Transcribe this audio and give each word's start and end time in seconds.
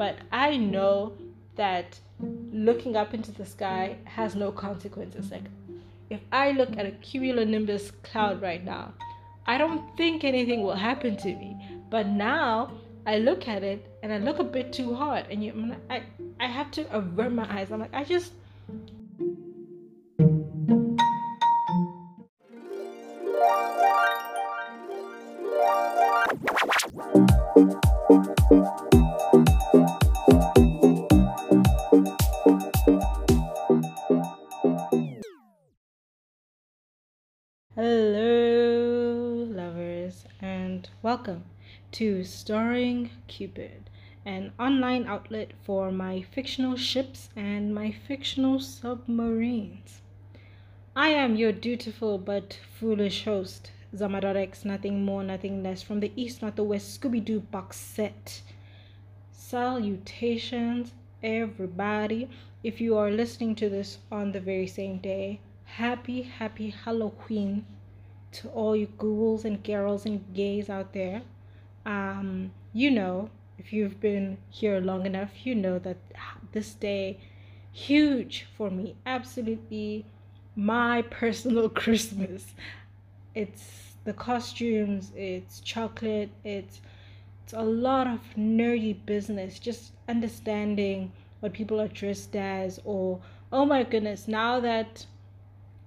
but 0.00 0.16
I 0.32 0.56
know 0.56 1.12
that 1.56 2.00
looking 2.52 2.96
up 2.96 3.12
into 3.12 3.32
the 3.32 3.44
sky 3.44 3.98
has 4.04 4.34
no 4.34 4.50
consequences. 4.50 5.30
Like, 5.30 5.44
if 6.08 6.20
I 6.32 6.52
look 6.52 6.70
at 6.78 6.86
a 6.86 6.92
cumulonimbus 6.92 7.92
cloud 8.02 8.40
right 8.40 8.64
now, 8.64 8.94
I 9.44 9.58
don't 9.58 9.94
think 9.98 10.24
anything 10.24 10.62
will 10.62 10.80
happen 10.88 11.18
to 11.18 11.26
me. 11.26 11.50
But 11.90 12.06
now 12.06 12.72
I 13.06 13.18
look 13.18 13.46
at 13.46 13.62
it 13.62 13.92
and 14.02 14.10
I 14.10 14.16
look 14.16 14.38
a 14.38 14.44
bit 14.44 14.72
too 14.72 14.94
hard, 14.94 15.26
and 15.30 15.44
you, 15.44 15.76
I, 15.90 16.04
I 16.40 16.46
have 16.46 16.70
to 16.70 16.90
avert 16.96 17.32
my 17.34 17.46
eyes. 17.54 17.70
I'm 17.70 17.80
like, 17.80 17.92
I 17.92 18.04
just. 18.04 18.32
2, 42.00 42.24
starring 42.24 43.10
Cupid, 43.28 43.90
an 44.24 44.54
online 44.58 45.04
outlet 45.04 45.52
for 45.60 45.92
my 45.92 46.22
fictional 46.22 46.74
ships 46.74 47.28
and 47.36 47.74
my 47.74 47.90
fictional 47.90 48.58
submarines. 48.58 50.00
I 50.96 51.08
am 51.08 51.36
your 51.36 51.52
dutiful 51.52 52.16
but 52.16 52.58
foolish 52.78 53.26
host, 53.26 53.70
Zamadar 53.94 54.64
nothing 54.64 55.04
more, 55.04 55.22
nothing 55.22 55.62
less, 55.62 55.82
from 55.82 56.00
the 56.00 56.10
east, 56.16 56.40
not 56.40 56.56
the 56.56 56.64
west, 56.64 56.98
Scooby 56.98 57.22
Doo 57.22 57.40
box 57.40 57.76
set. 57.76 58.40
Salutations, 59.30 60.92
everybody. 61.22 62.30
If 62.64 62.80
you 62.80 62.96
are 62.96 63.10
listening 63.10 63.54
to 63.56 63.68
this 63.68 63.98
on 64.10 64.32
the 64.32 64.40
very 64.40 64.68
same 64.68 65.00
day, 65.00 65.40
happy, 65.64 66.22
happy 66.22 66.70
Halloween 66.70 67.66
to 68.32 68.48
all 68.48 68.74
you 68.74 68.86
ghouls 68.96 69.44
and 69.44 69.62
girls 69.62 70.06
and 70.06 70.24
gays 70.32 70.70
out 70.70 70.94
there. 70.94 71.20
Um, 71.86 72.52
you 72.72 72.90
know, 72.90 73.30
if 73.58 73.72
you've 73.72 74.00
been 74.00 74.38
here 74.48 74.80
long 74.80 75.06
enough, 75.06 75.30
you 75.44 75.54
know 75.54 75.78
that 75.80 75.96
this 76.52 76.74
day 76.74 77.18
huge 77.72 78.46
for 78.56 78.70
me. 78.70 78.96
Absolutely 79.06 80.04
my 80.56 81.02
personal 81.02 81.68
Christmas. 81.82 82.54
It's 83.34 83.94
the 84.04 84.12
costumes, 84.12 85.12
it's 85.14 85.60
chocolate, 85.60 86.30
it's 86.44 86.80
it's 87.44 87.52
a 87.52 87.62
lot 87.62 88.06
of 88.06 88.20
nerdy 88.36 88.94
business, 89.06 89.58
just 89.58 89.92
understanding 90.08 91.12
what 91.40 91.52
people 91.52 91.80
are 91.80 91.88
dressed 91.88 92.36
as 92.36 92.80
or 92.84 93.20
oh 93.52 93.64
my 93.64 93.82
goodness, 93.82 94.28
now 94.28 94.60
that 94.60 95.06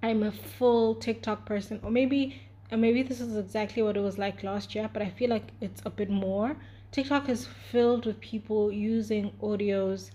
I'm 0.02 0.22
a 0.22 0.32
full 0.32 0.94
TikTok 0.94 1.46
person, 1.46 1.80
or 1.82 1.90
maybe 1.90 2.42
and 2.74 2.80
maybe 2.80 3.04
this 3.04 3.20
is 3.20 3.36
exactly 3.36 3.84
what 3.84 3.96
it 3.96 4.00
was 4.00 4.18
like 4.18 4.42
last 4.42 4.74
year, 4.74 4.90
but 4.92 5.00
I 5.00 5.08
feel 5.08 5.30
like 5.30 5.52
it's 5.60 5.80
a 5.86 5.90
bit 5.90 6.10
more. 6.10 6.56
TikTok 6.90 7.28
is 7.28 7.46
filled 7.70 8.04
with 8.04 8.20
people 8.20 8.72
using 8.72 9.30
audios 9.40 10.10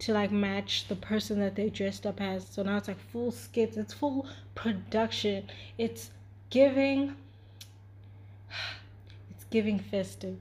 to 0.00 0.12
like 0.12 0.32
match 0.32 0.88
the 0.88 0.96
person 0.96 1.38
that 1.38 1.54
they 1.54 1.70
dressed 1.70 2.06
up 2.06 2.20
as. 2.20 2.48
So 2.48 2.64
now 2.64 2.78
it's 2.78 2.88
like 2.88 2.98
full 2.98 3.30
skits, 3.30 3.76
it's 3.76 3.94
full 3.94 4.26
production. 4.56 5.48
It's 5.78 6.10
giving 6.50 7.14
it's 9.30 9.44
giving 9.44 9.78
festive. 9.78 10.36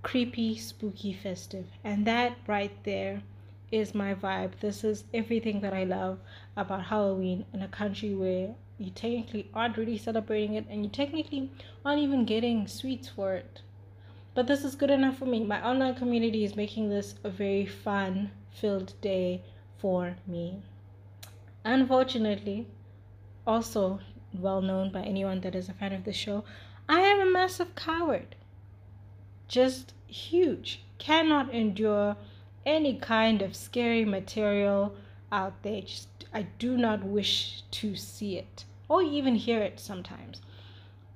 Creepy, 0.00 0.56
spooky 0.56 1.12
festive. 1.12 1.66
And 1.84 2.06
that 2.06 2.38
right 2.46 2.72
there 2.84 3.22
is 3.70 3.94
my 3.94 4.14
vibe. 4.14 4.52
This 4.60 4.82
is 4.82 5.04
everything 5.12 5.60
that 5.60 5.74
I 5.74 5.84
love 5.84 6.20
about 6.56 6.86
Halloween 6.86 7.44
in 7.52 7.60
a 7.60 7.68
country 7.68 8.14
where 8.14 8.54
you 8.78 8.90
technically 8.90 9.48
aren't 9.54 9.76
really 9.76 9.98
celebrating 9.98 10.54
it 10.54 10.66
and 10.68 10.84
you 10.84 10.90
technically 10.90 11.50
aren't 11.84 12.02
even 12.02 12.24
getting 12.24 12.66
sweets 12.66 13.08
for 13.08 13.34
it. 13.34 13.62
But 14.34 14.48
this 14.48 14.64
is 14.64 14.74
good 14.74 14.90
enough 14.90 15.18
for 15.18 15.26
me. 15.26 15.44
My 15.44 15.64
online 15.64 15.94
community 15.94 16.44
is 16.44 16.56
making 16.56 16.90
this 16.90 17.14
a 17.22 17.30
very 17.30 17.66
fun 17.66 18.32
filled 18.50 18.94
day 19.00 19.42
for 19.78 20.16
me. 20.26 20.62
Unfortunately, 21.64 22.66
also 23.46 24.00
well 24.32 24.60
known 24.60 24.90
by 24.90 25.02
anyone 25.02 25.40
that 25.42 25.54
is 25.54 25.68
a 25.68 25.72
fan 25.72 25.92
of 25.92 26.04
the 26.04 26.12
show, 26.12 26.44
I 26.88 27.00
am 27.00 27.20
a 27.20 27.30
massive 27.30 27.74
coward. 27.74 28.34
Just 29.46 29.92
huge. 30.06 30.82
Cannot 30.98 31.54
endure 31.54 32.16
any 32.66 32.96
kind 32.96 33.42
of 33.42 33.54
scary 33.54 34.04
material 34.04 34.94
out 35.34 35.62
there. 35.62 35.82
Just 35.82 36.08
I 36.32 36.42
do 36.58 36.76
not 36.76 37.02
wish 37.02 37.62
to 37.72 37.96
see 37.96 38.38
it 38.38 38.64
or 38.88 39.02
even 39.02 39.34
hear 39.34 39.60
it 39.60 39.80
sometimes. 39.80 40.40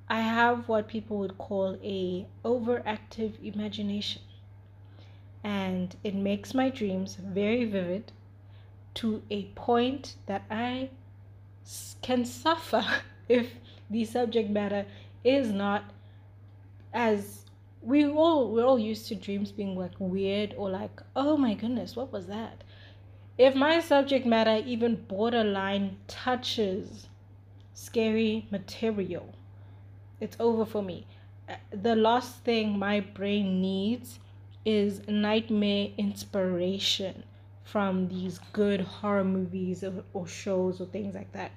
I 0.08 0.20
have 0.20 0.68
what 0.68 0.88
people 0.88 1.18
would 1.18 1.38
call 1.38 1.78
a 1.82 2.26
overactive 2.44 3.32
imagination. 3.42 4.22
And 5.44 5.94
it 6.02 6.14
makes 6.14 6.52
my 6.52 6.68
dreams 6.68 7.16
very 7.16 7.64
vivid 7.64 8.12
to 8.94 9.22
a 9.30 9.44
point 9.54 10.16
that 10.26 10.42
I 10.50 10.90
can 12.02 12.24
suffer 12.24 12.84
if 13.28 13.52
the 13.88 14.04
subject 14.04 14.50
matter 14.50 14.86
is 15.22 15.52
not 15.52 15.84
as 16.92 17.44
we 17.82 18.06
all 18.06 18.50
we're 18.50 18.64
all 18.64 18.78
used 18.78 19.06
to 19.06 19.14
dreams 19.14 19.52
being 19.52 19.76
like 19.76 19.92
weird 19.98 20.54
or 20.56 20.70
like 20.70 21.00
oh 21.14 21.36
my 21.36 21.54
goodness 21.54 21.94
what 21.94 22.10
was 22.10 22.26
that 22.26 22.64
if 23.38 23.54
my 23.54 23.81
subject 23.81 24.26
matter 24.26 24.62
even 24.66 24.97
borderline 24.97 25.97
touches 26.06 27.09
scary 27.72 28.47
material 28.50 29.34
it's 30.21 30.37
over 30.41 30.65
for 30.65 30.82
me. 30.82 31.06
The 31.71 31.94
last 31.94 32.44
thing 32.44 32.78
my 32.78 33.00
brain 33.00 33.60
needs 33.60 34.19
is 34.65 35.06
nightmare 35.06 35.91
inspiration 35.97 37.22
from 37.65 38.09
these 38.09 38.41
good 38.53 38.81
horror 38.81 39.25
movies 39.25 39.84
or, 39.84 40.04
or 40.12 40.27
shows 40.27 40.81
or 40.81 40.87
things 40.87 41.15
like 41.15 41.32
that. 41.32 41.53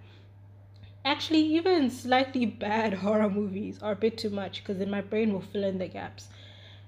Actually 1.04 1.42
even 1.42 1.90
slightly 1.90 2.46
bad 2.46 2.94
horror 3.06 3.30
movies 3.30 3.80
are 3.82 3.94
a 3.94 3.96
bit 3.96 4.18
too 4.18 4.30
much 4.30 4.62
because 4.62 4.78
then 4.78 4.90
my 4.90 5.02
brain 5.02 5.34
will 5.34 5.42
fill 5.42 5.64
in 5.64 5.80
the 5.80 5.88
gaps. 5.88 6.28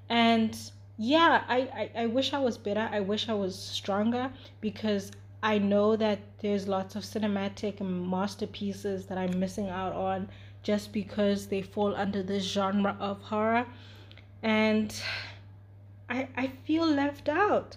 And 0.10 0.58
yeah 0.98 1.44
I, 1.48 1.58
I 1.58 2.04
i 2.04 2.06
wish 2.06 2.34
i 2.34 2.40
was 2.40 2.58
better. 2.58 2.88
I 2.92 3.00
wish 3.00 3.30
i 3.30 3.34
was 3.34 3.58
stronger 3.58 4.32
because 4.62 5.12
i 5.42 5.58
know 5.58 5.96
that 5.96 6.20
there's 6.40 6.68
lots 6.68 6.96
of 6.96 7.04
cinematic 7.04 7.82
masterpieces 7.82 9.06
that 9.08 9.18
i'm 9.18 9.40
missing 9.40 9.70
out 9.70 9.94
on 9.94 10.30
just 10.62 10.94
because 10.94 11.48
they 11.48 11.62
fall 11.62 11.96
under 11.96 12.24
this 12.24 12.44
genre 12.44 12.96
of 13.00 13.22
horror. 13.22 13.66
And 14.42 14.96
i 16.10 16.28
i 16.38 16.48
feel 16.66 16.86
left 16.86 17.28
out. 17.30 17.76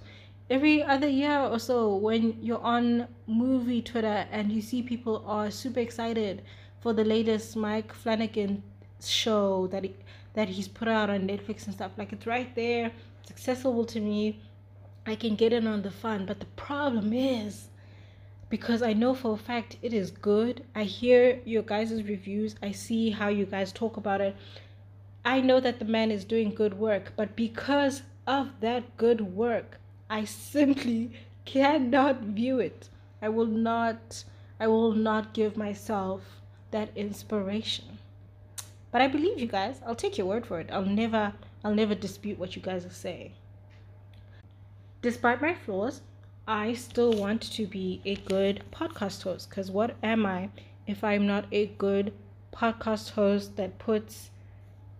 Every 0.48 0.82
other 0.82 1.08
year 1.08 1.40
or 1.40 1.58
so 1.58 1.96
when 1.96 2.40
you're 2.40 2.62
on 2.62 3.08
movie 3.26 3.82
Twitter 3.82 4.28
and 4.30 4.52
you 4.52 4.60
see 4.62 4.82
people 4.82 5.24
are 5.26 5.50
super 5.50 5.80
excited 5.80 6.42
for 6.80 6.92
the 6.92 7.04
latest 7.04 7.56
Mike 7.56 7.92
Flanagan 7.92 8.62
show 9.02 9.66
that 9.68 9.82
he, 9.84 9.94
that 10.36 10.48
he's 10.48 10.68
put 10.68 10.86
out 10.86 11.10
on 11.10 11.26
Netflix 11.26 11.66
and 11.66 11.74
stuff 11.74 11.90
like 11.98 12.12
it's 12.12 12.26
right 12.26 12.54
there 12.54 12.92
it's 13.20 13.30
accessible 13.32 13.84
to 13.86 13.98
me 14.00 14.40
I 15.04 15.16
can 15.16 15.34
get 15.34 15.52
in 15.52 15.66
on 15.66 15.82
the 15.82 15.90
fun 15.90 16.24
but 16.24 16.38
the 16.38 16.46
problem 16.54 17.12
is 17.12 17.68
because 18.48 18.80
I 18.80 18.92
know 18.92 19.12
for 19.12 19.34
a 19.34 19.36
fact 19.36 19.76
it 19.82 19.92
is 19.92 20.12
good 20.12 20.62
I 20.76 20.84
hear 20.84 21.40
your 21.44 21.64
guys' 21.64 22.04
reviews 22.04 22.54
I 22.62 22.70
see 22.70 23.10
how 23.10 23.28
you 23.28 23.46
guys 23.46 23.72
talk 23.72 23.96
about 23.96 24.20
it 24.20 24.36
I 25.24 25.40
know 25.40 25.58
that 25.58 25.80
the 25.80 25.84
man 25.84 26.12
is 26.12 26.24
doing 26.24 26.54
good 26.54 26.78
work 26.78 27.12
but 27.16 27.34
because 27.34 28.02
of 28.28 28.60
that 28.60 28.96
good 28.96 29.20
work 29.34 29.80
I 30.08 30.24
simply 30.24 31.10
cannot 31.44 32.20
view 32.20 32.60
it. 32.60 32.88
I 33.20 33.28
will 33.28 33.46
not 33.46 34.24
I 34.60 34.68
will 34.68 34.92
not 34.92 35.34
give 35.34 35.56
myself 35.56 36.22
that 36.70 36.90
inspiration. 36.96 37.95
But 38.96 39.02
I 39.02 39.08
believe 39.08 39.38
you 39.38 39.46
guys. 39.46 39.82
I'll 39.84 39.94
take 39.94 40.16
your 40.16 40.26
word 40.26 40.46
for 40.46 40.58
it. 40.58 40.70
I'll 40.72 40.86
never 40.86 41.34
I'll 41.62 41.74
never 41.74 41.94
dispute 41.94 42.38
what 42.38 42.56
you 42.56 42.62
guys 42.62 42.86
are 42.86 42.98
saying. 43.04 43.34
Despite 45.02 45.42
my 45.42 45.52
flaws, 45.52 46.00
I 46.48 46.72
still 46.72 47.12
want 47.12 47.42
to 47.42 47.66
be 47.66 48.00
a 48.06 48.14
good 48.16 48.62
podcast 48.72 49.22
host 49.24 49.50
cuz 49.50 49.70
what 49.70 49.96
am 50.02 50.24
I 50.24 50.48
if 50.86 51.04
I'm 51.04 51.26
not 51.26 51.44
a 51.52 51.66
good 51.66 52.14
podcast 52.54 53.10
host 53.10 53.56
that 53.56 53.78
puts 53.78 54.30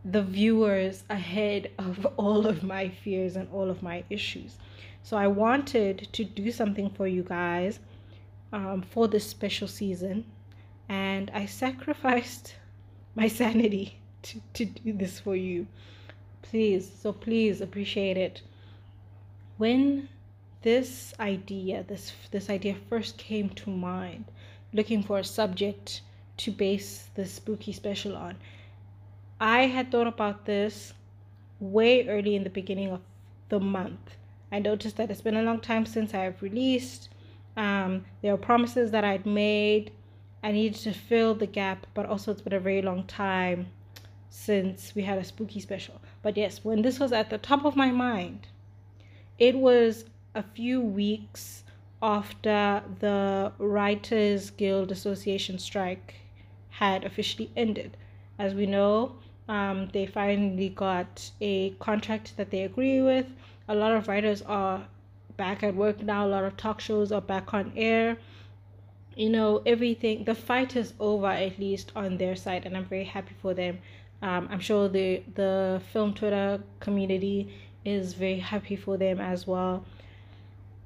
the 0.05 0.23
viewers 0.23 1.05
ahead 1.09 1.71
of 1.79 2.05
all 2.19 2.47
of 2.47 2.63
my 2.63 2.91
fears 2.91 3.35
and 3.35 3.49
all 3.51 3.71
of 3.71 3.83
my 3.83 4.05
issues. 4.11 4.59
So 5.03 5.17
I 5.17 5.29
wanted 5.29 6.09
to 6.13 6.23
do 6.23 6.53
something 6.53 6.91
for 6.91 7.07
you 7.07 7.23
guys 7.23 7.81
um, 8.53 8.83
for 8.83 9.09
this 9.09 9.27
special 9.27 9.69
season, 9.69 10.27
and 10.87 11.31
I 11.33 11.47
sacrificed 11.65 12.57
my 13.17 13.29
sanity 13.29 13.99
to, 14.23 14.41
to 14.55 14.65
do 14.65 14.93
this 14.93 15.19
for 15.19 15.35
you. 15.35 15.67
Please, 16.43 16.89
so 17.03 17.13
please 17.13 17.61
appreciate 17.61 18.17
it. 18.17 18.43
when 19.59 20.09
this 20.63 21.15
idea, 21.21 21.85
this 21.85 22.13
this 22.31 22.51
idea 22.51 22.77
first 22.89 23.19
came 23.19 23.49
to 23.51 23.71
mind, 23.71 24.25
looking 24.73 25.03
for 25.03 25.19
a 25.19 25.25
subject 25.25 26.03
to 26.39 26.51
base 26.51 27.09
the 27.15 27.25
spooky 27.25 27.73
special 27.73 28.17
on, 28.17 28.37
I 29.41 29.67
had 29.67 29.91
thought 29.91 30.07
about 30.07 30.45
this 30.45 30.93
way 31.61 32.09
early 32.09 32.37
in 32.37 32.45
the 32.45 32.51
beginning 32.51 32.91
of 32.91 33.01
the 33.49 33.61
month. 33.61 34.17
I 34.53 34.59
noticed 34.59 34.97
that 34.99 35.11
it's 35.11 35.21
been 35.21 35.37
a 35.37 35.43
long 35.43 35.61
time 35.61 35.87
since 35.87 36.15
I've 36.15 36.43
released. 36.43 37.09
Um, 37.57 38.05
there 38.23 38.35
are 38.35 38.39
promises 38.39 38.91
that 38.91 39.05
I'd 39.05 39.27
made. 39.27 39.93
I 40.43 40.53
needed 40.53 40.79
to 40.81 40.93
fill 40.93 41.35
the 41.35 41.47
gap, 41.47 41.87
but 41.95 42.07
also 42.07 42.33
it's 42.33 42.43
been 42.43 42.53
a 42.53 42.61
very 42.61 42.83
long 42.83 43.05
time 43.05 43.69
since 44.31 44.95
we 44.95 45.03
had 45.03 45.19
a 45.19 45.25
spooky 45.25 45.61
special. 45.61 46.01
But 46.23 46.37
yes, 46.37 46.65
when 46.65 46.83
this 46.83 47.01
was 47.01 47.13
at 47.13 47.31
the 47.31 47.39
top 47.39 47.65
of 47.65 47.77
my 47.77 47.91
mind, 47.91 48.47
it 49.39 49.57
was 49.57 50.05
a 50.35 50.43
few 50.43 50.81
weeks 50.81 51.65
after 52.03 52.83
the 53.01 53.53
Writers 53.59 54.51
Guild 54.51 54.93
Association 54.93 55.59
strike 55.59 56.15
had 56.71 57.05
officially 57.05 57.51
ended. 57.57 57.97
As 58.39 58.53
we 58.53 58.67
know, 58.67 59.17
um, 59.49 59.89
they 59.93 60.07
finally 60.07 60.69
got 60.69 61.31
a 61.41 61.71
contract 61.79 62.37
that 62.37 62.51
they 62.51 62.63
agree 62.63 63.01
with. 63.01 63.27
A 63.69 63.75
lot 63.75 63.93
of 63.93 64.09
writers 64.09 64.43
are 64.43 64.87
back 65.37 65.63
at 65.63 65.75
work 65.75 66.03
now, 66.03 66.27
a 66.27 66.29
lot 66.29 66.45
of 66.45 66.57
talk 66.57 66.81
shows 66.81 67.13
are 67.13 67.21
back 67.21 67.55
on 67.55 67.73
air. 67.77 68.19
You 69.17 69.31
know, 69.31 69.63
everything, 69.67 70.25
the 70.25 70.35
fight 70.35 70.77
is 70.77 70.93
over 71.01 71.27
at 71.27 71.59
least 71.59 71.91
on 71.97 72.19
their 72.19 72.37
side, 72.37 72.67
and 72.67 72.77
I'm 72.77 72.85
very 72.85 73.05
happy 73.05 73.35
for 73.43 73.55
them. 73.55 73.79
Um, 74.23 74.49
I'm 74.51 74.61
sure 74.61 74.89
the, 74.89 75.23
the 75.35 75.83
film 75.93 76.15
Twitter 76.15 76.63
community 76.81 77.53
is 77.85 78.15
very 78.15 78.39
happy 78.39 78.77
for 78.77 78.97
them 78.97 79.21
as 79.21 79.47
well. 79.47 79.85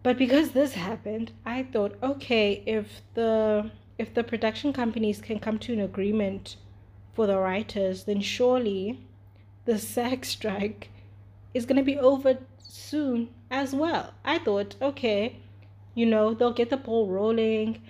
But 0.03 0.17
because 0.17 0.53
this 0.53 0.75
happened, 0.75 1.33
I 1.45 1.65
thought, 1.65 1.97
okay, 2.03 2.63
if 2.67 3.03
the 3.15 3.71
if 3.99 4.15
the 4.15 4.25
production 4.25 4.73
companies 4.73 5.21
can 5.21 5.39
come 5.39 5.59
to 5.59 5.75
an 5.75 5.81
agreement 5.81 6.57
for 7.13 7.27
the 7.27 7.39
writers, 7.39 8.05
then 8.05 8.23
surely 8.23 8.99
the 9.67 9.79
SAG 9.93 10.25
strike 10.25 10.89
is 11.53 11.67
going 11.67 11.77
to 11.77 11.83
be 11.83 11.99
over 11.99 12.39
soon 12.59 13.29
as 13.51 13.75
well. 13.75 14.15
I 14.25 14.39
thought, 14.39 14.75
okay, 14.81 15.37
you 15.95 16.07
know, 16.07 16.33
they'll 16.33 16.53
get 16.53 16.71
the 16.71 16.79
ball 16.79 17.09
rolling. 17.09 17.83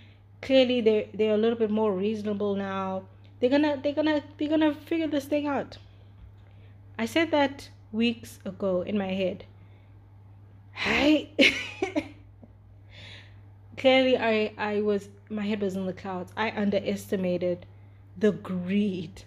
Clearly 0.43 0.81
they 0.81 1.09
they're 1.15 1.35
a 1.35 1.39
little 1.39 1.59
bit 1.59 1.71
more 1.71 1.93
reasonable 1.93 2.55
now. 2.55 3.05
They're 3.39 3.51
gonna 3.51 3.81
they're 3.83 3.95
gonna 3.95 4.23
they're 4.39 4.49
gonna 4.49 4.75
figure 4.75 5.09
this 5.09 5.27
thing 5.27 5.47
out. 5.47 5.79
I 6.99 7.07
said 7.07 7.31
that 7.31 7.69
weeks 7.93 8.39
ago 8.45 8.83
in 8.83 8.99
my 8.99 9.09
head. 9.09 9.45
Hi 10.73 11.29
clearly 13.81 14.19
I 14.19 14.53
I 14.59 14.81
was 14.83 15.09
my 15.31 15.47
head 15.47 15.63
was 15.63 15.75
in 15.75 15.87
the 15.87 15.93
clouds. 15.93 16.33
I 16.37 16.51
underestimated 16.51 17.67
the 18.17 18.33
greed 18.33 19.25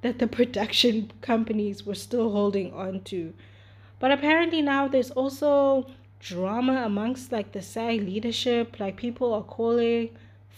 that 0.00 0.18
the 0.18 0.26
production 0.26 1.12
companies 1.20 1.84
were 1.84 1.94
still 1.94 2.30
holding 2.32 2.72
on 2.72 3.00
to. 3.04 3.34
But 3.98 4.10
apparently 4.10 4.62
now 4.62 4.88
there's 4.88 5.10
also 5.10 5.86
drama 6.18 6.82
amongst 6.84 7.30
like 7.30 7.52
the 7.52 7.60
SAG 7.60 8.00
leadership. 8.00 8.80
Like 8.80 8.96
people 8.96 9.34
are 9.34 9.42
calling 9.42 10.10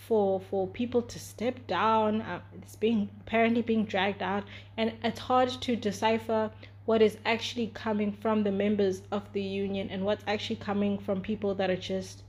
for 0.06 0.40
for 0.40 0.66
people 0.68 1.02
to 1.02 1.18
step 1.18 1.66
down. 1.66 2.22
Uh, 2.22 2.40
it's 2.54 2.76
being 2.76 3.08
apparently 3.20 3.62
being 3.62 3.84
dragged 3.84 4.22
out, 4.22 4.44
and 4.76 4.92
it's 5.02 5.20
hard 5.20 5.48
to 5.48 5.76
decipher 5.76 6.50
what 6.84 7.00
is 7.00 7.16
actually 7.24 7.68
coming 7.68 8.12
from 8.12 8.42
the 8.42 8.52
members 8.52 9.02
of 9.10 9.22
the 9.32 9.42
union 9.42 9.88
and 9.90 10.04
what's 10.04 10.24
actually 10.26 10.56
coming 10.56 10.98
from 10.98 11.20
people 11.20 11.54
that 11.54 11.70
are 11.70 11.76
just 11.76 12.22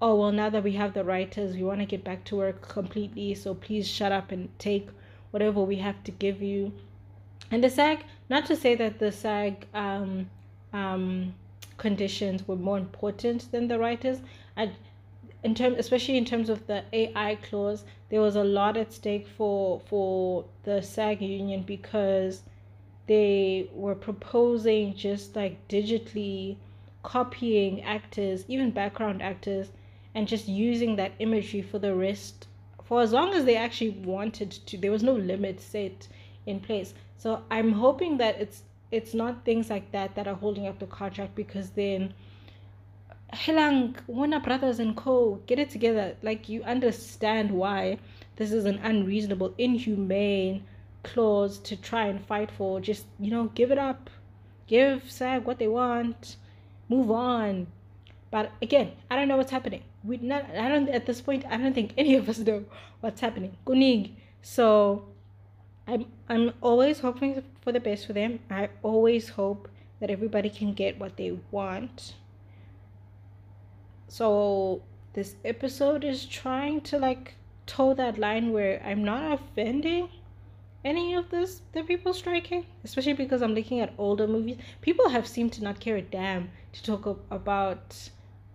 oh 0.00 0.16
well 0.16 0.32
now 0.32 0.50
that 0.50 0.64
we 0.64 0.72
have 0.72 0.92
the 0.92 1.04
writers 1.04 1.54
we 1.54 1.62
want 1.62 1.78
to 1.78 1.86
get 1.86 2.02
back 2.02 2.24
to 2.24 2.36
work 2.36 2.60
completely 2.68 3.34
so 3.34 3.54
please 3.54 3.86
shut 3.86 4.10
up 4.10 4.32
and 4.32 4.48
take 4.58 4.88
whatever 5.30 5.62
we 5.62 5.76
have 5.76 6.02
to 6.02 6.10
give 6.10 6.42
you 6.42 6.72
and 7.50 7.62
the 7.62 7.70
sag 7.70 8.00
not 8.28 8.44
to 8.44 8.56
say 8.56 8.74
that 8.74 8.98
the 8.98 9.12
sag 9.12 9.66
um, 9.72 10.28
um, 10.72 11.32
conditions 11.76 12.46
were 12.48 12.56
more 12.56 12.78
important 12.78 13.50
than 13.52 13.68
the 13.68 13.78
writers 13.78 14.18
I, 14.56 14.72
in 15.42 15.54
terms 15.54 15.76
especially 15.78 16.16
in 16.16 16.24
terms 16.24 16.48
of 16.48 16.66
the 16.66 16.84
ai 16.92 17.34
clause 17.36 17.84
there 18.10 18.20
was 18.20 18.36
a 18.36 18.44
lot 18.44 18.76
at 18.76 18.92
stake 18.92 19.26
for 19.26 19.80
for 19.86 20.44
the 20.64 20.80
sag 20.80 21.20
union 21.20 21.62
because 21.62 22.42
they 23.06 23.68
were 23.74 23.94
proposing 23.94 24.94
just 24.94 25.34
like 25.34 25.56
digitally 25.68 26.56
copying 27.02 27.82
actors 27.82 28.44
even 28.48 28.70
background 28.70 29.20
actors 29.20 29.70
and 30.14 30.28
just 30.28 30.46
using 30.46 30.96
that 30.96 31.12
imagery 31.18 31.62
for 31.62 31.78
the 31.78 31.94
rest 31.94 32.46
for 32.84 33.00
as 33.00 33.12
long 33.12 33.32
as 33.32 33.44
they 33.44 33.56
actually 33.56 33.90
wanted 33.90 34.50
to. 34.50 34.76
There 34.76 34.90
was 34.90 35.02
no 35.02 35.14
limit 35.14 35.60
set 35.60 36.08
in 36.44 36.60
place. 36.60 36.92
So 37.16 37.42
i'm 37.50 37.72
hoping 37.72 38.18
that 38.18 38.40
it's 38.40 38.64
it's 38.90 39.14
not 39.14 39.44
things 39.44 39.70
like 39.70 39.92
that 39.92 40.14
that 40.16 40.26
are 40.26 40.34
holding 40.34 40.66
up 40.66 40.78
the 40.78 40.86
contract 40.86 41.34
because 41.34 41.70
then 41.70 42.12
Helang, 43.32 43.96
Warner 44.06 44.40
Brothers 44.40 44.78
and 44.78 44.96
Co. 44.96 45.40
Get 45.46 45.58
it 45.58 45.70
together. 45.70 46.16
Like 46.22 46.48
you 46.48 46.62
understand 46.64 47.50
why 47.50 47.98
this 48.36 48.52
is 48.52 48.64
an 48.64 48.78
unreasonable, 48.78 49.54
inhumane 49.56 50.64
clause 51.02 51.58
to 51.60 51.76
try 51.76 52.06
and 52.06 52.24
fight 52.24 52.50
for. 52.50 52.80
Just 52.80 53.06
you 53.18 53.30
know, 53.30 53.46
give 53.54 53.70
it 53.70 53.78
up. 53.78 54.10
Give 54.66 55.10
SAG 55.10 55.44
what 55.44 55.58
they 55.58 55.68
want. 55.68 56.36
Move 56.88 57.10
on. 57.10 57.66
But 58.30 58.52
again, 58.60 58.92
I 59.10 59.16
don't 59.16 59.28
know 59.28 59.36
what's 59.36 59.50
happening. 59.50 59.82
We 60.04 60.18
not 60.18 60.44
I 60.50 60.68
don't 60.68 60.88
at 60.88 61.06
this 61.06 61.20
point 61.20 61.44
I 61.48 61.56
don't 61.56 61.74
think 61.74 61.94
any 61.98 62.14
of 62.14 62.28
us 62.28 62.38
know 62.38 62.64
what's 63.00 63.20
happening. 63.20 63.56
Kunig. 63.66 64.12
So 64.42 65.06
I'm 65.86 66.06
I'm 66.28 66.52
always 66.60 67.00
hoping 67.00 67.42
for 67.62 67.72
the 67.72 67.80
best 67.80 68.06
for 68.06 68.12
them. 68.12 68.40
I 68.50 68.68
always 68.82 69.30
hope 69.30 69.68
that 70.00 70.10
everybody 70.10 70.50
can 70.50 70.74
get 70.74 70.98
what 70.98 71.16
they 71.16 71.38
want. 71.50 72.14
So 74.12 74.82
this 75.14 75.36
episode 75.42 76.04
is 76.04 76.26
trying 76.26 76.82
to 76.82 76.98
like 76.98 77.34
toe 77.64 77.94
that 77.94 78.18
line 78.18 78.52
where 78.52 78.78
I'm 78.84 79.02
not 79.02 79.32
offending 79.32 80.10
any 80.84 81.14
of 81.14 81.30
this 81.30 81.62
the 81.72 81.82
people 81.82 82.12
striking, 82.12 82.66
especially 82.84 83.14
because 83.14 83.40
I'm 83.40 83.54
looking 83.54 83.80
at 83.80 83.94
older 83.96 84.26
movies. 84.28 84.58
People 84.82 85.08
have 85.08 85.26
seemed 85.26 85.54
to 85.54 85.64
not 85.64 85.80
care 85.80 85.96
a 85.96 86.02
damn 86.02 86.50
to 86.74 86.82
talk 86.82 87.24
about 87.30 88.10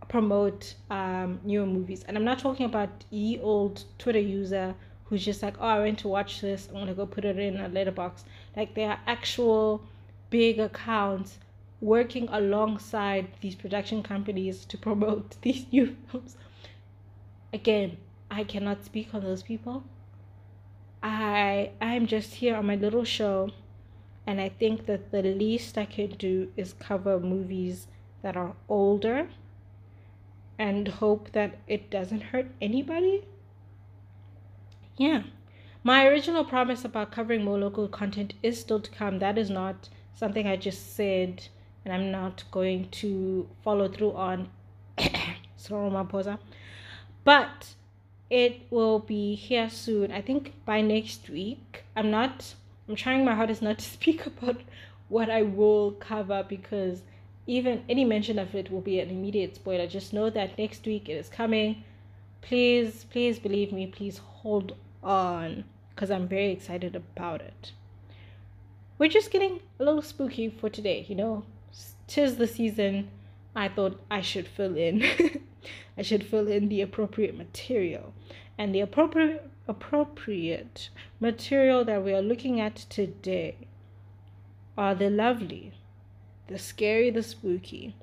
promote 0.07 0.75
um, 0.91 1.39
newer 1.43 1.65
movies. 1.65 2.03
And 2.07 2.15
I'm 2.15 2.23
not 2.23 2.37
talking 2.37 2.67
about 2.67 2.89
ye 3.09 3.39
old 3.39 3.83
Twitter 3.97 4.19
user 4.19 4.75
who's 5.05 5.25
just 5.25 5.41
like, 5.41 5.55
oh, 5.59 5.67
I 5.67 5.79
went 5.79 5.97
to 5.99 6.07
watch 6.07 6.39
this. 6.39 6.67
I'm 6.67 6.75
gonna 6.75 6.93
go 6.93 7.07
put 7.07 7.25
it 7.25 7.39
in 7.39 7.57
a 7.57 7.67
Letterboxd. 7.67 8.25
Like 8.55 8.75
there 8.75 8.91
are 8.91 8.99
actual 9.07 9.81
big 10.29 10.59
accounts 10.59 11.39
working 11.81 12.27
alongside 12.29 13.27
these 13.41 13.55
production 13.55 14.01
companies 14.03 14.65
to 14.65 14.77
promote 14.77 15.35
these 15.41 15.65
new 15.71 15.95
films. 16.11 16.37
Again, 17.53 17.97
I 18.29 18.43
cannot 18.43 18.83
speak 18.83 19.13
on 19.13 19.23
those 19.23 19.43
people. 19.43 19.83
I 21.01 21.71
I'm 21.79 22.07
just 22.07 22.35
here 22.35 22.55
on 22.55 22.65
my 22.65 22.75
little 22.75 23.03
show 23.03 23.51
and 24.25 24.41
I 24.41 24.49
think 24.49 24.87
that 24.87 25.11
the 25.11 25.21
least 25.21 25.77
I 25.77 25.85
can 25.85 26.09
do 26.11 26.51
is 26.57 26.73
cover 26.73 27.19
movies 27.19 27.87
that 28.21 28.35
are 28.35 28.55
older 28.67 29.29
and 30.59 30.87
hope 30.87 31.31
that 31.31 31.59
it 31.67 31.89
doesn't 31.89 32.21
hurt 32.21 32.47
anybody. 32.59 33.23
Yeah. 34.97 35.23
My 35.83 36.07
original 36.07 36.43
promise 36.43 36.83
about 36.83 37.11
covering 37.11 37.43
more 37.45 37.59
local 37.59 37.87
content 37.87 38.33
is 38.43 38.59
still 38.59 38.81
to 38.81 38.91
come. 38.91 39.19
That 39.19 39.37
is 39.37 39.49
not 39.49 39.87
something 40.13 40.47
I 40.47 40.57
just 40.57 40.95
said 40.95 41.47
and 41.87 41.93
I'm 41.93 42.11
not 42.11 42.43
going 42.51 42.89
to 42.89 43.47
follow 43.63 43.87
through 43.87 44.11
on. 44.11 44.49
Soromaposa. 45.57 46.37
But 47.23 47.75
it 48.29 48.63
will 48.69 48.99
be 48.99 49.35
here 49.35 49.69
soon. 49.69 50.11
I 50.11 50.21
think 50.21 50.53
by 50.65 50.81
next 50.81 51.29
week. 51.29 51.85
I'm 51.95 52.11
not 52.11 52.55
I'm 52.89 52.95
trying 52.95 53.23
my 53.23 53.35
hardest 53.35 53.61
not 53.61 53.79
to 53.79 53.85
speak 53.97 54.25
about 54.25 54.61
what 55.07 55.29
I 55.29 55.43
will 55.43 55.93
cover 55.93 56.45
because 56.47 57.03
even 57.45 57.85
any 57.87 58.03
mention 58.03 58.37
of 58.37 58.53
it 58.53 58.69
will 58.69 58.81
be 58.81 58.99
an 58.99 59.09
immediate 59.09 59.55
spoiler. 59.55 59.87
Just 59.87 60.11
know 60.11 60.29
that 60.29 60.57
next 60.57 60.85
week 60.85 61.07
it 61.07 61.13
is 61.13 61.29
coming. 61.29 61.83
Please, 62.41 63.05
please 63.09 63.39
believe 63.39 63.71
me. 63.71 63.87
Please 63.87 64.17
hold 64.17 64.75
on 65.01 65.63
because 65.95 66.11
I'm 66.11 66.27
very 66.27 66.51
excited 66.51 66.97
about 66.97 67.39
it. 67.39 67.71
We're 68.97 69.09
just 69.09 69.31
getting 69.31 69.61
a 69.79 69.85
little 69.85 70.01
spooky 70.01 70.49
for 70.49 70.69
today, 70.69 71.05
you 71.07 71.15
know. 71.15 71.45
Tis 72.07 72.37
the 72.37 72.47
season. 72.47 73.09
I 73.55 73.67
thought 73.67 74.01
I 74.09 74.21
should 74.21 74.47
fill 74.47 74.75
in. 74.77 75.03
I 75.97 76.01
should 76.01 76.25
fill 76.25 76.47
in 76.47 76.69
the 76.69 76.81
appropriate 76.81 77.37
material. 77.37 78.13
And 78.57 78.73
the 78.73 78.81
appropriate 78.81 79.49
appropriate 79.67 80.89
material 81.19 81.83
that 81.83 82.03
we 82.03 82.13
are 82.13 82.21
looking 82.21 82.59
at 82.61 82.75
today 82.75 83.57
are 84.77 84.95
the 84.95 85.09
lovely 85.09 85.73
the 86.47 86.57
scary, 86.57 87.09
the 87.09 87.23
spooky, 87.23 87.93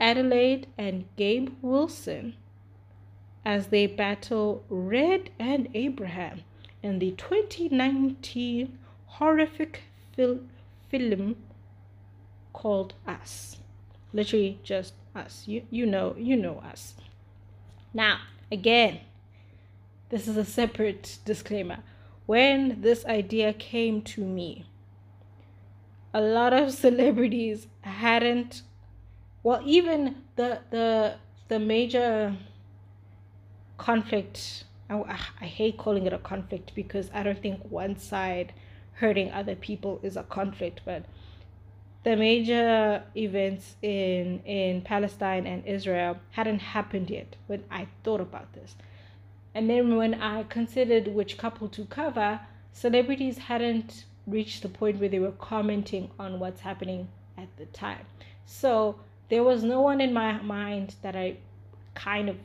Adelaide 0.00 0.66
and 0.78 1.04
Gabe 1.16 1.50
Wilson 1.60 2.34
as 3.44 3.68
they 3.68 3.86
battle 3.86 4.64
Red 4.68 5.30
and 5.38 5.68
Abraham 5.74 6.42
in 6.82 6.98
the 6.98 7.12
2019 7.12 8.78
horrific 9.06 9.82
fil- 10.14 10.40
film 10.88 11.36
called 12.56 12.94
Us. 13.06 13.58
Literally 14.14 14.58
just 14.62 14.94
us. 15.14 15.44
You 15.46 15.62
you 15.70 15.84
know, 15.84 16.14
you 16.18 16.36
know 16.36 16.58
us. 16.72 16.94
Now, 17.92 18.20
again, 18.50 19.00
this 20.08 20.26
is 20.26 20.36
a 20.36 20.44
separate 20.44 21.18
disclaimer. 21.24 21.80
When 22.24 22.80
this 22.80 23.04
idea 23.04 23.52
came 23.52 24.00
to 24.02 24.22
me, 24.24 24.64
a 26.14 26.20
lot 26.20 26.54
of 26.54 26.72
celebrities 26.86 27.66
hadn't 27.82 28.62
well 29.42 29.60
even 29.64 30.16
the 30.36 30.60
the 30.70 31.16
the 31.48 31.58
major 31.58 32.36
conflict 33.76 34.64
I, 34.88 35.18
I 35.40 35.46
hate 35.46 35.76
calling 35.76 36.06
it 36.06 36.12
a 36.12 36.18
conflict 36.18 36.72
because 36.74 37.10
I 37.12 37.22
don't 37.22 37.42
think 37.42 37.60
one 37.70 37.98
side 37.98 38.52
hurting 38.94 39.30
other 39.30 39.54
people 39.54 40.00
is 40.02 40.16
a 40.16 40.22
conflict, 40.22 40.80
but 40.84 41.04
the 42.06 42.14
major 42.14 43.02
events 43.16 43.74
in 43.82 44.40
in 44.44 44.80
Palestine 44.80 45.44
and 45.44 45.66
Israel 45.66 46.16
hadn't 46.30 46.60
happened 46.60 47.10
yet 47.10 47.34
when 47.48 47.64
I 47.68 47.88
thought 48.04 48.20
about 48.20 48.52
this. 48.52 48.76
And 49.56 49.68
then 49.68 49.96
when 49.96 50.14
I 50.14 50.44
considered 50.44 51.08
which 51.08 51.36
couple 51.36 51.68
to 51.70 51.84
cover, 51.86 52.38
celebrities 52.72 53.38
hadn't 53.38 54.04
reached 54.24 54.62
the 54.62 54.68
point 54.68 55.00
where 55.00 55.08
they 55.08 55.18
were 55.18 55.32
commenting 55.32 56.08
on 56.16 56.38
what's 56.38 56.60
happening 56.60 57.08
at 57.36 57.48
the 57.56 57.66
time. 57.86 58.06
So 58.44 59.00
there 59.28 59.42
was 59.42 59.64
no 59.64 59.80
one 59.80 60.00
in 60.00 60.12
my 60.12 60.40
mind 60.42 60.94
that 61.02 61.16
I 61.16 61.38
kind 61.94 62.28
of 62.28 62.36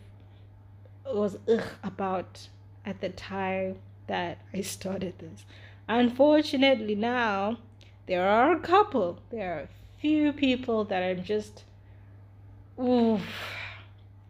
was 1.06 1.38
ugh 1.48 1.70
about 1.84 2.48
at 2.84 3.00
the 3.00 3.10
time 3.10 3.76
that 4.08 4.40
I 4.56 4.62
started 4.62 5.20
this. 5.20 5.46
Unfortunately, 5.88 6.96
now 6.96 7.60
there 8.08 8.28
are 8.28 8.54
a 8.54 8.60
couple, 8.60 9.20
there 9.30 9.54
are 9.54 9.60
a 9.62 9.70
few 10.00 10.34
people 10.34 10.84
that 10.86 11.04
I'm 11.04 11.24
just, 11.24 11.64
oof, 12.82 13.22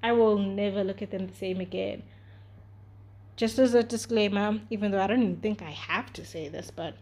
I 0.03 0.11
will 0.11 0.37
never 0.37 0.83
look 0.83 1.01
at 1.01 1.11
them 1.11 1.27
the 1.27 1.35
same 1.35 1.59
again. 1.59 2.03
Just 3.35 3.57
as 3.59 3.73
a 3.73 3.83
disclaimer, 3.83 4.59
even 4.69 4.91
though 4.91 5.01
I 5.01 5.07
don't 5.07 5.23
even 5.23 5.37
think 5.37 5.61
I 5.61 5.71
have 5.71 6.11
to 6.13 6.25
say 6.25 6.47
this, 6.47 6.71
but 6.71 6.95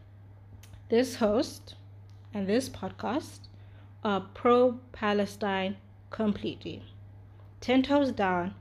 this 0.89 1.15
host 1.15 1.75
and 2.33 2.47
this 2.47 2.69
podcast 2.69 3.39
are 4.03 4.21
pro 4.33 4.79
Palestine 4.91 5.77
completely. 6.09 6.83
Ten 7.61 7.83
toes 7.83 8.11
down, 8.11 8.53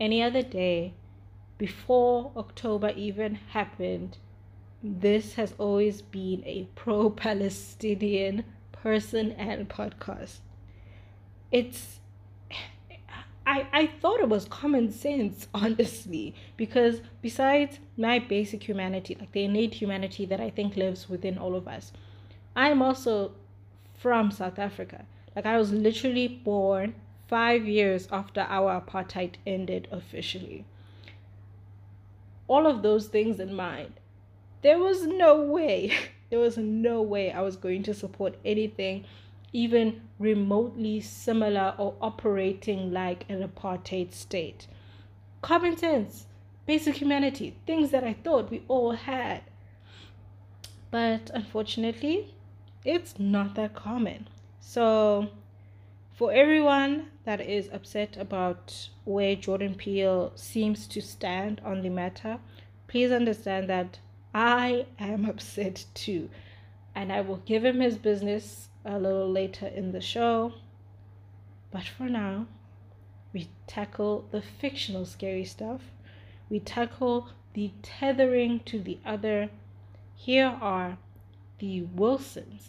any 0.00 0.22
other 0.22 0.42
day 0.42 0.94
before 1.58 2.32
October 2.36 2.90
even 2.96 3.34
happened, 3.34 4.16
this 4.82 5.34
has 5.34 5.54
always 5.58 6.02
been 6.02 6.42
a 6.44 6.68
pro 6.74 7.10
Palestinian 7.10 8.44
person 8.72 9.32
and 9.32 9.68
podcast. 9.68 10.38
It's 11.50 11.98
I, 13.48 13.66
I 13.72 13.86
thought 13.86 14.20
it 14.20 14.28
was 14.28 14.44
common 14.44 14.92
sense, 14.92 15.48
honestly, 15.54 16.34
because 16.58 17.00
besides 17.22 17.78
my 17.96 18.18
basic 18.18 18.68
humanity, 18.68 19.16
like 19.18 19.32
the 19.32 19.44
innate 19.44 19.74
humanity 19.74 20.26
that 20.26 20.38
I 20.38 20.50
think 20.50 20.76
lives 20.76 21.08
within 21.08 21.38
all 21.38 21.54
of 21.54 21.66
us, 21.66 21.92
I'm 22.54 22.82
also 22.82 23.32
from 23.94 24.30
South 24.30 24.58
Africa. 24.58 25.06
Like 25.34 25.46
I 25.46 25.56
was 25.56 25.72
literally 25.72 26.28
born 26.28 26.94
five 27.26 27.66
years 27.66 28.06
after 28.12 28.42
our 28.42 28.80
apartheid 28.80 29.36
ended 29.46 29.88
officially. 29.90 30.66
All 32.48 32.66
of 32.66 32.82
those 32.82 33.06
things 33.06 33.40
in 33.40 33.54
mind, 33.54 33.94
there 34.62 34.78
was 34.78 35.06
no 35.06 35.40
way, 35.40 35.92
there 36.30 36.38
was 36.38 36.56
no 36.56 37.02
way 37.02 37.30
I 37.30 37.40
was 37.42 37.56
going 37.56 37.82
to 37.84 37.94
support 37.94 38.36
anything 38.44 39.04
even 39.52 40.02
remotely 40.18 41.00
similar 41.00 41.74
or 41.78 41.94
operating 42.00 42.92
like 42.92 43.24
an 43.28 43.46
apartheid 43.46 44.12
state. 44.12 44.66
Common 45.40 45.76
sense, 45.76 46.26
basic 46.66 46.96
humanity, 46.96 47.56
things 47.66 47.90
that 47.90 48.04
I 48.04 48.12
thought 48.12 48.50
we 48.50 48.62
all 48.68 48.92
had. 48.92 49.42
But 50.90 51.30
unfortunately, 51.32 52.34
it's 52.84 53.18
not 53.18 53.54
that 53.54 53.74
common. 53.74 54.28
So 54.60 55.28
for 56.12 56.32
everyone 56.32 57.08
that 57.24 57.40
is 57.40 57.68
upset 57.72 58.16
about 58.16 58.88
where 59.04 59.36
Jordan 59.36 59.74
Peele 59.74 60.32
seems 60.34 60.86
to 60.88 61.00
stand 61.00 61.60
on 61.64 61.82
the 61.82 61.90
matter, 61.90 62.38
please 62.86 63.12
understand 63.12 63.68
that 63.68 63.98
I 64.34 64.86
am 64.98 65.24
upset 65.24 65.86
too. 65.94 66.30
And 66.94 67.12
I 67.12 67.20
will 67.20 67.38
give 67.38 67.64
him 67.64 67.80
his 67.80 67.96
business 67.96 68.68
a 68.84 68.98
little 68.98 69.30
later 69.30 69.66
in 69.66 69.92
the 69.92 70.00
show. 70.00 70.54
But 71.70 71.84
for 71.84 72.08
now, 72.08 72.46
we 73.32 73.48
tackle 73.66 74.26
the 74.30 74.42
fictional 74.42 75.04
scary 75.04 75.44
stuff. 75.44 75.82
We 76.48 76.60
tackle 76.60 77.28
the 77.52 77.72
tethering 77.82 78.60
to 78.60 78.80
the 78.80 78.98
other. 79.04 79.50
Here 80.14 80.56
are 80.60 80.98
the 81.58 81.82
Wilsons 81.82 82.68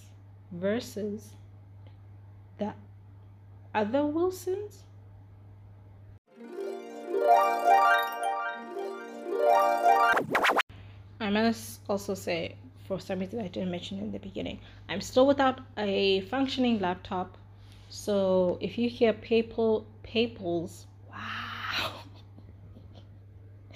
versus 0.52 1.34
the 2.58 2.74
other 3.74 4.06
Wilsons? 4.06 4.84
I 11.30 11.32
must 11.32 11.82
also 11.88 12.16
say, 12.16 12.56
for 12.88 13.00
some 13.00 13.20
reason 13.20 13.40
I 13.40 13.50
didn't 13.50 13.70
mention 13.70 14.00
in 14.00 14.12
the 14.12 14.18
beginning, 14.18 14.62
I'm 14.90 15.00
still 15.00 15.28
without 15.28 15.62
a 15.78 16.22
functioning 16.22 16.80
laptop. 16.80 17.38
So 17.88 18.58
if 18.62 18.80
you 18.80 18.90
hear 18.90 19.14
papal 19.14 19.86
papals, 20.04 20.86
wow. 21.08 21.92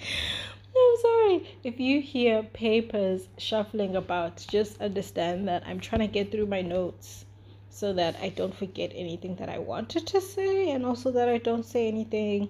I'm 0.00 0.96
sorry. 1.00 1.48
If 1.62 1.78
you 1.78 2.00
hear 2.00 2.42
papers 2.42 3.28
shuffling 3.38 3.94
about, 3.94 4.44
just 4.50 4.80
understand 4.80 5.46
that 5.46 5.62
I'm 5.64 5.78
trying 5.78 6.00
to 6.00 6.08
get 6.08 6.32
through 6.32 6.46
my 6.46 6.60
notes 6.60 7.24
so 7.70 7.92
that 7.92 8.16
I 8.20 8.30
don't 8.30 8.56
forget 8.56 8.90
anything 8.96 9.36
that 9.36 9.48
I 9.48 9.58
wanted 9.58 10.08
to 10.08 10.20
say 10.20 10.70
and 10.72 10.84
also 10.84 11.12
that 11.12 11.28
I 11.28 11.38
don't 11.38 11.64
say 11.64 11.86
anything 11.86 12.48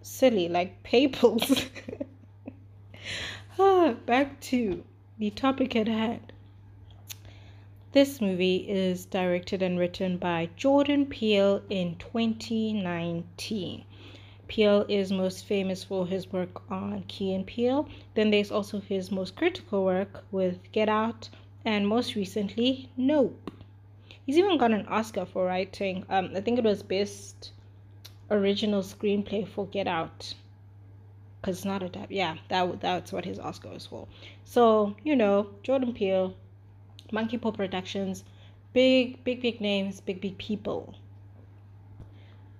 silly 0.00 0.48
like 0.48 0.82
papals. 0.90 1.68
Back 4.06 4.38
to 4.40 4.84
the 5.18 5.30
topic 5.30 5.74
at 5.74 5.88
hand. 5.88 6.32
This 7.92 8.20
movie 8.20 8.68
is 8.68 9.06
directed 9.06 9.62
and 9.62 9.78
written 9.78 10.18
by 10.18 10.50
Jordan 10.56 11.06
Peele 11.06 11.62
in 11.70 11.96
2019. 11.96 13.84
Peele 14.46 14.84
is 14.88 15.10
most 15.10 15.44
famous 15.46 15.82
for 15.82 16.06
his 16.06 16.32
work 16.32 16.70
on 16.70 17.02
Key 17.08 17.34
and 17.34 17.46
Peele. 17.46 17.88
Then 18.14 18.30
there's 18.30 18.52
also 18.52 18.80
his 18.80 19.10
most 19.10 19.34
critical 19.34 19.84
work 19.84 20.24
with 20.30 20.70
Get 20.70 20.88
Out 20.88 21.30
and 21.64 21.88
most 21.88 22.14
recently 22.14 22.90
Nope. 22.96 23.50
He's 24.24 24.38
even 24.38 24.58
got 24.58 24.72
an 24.72 24.86
Oscar 24.86 25.24
for 25.24 25.46
writing. 25.46 26.04
Um, 26.08 26.30
I 26.36 26.40
think 26.42 26.58
it 26.58 26.64
was 26.64 26.82
best 26.82 27.52
original 28.30 28.82
screenplay 28.82 29.48
for 29.48 29.66
Get 29.66 29.88
Out. 29.88 30.34
Cause 31.42 31.56
it's 31.56 31.64
not 31.64 31.82
a 31.82 31.88
dab. 31.88 32.10
Yeah, 32.10 32.36
that 32.48 32.80
that's 32.80 33.12
what 33.12 33.24
his 33.24 33.38
Oscar 33.38 33.68
was 33.68 33.86
for. 33.86 34.08
So 34.44 34.96
you 35.04 35.14
know, 35.14 35.50
Jordan 35.62 35.92
Peele, 35.92 36.34
Monkey 37.12 37.38
Paw 37.38 37.52
Productions, 37.52 38.24
big 38.72 39.22
big 39.24 39.42
big 39.42 39.60
names, 39.60 40.00
big 40.00 40.20
big 40.20 40.38
people. 40.38 40.94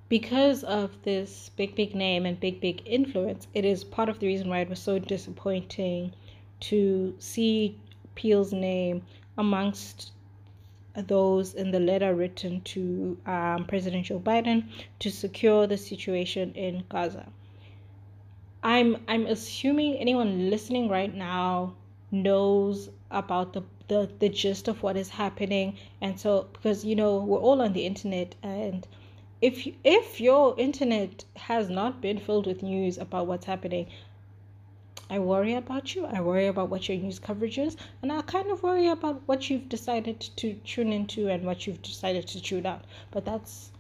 Because 0.08 0.62
of 0.62 1.02
this 1.02 1.50
big 1.56 1.74
big 1.74 1.94
name 1.94 2.26
and 2.26 2.38
big 2.38 2.60
big 2.60 2.82
influence, 2.86 3.48
it 3.54 3.64
is 3.64 3.82
part 3.82 4.08
of 4.08 4.20
the 4.20 4.26
reason 4.26 4.48
why 4.48 4.60
it 4.60 4.68
was 4.68 4.78
so 4.78 5.00
disappointing 5.00 6.12
to 6.60 7.14
see 7.18 7.76
Peele's 8.14 8.52
name 8.52 9.02
amongst 9.36 10.12
those 10.94 11.54
in 11.54 11.70
the 11.70 11.80
letter 11.80 12.14
written 12.14 12.60
to 12.62 13.18
um, 13.26 13.64
President 13.66 14.06
Joe 14.06 14.18
Biden 14.18 14.64
to 15.00 15.10
secure 15.10 15.66
the 15.66 15.76
situation 15.76 16.52
in 16.54 16.84
Gaza. 16.88 17.26
I'm 18.66 18.96
I'm 19.06 19.26
assuming 19.26 19.94
anyone 19.94 20.50
listening 20.50 20.88
right 20.88 21.14
now 21.14 21.74
knows 22.10 22.90
about 23.12 23.52
the, 23.52 23.62
the 23.86 24.10
the 24.18 24.28
gist 24.28 24.66
of 24.66 24.82
what 24.82 24.96
is 24.96 25.08
happening 25.08 25.76
and 26.00 26.18
so 26.18 26.48
because 26.52 26.84
you 26.84 26.96
know 26.96 27.18
we're 27.18 27.38
all 27.38 27.62
on 27.62 27.74
the 27.74 27.86
internet 27.86 28.34
and 28.42 28.84
if 29.40 29.68
if 29.84 30.20
your 30.20 30.58
internet 30.58 31.24
has 31.36 31.70
not 31.70 32.00
been 32.00 32.18
filled 32.18 32.48
with 32.48 32.64
news 32.64 32.98
about 32.98 33.28
what's 33.28 33.46
happening 33.46 33.86
I 35.08 35.20
worry 35.20 35.54
about 35.54 35.94
you. 35.94 36.04
I 36.04 36.20
worry 36.20 36.48
about 36.48 36.68
what 36.68 36.88
your 36.88 36.98
news 36.98 37.20
coverage 37.20 37.58
is. 37.58 37.76
And 38.02 38.10
I 38.10 38.22
kind 38.22 38.50
of 38.50 38.64
worry 38.64 38.88
about 38.88 39.22
what 39.26 39.48
you've 39.48 39.68
decided 39.68 40.18
to 40.18 40.54
tune 40.54 40.92
into 40.92 41.28
and 41.28 41.44
what 41.44 41.64
you've 41.64 41.82
decided 41.82 42.26
to 42.26 42.42
tune 42.42 42.66
out. 42.66 42.84
But 43.12 43.24
that's 43.24 43.70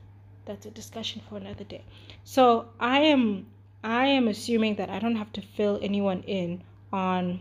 that's 0.44 0.66
a 0.66 0.70
discussion 0.70 1.22
for 1.28 1.38
another 1.38 1.64
day. 1.64 1.82
So 2.22 2.68
I 2.78 3.00
am 3.00 3.46
I 3.86 4.06
am 4.06 4.26
assuming 4.26 4.74
that 4.76 4.90
I 4.90 4.98
don't 4.98 5.14
have 5.14 5.32
to 5.34 5.40
fill 5.40 5.78
anyone 5.80 6.24
in 6.24 6.64
on 6.92 7.40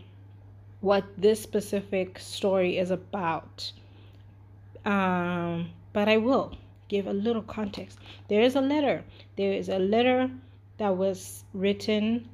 what 0.80 1.04
this 1.18 1.42
specific 1.42 2.20
story 2.20 2.78
is 2.78 2.92
about. 2.92 3.72
Um, 4.84 5.70
but 5.92 6.08
I 6.08 6.18
will 6.18 6.56
give 6.86 7.08
a 7.08 7.12
little 7.12 7.42
context. 7.42 7.98
There 8.28 8.42
is 8.42 8.54
a 8.54 8.60
letter. 8.60 9.02
There 9.34 9.54
is 9.54 9.68
a 9.68 9.80
letter 9.80 10.30
that 10.78 10.96
was 10.96 11.42
written 11.52 12.28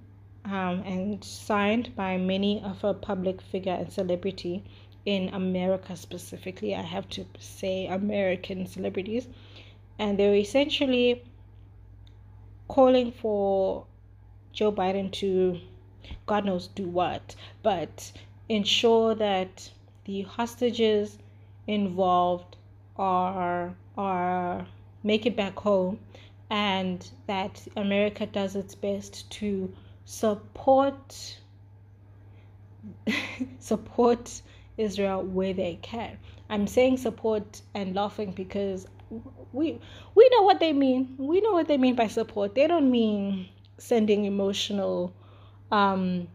um, 0.45 0.83
and 0.85 1.25
signed 1.25 1.97
by 1.97 2.19
many 2.19 2.63
of 2.63 2.85
a 2.85 2.93
public 2.93 3.41
figure 3.41 3.73
and 3.73 3.91
celebrity 3.91 4.63
in 5.07 5.31
America 5.31 5.97
specifically. 5.97 6.75
I 6.75 6.83
have 6.83 7.09
to 7.11 7.25
say 7.39 7.87
American 7.87 8.67
celebrities. 8.67 9.27
And 9.99 10.19
they're 10.19 10.35
essentially 10.35 11.25
calling 12.69 13.11
for 13.11 13.87
Joe 14.53 14.73
Biden 14.73 15.11
to, 15.13 15.59
God 16.27 16.45
knows, 16.45 16.69
do 16.69 16.87
what, 16.87 17.35
but 17.63 18.13
ensure 18.49 19.15
that 19.15 19.71
the 20.05 20.23
hostages 20.23 21.19
involved 21.67 22.57
are 22.97 23.75
are 23.97 24.67
make 25.03 25.27
it 25.27 25.37
back 25.37 25.59
home 25.59 25.99
and 26.51 27.11
that 27.27 27.67
America 27.77 28.27
does 28.27 28.57
its 28.57 28.75
best 28.75 29.31
to 29.31 29.73
support 30.05 31.39
support 33.59 34.43
Israel 34.77 35.23
where 35.23 35.55
they 35.55 35.79
can. 35.83 36.19
I'm 36.51 36.67
saying 36.67 36.99
support 36.99 37.63
and 37.75 37.95
laughing 37.95 38.33
because 38.33 38.87
we 39.53 39.79
we 40.15 40.29
know 40.31 40.43
what 40.43 40.61
they 40.61 40.73
mean. 40.73 41.15
We 41.17 41.41
know 41.41 41.53
what 41.53 41.69
they 41.69 41.79
mean 41.79 41.95
by 41.95 42.09
support. 42.09 42.55
They 42.55 42.67
don't 42.67 42.91
mean 42.91 43.49
sending 43.83 44.25
emotional 44.25 45.13
um, 45.73 46.29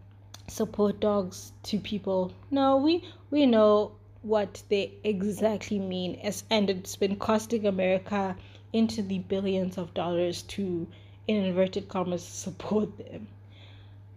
support 0.50 1.00
dogs 1.00 1.54
to 1.64 1.80
people. 1.80 2.34
No, 2.52 2.76
we 2.78 3.06
we 3.32 3.46
know 3.46 3.94
what 4.22 4.62
they 4.68 4.92
exactly 5.04 5.80
mean 5.80 6.20
as 6.24 6.44
and 6.50 6.70
it's 6.70 6.98
been 6.98 7.16
costing 7.16 7.66
America 7.66 8.36
into 8.74 9.02
the 9.02 9.20
billions 9.20 9.78
of 9.78 9.94
dollars 9.94 10.42
to 10.42 10.88
in 11.28 11.46
inverted 11.46 11.88
commas 11.88 12.24
support 12.24 12.98
them. 12.98 13.28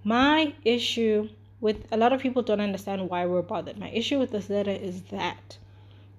My 0.02 0.52
issue 0.64 1.28
with 1.60 1.86
a 1.92 1.96
lot 1.96 2.12
of 2.12 2.20
people 2.20 2.42
don't 2.42 2.60
understand 2.60 3.08
why 3.08 3.26
we're 3.26 3.42
bothered. 3.42 3.78
My 3.78 3.90
issue 3.90 4.18
with 4.18 4.32
this 4.32 4.50
letter 4.50 4.72
is 4.72 5.02
that 5.02 5.58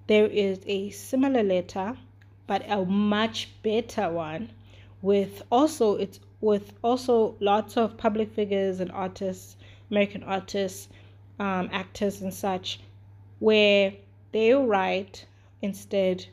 there 0.06 0.26
is 0.26 0.60
a 0.66 0.88
similar 0.90 1.42
letter 1.42 1.98
but 2.46 2.62
a 2.70 2.84
much 2.86 3.50
better 3.62 4.10
one 4.10 4.50
with 5.02 5.42
also 5.50 5.96
it's 5.96 6.20
with 6.42 6.74
also 6.82 7.36
lots 7.40 7.78
of 7.78 7.96
public 7.96 8.30
figures 8.34 8.80
and 8.80 8.92
artists, 8.92 9.56
American 9.90 10.22
artists, 10.24 10.88
um, 11.38 11.70
actors 11.72 12.20
and 12.20 12.34
such, 12.34 12.80
where 13.38 13.94
they 14.32 14.52
write 14.52 15.24
instead 15.62 16.26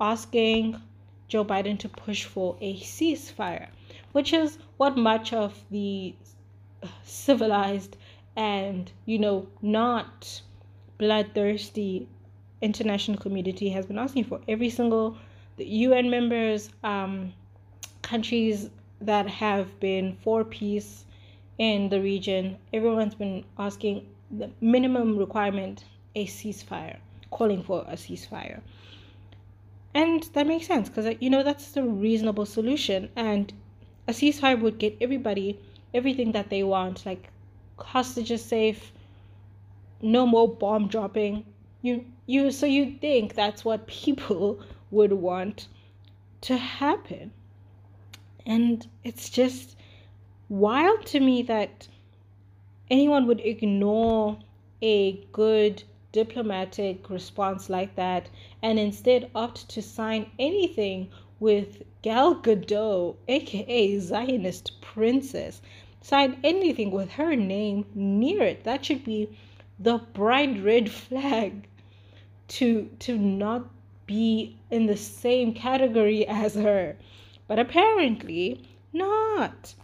asking 0.00 0.80
Joe 1.28 1.44
Biden 1.44 1.78
to 1.80 1.88
push 1.88 2.24
for 2.24 2.56
a 2.60 2.78
ceasefire, 2.80 3.68
which 4.12 4.32
is 4.32 4.58
what 4.76 4.96
much 4.96 5.32
of 5.32 5.64
the 5.70 6.14
civilized 7.04 7.96
and 8.36 8.92
you 9.06 9.18
know 9.18 9.46
not 9.62 10.42
bloodthirsty 10.98 12.06
international 12.60 13.18
community 13.18 13.70
has 13.70 13.86
been 13.86 13.98
asking 13.98 14.24
for. 14.24 14.40
Every 14.46 14.70
single 14.70 15.16
the 15.56 15.64
UN 15.66 16.10
members 16.10 16.70
um, 16.84 17.32
countries 18.02 18.68
that 19.00 19.28
have 19.28 19.78
been 19.80 20.16
for 20.22 20.44
peace 20.44 21.04
in 21.58 21.88
the 21.88 22.00
region 22.00 22.56
everyone's 22.72 23.14
been 23.14 23.44
asking 23.58 24.06
the 24.30 24.50
minimum 24.60 25.16
requirement 25.16 25.84
a 26.14 26.26
ceasefire 26.26 26.96
calling 27.30 27.62
for 27.62 27.82
a 27.88 27.94
ceasefire 27.94 28.60
and 29.94 30.24
that 30.34 30.46
makes 30.46 30.66
sense 30.66 30.88
because 30.88 31.06
uh, 31.06 31.14
you 31.20 31.30
know 31.30 31.42
that's 31.42 31.72
the 31.72 31.82
reasonable 31.82 32.46
solution 32.46 33.08
and 33.16 33.52
a 34.08 34.12
ceasefire 34.12 34.60
would 34.60 34.78
get 34.78 34.96
everybody 35.00 35.58
everything 35.94 36.32
that 36.32 36.50
they 36.50 36.62
want 36.62 37.06
like 37.06 37.30
hostages 37.78 38.44
safe, 38.44 38.92
no 40.00 40.26
more 40.26 40.48
bomb 40.48 40.88
dropping. 40.88 41.44
You 41.82 42.04
you 42.26 42.50
so 42.50 42.66
you 42.66 42.92
think 43.00 43.34
that's 43.34 43.64
what 43.64 43.86
people 44.02 44.60
would 44.90 45.12
want 45.12 45.68
to 46.42 46.56
happen. 46.56 47.32
And 48.46 48.86
it's 49.02 49.28
just 49.28 49.76
wild 50.48 51.04
to 51.06 51.18
me 51.18 51.42
that 51.42 51.88
anyone 52.88 53.26
would 53.26 53.40
ignore 53.40 54.38
a 54.80 55.24
good 55.32 55.82
diplomatic 56.12 57.10
response 57.10 57.68
like 57.68 57.96
that 57.96 58.30
and 58.62 58.78
instead 58.78 59.28
opt 59.34 59.68
to 59.68 59.82
sign 59.82 60.30
anything 60.38 61.10
with 61.40 61.82
Gal 62.02 62.36
Gadot, 62.36 63.16
aka 63.26 63.98
Zionist 63.98 64.80
princess, 64.80 65.60
sign 66.00 66.38
anything 66.44 66.92
with 66.92 67.10
her 67.10 67.34
name 67.34 67.84
near 67.94 68.42
it. 68.42 68.62
That 68.64 68.84
should 68.84 69.04
be 69.04 69.28
the 69.78 69.98
bright 69.98 70.62
red 70.62 70.90
flag 70.90 71.66
to 72.48 72.88
to 73.00 73.18
not 73.18 73.68
be 74.06 74.56
in 74.70 74.86
the 74.86 74.96
same 74.96 75.52
category 75.52 76.26
as 76.44 76.54
her. 76.54 76.96
But 77.48 77.58
apparently 77.58 78.62
not. 78.92 79.74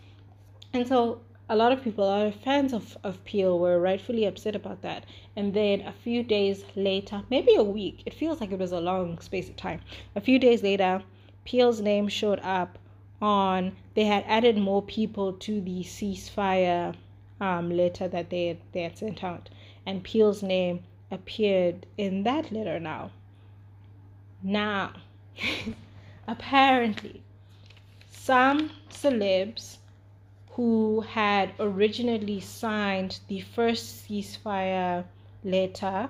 And 0.72 0.87
so 0.87 1.20
a 1.48 1.57
lot 1.57 1.72
of 1.72 1.83
people, 1.83 2.05
a 2.05 2.07
lot 2.07 2.27
of 2.27 2.35
fans 2.37 2.72
of, 2.72 2.96
of 3.05 3.25
Peele 3.25 3.59
were 3.59 3.81
rightfully 3.81 4.25
upset 4.25 4.57
about 4.57 4.83
that. 4.83 5.05
And 5.37 5.53
then 5.55 5.81
a 5.83 5.92
few 5.92 6.22
days 6.22 6.64
later, 6.75 7.22
maybe 7.31 7.55
a 7.55 7.62
week, 7.62 8.03
it 8.07 8.14
feels 8.14 8.40
like 8.40 8.53
it 8.53 8.59
was 8.59 8.72
a 8.72 8.81
long 8.81 9.18
space 9.18 9.48
of 9.48 9.57
time. 9.57 9.81
A 10.16 10.20
few 10.20 10.38
days 10.38 10.62
later, 10.62 11.03
Peele's 11.44 11.81
name 11.81 12.09
showed 12.09 12.40
up 12.40 12.79
on 13.20 13.77
they 13.94 14.05
had 14.05 14.25
added 14.27 14.57
more 14.57 14.83
people 14.83 15.33
to 15.33 15.61
the 15.61 15.83
ceasefire 15.83 16.94
um, 17.40 17.70
letter 17.70 18.09
that 18.09 18.31
they 18.31 18.46
had, 18.46 18.59
they 18.72 18.83
had 18.83 18.96
sent 18.96 19.22
out, 19.22 19.48
and 19.85 20.03
Peele's 20.03 20.42
name 20.42 20.83
appeared 21.11 21.87
in 21.98 22.22
that 22.22 22.51
letter 22.53 22.81
now. 22.81 23.11
Now, 24.42 24.92
apparently, 26.27 27.22
some 28.24 28.70
celebs 28.88 29.78
who 30.52 31.00
had 31.00 31.52
originally 31.58 32.38
signed 32.38 33.18
the 33.26 33.40
first 33.40 34.06
ceasefire 34.06 35.04
letter, 35.42 36.08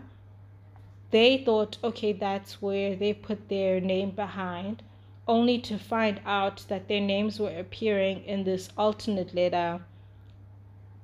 they 1.10 1.38
thought, 1.38 1.78
okay, 1.82 2.12
that's 2.12 2.60
where 2.60 2.94
they 2.96 3.14
put 3.14 3.48
their 3.48 3.80
name 3.80 4.10
behind 4.10 4.82
only 5.26 5.58
to 5.58 5.78
find 5.78 6.20
out 6.26 6.62
that 6.68 6.86
their 6.86 7.00
names 7.00 7.40
were 7.40 7.58
appearing 7.58 8.22
in 8.24 8.44
this 8.44 8.68
alternate 8.76 9.34
letter 9.34 9.80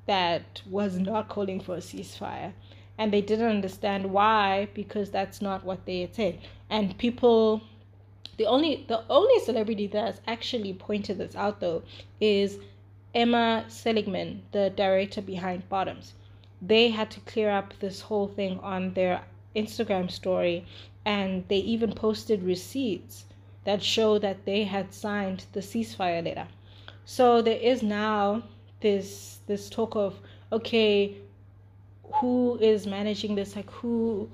that 0.05 0.61
was 0.69 0.99
not 0.99 1.29
calling 1.31 1.59
for 1.59 1.77
a 1.77 1.81
ceasefire. 1.81 2.53
And 2.99 3.11
they 3.11 3.23
didn't 3.23 3.47
understand 3.47 4.13
why 4.13 4.69
because 4.75 5.11
that's 5.11 5.41
not 5.41 5.65
what 5.65 5.87
they 5.87 6.03
had 6.03 6.15
said. 6.15 6.39
And 6.69 6.99
people 6.99 7.63
the 8.39 8.47
only 8.47 8.85
the 8.89 9.03
only 9.11 9.39
celebrity 9.41 9.89
that's 9.89 10.21
actually 10.27 10.73
pointed 10.73 11.19
this 11.19 11.35
out 11.35 11.61
though 11.61 11.83
is 12.21 12.59
Emma 13.15 13.65
Seligman, 13.69 14.43
the 14.53 14.71
director 14.71 15.21
behind 15.21 15.69
Bottoms. 15.69 16.15
They 16.63 16.91
had 16.91 17.11
to 17.13 17.21
clear 17.21 17.51
up 17.51 17.75
this 17.81 18.01
whole 18.03 18.29
thing 18.29 18.61
on 18.61 18.95
their 18.95 19.23
Instagram 19.57 20.11
story 20.11 20.67
and 21.05 21.45
they 21.49 21.57
even 21.57 21.93
posted 21.93 22.43
receipts 22.43 23.25
that 23.65 23.83
show 23.83 24.19
that 24.19 24.45
they 24.45 24.65
had 24.65 24.95
signed 24.95 25.47
the 25.53 25.61
ceasefire 25.61 26.25
letter. 26.25 26.47
So 27.05 27.43
there 27.43 27.59
is 27.59 27.83
now 27.83 28.45
this 28.81 29.41
this 29.47 29.69
talk 29.69 29.97
of 29.97 30.21
okay, 30.53 31.17
who 32.21 32.57
is 32.61 32.87
managing 32.87 33.35
this? 33.35 33.57
Like 33.57 33.71
who 33.71 34.31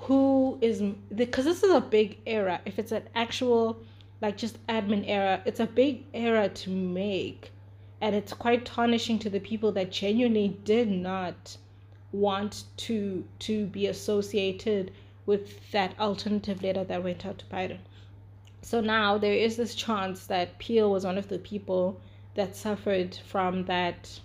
who 0.00 0.58
is 0.60 0.82
because 1.14 1.44
this 1.44 1.62
is 1.62 1.72
a 1.72 1.80
big 1.80 2.18
error. 2.26 2.60
If 2.64 2.78
it's 2.78 2.92
an 2.92 3.08
actual 3.14 3.78
like 4.20 4.36
just 4.36 4.64
admin 4.66 5.04
error, 5.06 5.42
it's 5.44 5.60
a 5.60 5.66
big 5.66 6.04
error 6.14 6.48
to 6.48 6.70
make, 6.70 7.50
and 8.00 8.14
it's 8.14 8.32
quite 8.32 8.64
tarnishing 8.64 9.18
to 9.20 9.30
the 9.30 9.40
people 9.40 9.72
that 9.72 9.90
genuinely 9.90 10.56
did 10.64 10.90
not 10.90 11.56
want 12.12 12.64
to 12.76 13.24
to 13.40 13.66
be 13.66 13.86
associated 13.86 14.92
with 15.26 15.70
that 15.70 15.98
alternative 15.98 16.62
letter 16.62 16.84
that 16.84 17.02
went 17.02 17.24
out 17.26 17.38
to 17.38 17.46
Biden. 17.46 17.78
So 18.62 18.80
now 18.80 19.18
there 19.18 19.34
is 19.34 19.56
this 19.56 19.74
chance 19.74 20.26
that 20.26 20.58
Peele 20.58 20.90
was 20.90 21.04
one 21.04 21.18
of 21.18 21.28
the 21.28 21.38
people 21.38 22.00
that 22.34 22.56
suffered 22.56 23.16
from 23.26 23.64
that 23.64 24.20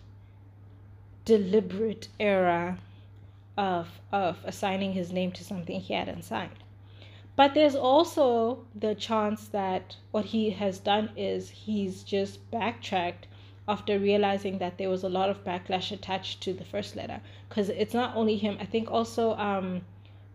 deliberate 1.25 2.07
error 2.19 2.77
of 3.57 3.87
of 4.11 4.37
assigning 4.45 4.93
his 4.93 5.11
name 5.11 5.31
to 5.33 5.43
something 5.43 5.79
he 5.81 5.93
hadn't 5.93 6.23
signed. 6.23 6.63
But 7.35 7.53
there's 7.53 7.75
also 7.75 8.65
the 8.73 8.95
chance 8.95 9.47
that 9.49 9.95
what 10.11 10.25
he 10.25 10.49
has 10.51 10.79
done 10.79 11.11
is 11.15 11.49
he's 11.49 12.03
just 12.03 12.49
backtracked 12.49 13.27
after 13.67 13.99
realizing 13.99 14.57
that 14.57 14.77
there 14.77 14.89
was 14.89 15.03
a 15.03 15.09
lot 15.09 15.29
of 15.29 15.43
backlash 15.43 15.91
attached 15.91 16.41
to 16.41 16.53
the 16.53 16.63
first 16.63 16.95
letter. 16.95 17.21
Because 17.47 17.69
it's 17.69 17.93
not 17.93 18.15
only 18.15 18.37
him, 18.37 18.57
I 18.59 18.65
think 18.65 18.89
also 18.89 19.35
um, 19.35 19.81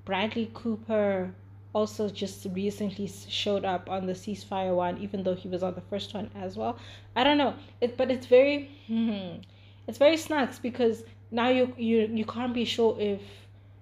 Bradley 0.04 0.50
Cooper 0.54 1.34
also 1.72 2.08
just 2.08 2.46
recently 2.52 3.10
showed 3.28 3.64
up 3.64 3.88
on 3.88 4.06
the 4.06 4.12
ceasefire 4.12 4.74
one, 4.74 4.98
even 4.98 5.22
though 5.22 5.34
he 5.34 5.48
was 5.48 5.62
on 5.62 5.74
the 5.74 5.80
first 5.80 6.12
one 6.14 6.30
as 6.34 6.56
well. 6.56 6.78
I 7.16 7.24
don't 7.24 7.38
know, 7.38 7.54
it, 7.80 7.96
but 7.96 8.10
it's 8.10 8.26
very, 8.26 8.70
it's 9.88 9.98
very 9.98 10.16
snacks 10.18 10.58
because 10.58 11.04
now 11.32 11.48
you 11.48 11.74
you 11.76 12.08
you 12.12 12.24
can't 12.24 12.54
be 12.54 12.64
sure 12.64 12.96
if, 13.00 13.20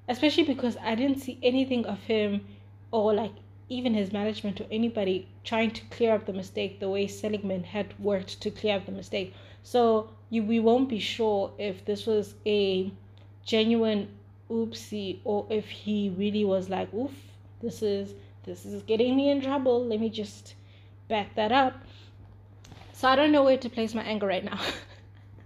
especially 0.08 0.44
because 0.44 0.76
I 0.80 0.94
didn't 0.94 1.18
see 1.18 1.38
anything 1.42 1.84
of 1.84 1.98
him, 1.98 2.46
or 2.92 3.12
like 3.12 3.32
even 3.68 3.94
his 3.94 4.12
management 4.12 4.60
or 4.60 4.66
anybody 4.70 5.28
trying 5.44 5.70
to 5.72 5.82
clear 5.90 6.14
up 6.14 6.26
the 6.26 6.32
mistake 6.32 6.80
the 6.80 6.88
way 6.88 7.06
Seligman 7.06 7.64
had 7.64 7.94
worked 7.98 8.40
to 8.40 8.50
clear 8.50 8.76
up 8.76 8.86
the 8.86 8.92
mistake. 8.92 9.34
So 9.62 10.10
you 10.30 10.44
we 10.44 10.60
won't 10.60 10.88
be 10.88 11.00
sure 11.00 11.52
if 11.58 11.84
this 11.84 12.06
was 12.06 12.34
a 12.46 12.92
genuine 13.44 14.08
oopsie 14.50 15.18
or 15.24 15.46
if 15.50 15.68
he 15.68 16.10
really 16.16 16.44
was 16.44 16.68
like 16.68 16.92
oof 16.92 17.12
this 17.62 17.82
is 17.82 18.14
this 18.44 18.64
is 18.64 18.82
getting 18.84 19.16
me 19.16 19.30
in 19.30 19.40
trouble. 19.40 19.84
Let 19.84 20.00
me 20.00 20.08
just 20.08 20.54
back 21.08 21.34
that 21.34 21.52
up. 21.52 21.74
So 22.92 23.08
i 23.08 23.16
don't 23.16 23.32
know 23.32 23.44
where 23.44 23.58
to 23.58 23.68
place 23.68 23.94
my 23.94 24.02
anger 24.02 24.26
right 24.26 24.44
now. 24.44 24.60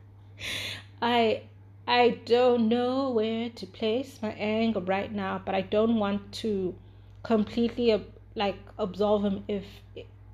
I 1.02 1.42
i 1.86 2.10
don't 2.24 2.68
know 2.68 3.10
where 3.10 3.50
to 3.50 3.66
place 3.66 4.18
my 4.22 4.30
anger 4.32 4.80
right 4.80 5.12
now 5.12 5.40
but 5.44 5.54
i 5.54 5.60
don't 5.60 5.98
want 5.98 6.32
to 6.32 6.74
completely 7.22 8.04
like 8.34 8.56
absolve 8.78 9.24
him 9.24 9.44
if 9.48 9.64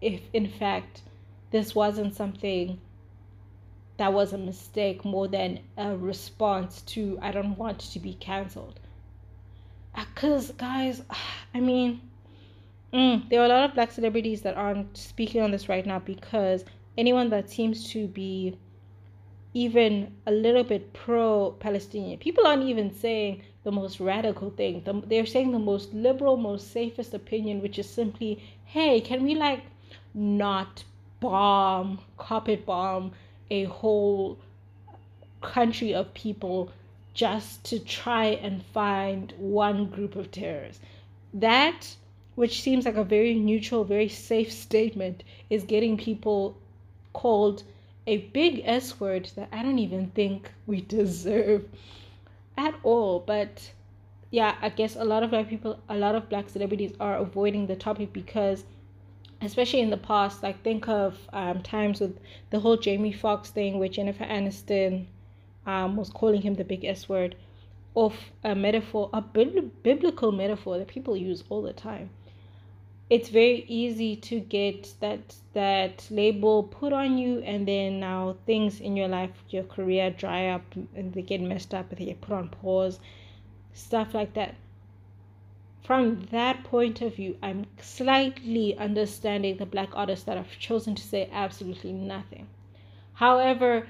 if 0.01 0.21
in 0.33 0.49
fact 0.49 1.03
this 1.51 1.75
wasn't 1.75 2.15
something 2.15 2.79
that 3.97 4.13
was 4.13 4.33
a 4.33 4.39
mistake 4.39 5.05
more 5.05 5.29
than 5.29 5.61
a 5.77 5.97
response 5.97 6.83
to 6.83 7.19
i 7.21 7.31
don't 7.31 7.57
want 7.59 7.79
to 7.79 7.99
be 7.99 8.15
cancelled 8.15 8.81
because 9.95 10.53
guys 10.53 11.03
i 11.55 11.61
mean 11.61 12.01
mm, 12.93 13.29
there 13.29 13.41
are 13.41 13.47
a 13.47 13.49
lot 13.49 13.65
of 13.65 13.75
black 13.75 13.93
celebrities 13.93 14.43
that 14.43 14.57
aren't 14.57 14.97
speaking 14.97 15.43
on 15.43 15.51
this 15.51 15.69
right 15.69 15.87
now 15.87 15.99
because 15.99 16.65
anyone 16.97 17.29
that 17.31 17.51
seems 17.51 17.91
to 17.91 18.07
be 18.09 18.57
even 19.53 20.13
a 20.27 20.33
little 20.33 20.65
bit 20.65 20.93
pro 20.93 21.51
palestinian 21.61 22.19
people 22.19 22.47
aren't 22.47 22.63
even 22.63 22.93
saying 22.93 23.43
the 23.65 23.73
most 23.73 24.01
radical 24.01 24.51
thing 24.51 24.83
the, 24.85 25.03
they're 25.07 25.27
saying 25.27 25.51
the 25.53 25.59
most 25.59 25.93
liberal 25.93 26.37
most 26.37 26.73
safest 26.73 27.15
opinion 27.15 27.61
which 27.61 27.79
is 27.79 27.89
simply 27.89 28.43
hey 28.65 29.01
can 29.01 29.23
we 29.23 29.35
like 29.35 29.63
not 30.15 30.85
bomb 31.21 31.99
carpet 32.17 32.65
bomb 32.65 33.13
a 33.51 33.65
whole 33.65 34.39
country 35.41 35.95
of 35.95 36.13
people 36.15 36.71
just 37.15 37.65
to 37.65 37.79
try 37.79 38.27
and 38.27 38.65
find 38.67 39.35
one 39.39 39.87
group 39.87 40.17
of 40.17 40.31
terrorists. 40.31 40.83
That, 41.35 41.97
which 42.35 42.63
seems 42.63 42.85
like 42.85 42.97
a 42.97 43.05
very 43.05 43.35
neutral, 43.35 43.85
very 43.85 44.09
safe 44.09 44.53
statement, 44.53 45.25
is 45.49 45.65
getting 45.65 45.97
people 45.97 46.57
called 47.13 47.63
a 48.11 48.17
big 48.33 48.63
S 48.65 48.99
word 48.99 49.31
that 49.37 49.49
I 49.53 49.63
don't 49.63 49.79
even 49.79 50.09
think 50.11 50.51
we 50.67 50.81
deserve 50.81 51.65
at 52.59 52.75
all. 52.83 53.21
But 53.21 53.71
yeah, 54.33 54.57
I 54.61 54.69
guess 54.71 54.97
a 54.97 55.05
lot 55.05 55.23
of 55.23 55.31
black 55.31 55.49
people, 55.49 55.79
a 55.89 55.97
lot 55.97 56.17
of 56.17 56.29
black 56.29 56.51
celebrities 56.51 56.93
are 56.99 57.17
avoiding 57.19 57.69
the 57.69 57.77
topic 57.77 58.13
because, 58.13 58.65
especially 59.41 59.81
in 59.81 59.91
the 59.91 59.97
past, 59.97 60.43
like 60.43 60.61
think 60.65 60.89
of 60.89 61.17
um, 61.33 61.63
times 61.63 62.01
with 62.01 62.19
the 62.51 62.59
whole 62.59 62.77
Jamie 62.77 63.13
Foxx 63.13 63.51
thing 63.51 63.79
with 63.79 63.93
Jennifer 63.93 64.25
Aniston 64.25 65.07
um, 65.65 65.97
was 65.97 66.11
calling 66.11 66.43
him 66.43 66.55
the 66.55 66.65
big 66.65 66.85
S 66.85 67.09
word 67.09 67.37
of 67.95 68.17
a 68.43 68.57
metaphor, 68.57 69.09
a 69.13 69.21
biblical 69.21 70.33
metaphor 70.33 70.79
that 70.79 70.89
people 70.89 71.17
use 71.17 71.45
all 71.49 71.63
the 71.63 71.73
time. 71.73 72.11
It's 73.11 73.29
very 73.29 73.65
easy 73.67 74.15
to 74.17 74.39
get 74.39 74.95
that 75.01 75.35
that 75.53 76.07
label 76.11 76.63
put 76.63 76.93
on 76.93 77.19
you, 77.19 77.41
and 77.41 77.67
then 77.67 77.99
now 77.99 78.37
things 78.47 78.81
in 78.81 78.97
your 78.97 79.09
life, 79.09 79.33
your 79.49 79.65
career 79.65 80.11
dry 80.11 80.47
up, 80.47 80.63
and 80.95 81.13
they 81.13 81.23
get 81.23 81.41
messed 81.41 81.75
up, 81.75 81.91
they 81.91 82.05
get 82.05 82.21
put 82.21 82.35
on 82.35 82.49
pause, 82.51 83.01
stuff 83.73 84.15
like 84.15 84.35
that. 84.35 84.55
From 85.83 86.29
that 86.31 86.63
point 86.63 87.03
of 87.03 87.17
view, 87.17 87.37
I'm 87.43 87.67
slightly 87.81 88.79
understanding 88.79 89.57
the 89.57 89.67
black 89.67 89.89
artists 89.93 90.25
that 90.27 90.37
have 90.37 90.57
chosen 90.61 90.95
to 90.95 91.03
say 91.03 91.29
absolutely 91.33 91.93
nothing. 91.93 92.47
However, 93.15 93.89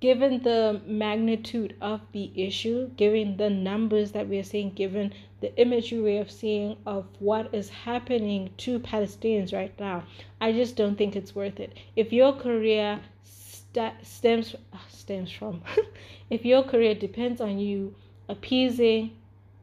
given 0.00 0.42
the 0.42 0.80
magnitude 0.86 1.76
of 1.82 2.00
the 2.12 2.32
issue, 2.34 2.88
given 2.96 3.36
the 3.36 3.50
numbers 3.50 4.12
that 4.12 4.26
we 4.26 4.38
are 4.38 4.42
seeing, 4.42 4.70
given 4.70 5.12
the 5.40 5.54
imagery 5.60 6.00
we 6.00 6.18
are 6.18 6.28
seeing 6.28 6.76
of 6.84 7.06
what 7.20 7.54
is 7.54 7.68
happening 7.68 8.50
to 8.58 8.78
Palestinians 8.80 9.52
right 9.52 9.78
now, 9.78 10.04
I 10.40 10.52
just 10.52 10.76
don't 10.76 10.96
think 10.96 11.14
it's 11.14 11.34
worth 11.34 11.60
it. 11.60 11.76
If 11.94 12.12
your 12.12 12.32
career 12.32 13.00
st- 13.22 14.04
stems 14.04 14.56
ah, 14.72 14.84
stems 14.88 15.30
from, 15.30 15.62
if 16.30 16.44
your 16.44 16.62
career 16.62 16.94
depends 16.94 17.40
on 17.40 17.58
you 17.58 17.94
appeasing 18.28 19.12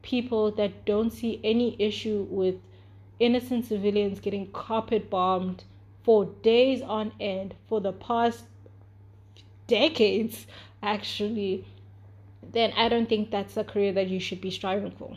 people 0.02 0.50
that 0.52 0.84
don't 0.84 1.10
see 1.10 1.40
any 1.44 1.76
issue 1.78 2.26
with 2.30 2.54
innocent 3.18 3.64
civilians 3.66 4.20
getting 4.20 4.46
carpet 4.52 5.10
bombed 5.10 5.64
for 6.02 6.26
days 6.42 6.80
on 6.82 7.12
end 7.18 7.54
for 7.68 7.80
the 7.80 7.92
past 7.92 8.44
decades 9.66 10.46
actually 10.82 11.64
then 12.52 12.72
i 12.76 12.88
don't 12.88 13.08
think 13.08 13.30
that's 13.30 13.56
a 13.56 13.64
career 13.64 13.92
that 13.92 14.06
you 14.08 14.20
should 14.20 14.40
be 14.40 14.50
striving 14.50 14.92
for 14.92 15.16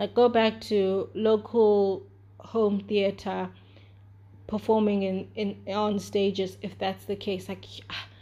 like 0.00 0.14
go 0.14 0.28
back 0.28 0.60
to 0.62 1.08
local 1.14 2.02
home 2.40 2.80
theater 2.80 3.48
performing 4.46 5.04
in, 5.04 5.28
in 5.36 5.74
on 5.74 6.00
stages 6.00 6.56
if 6.62 6.76
that's 6.78 7.04
the 7.04 7.14
case 7.14 7.48
like 7.48 7.64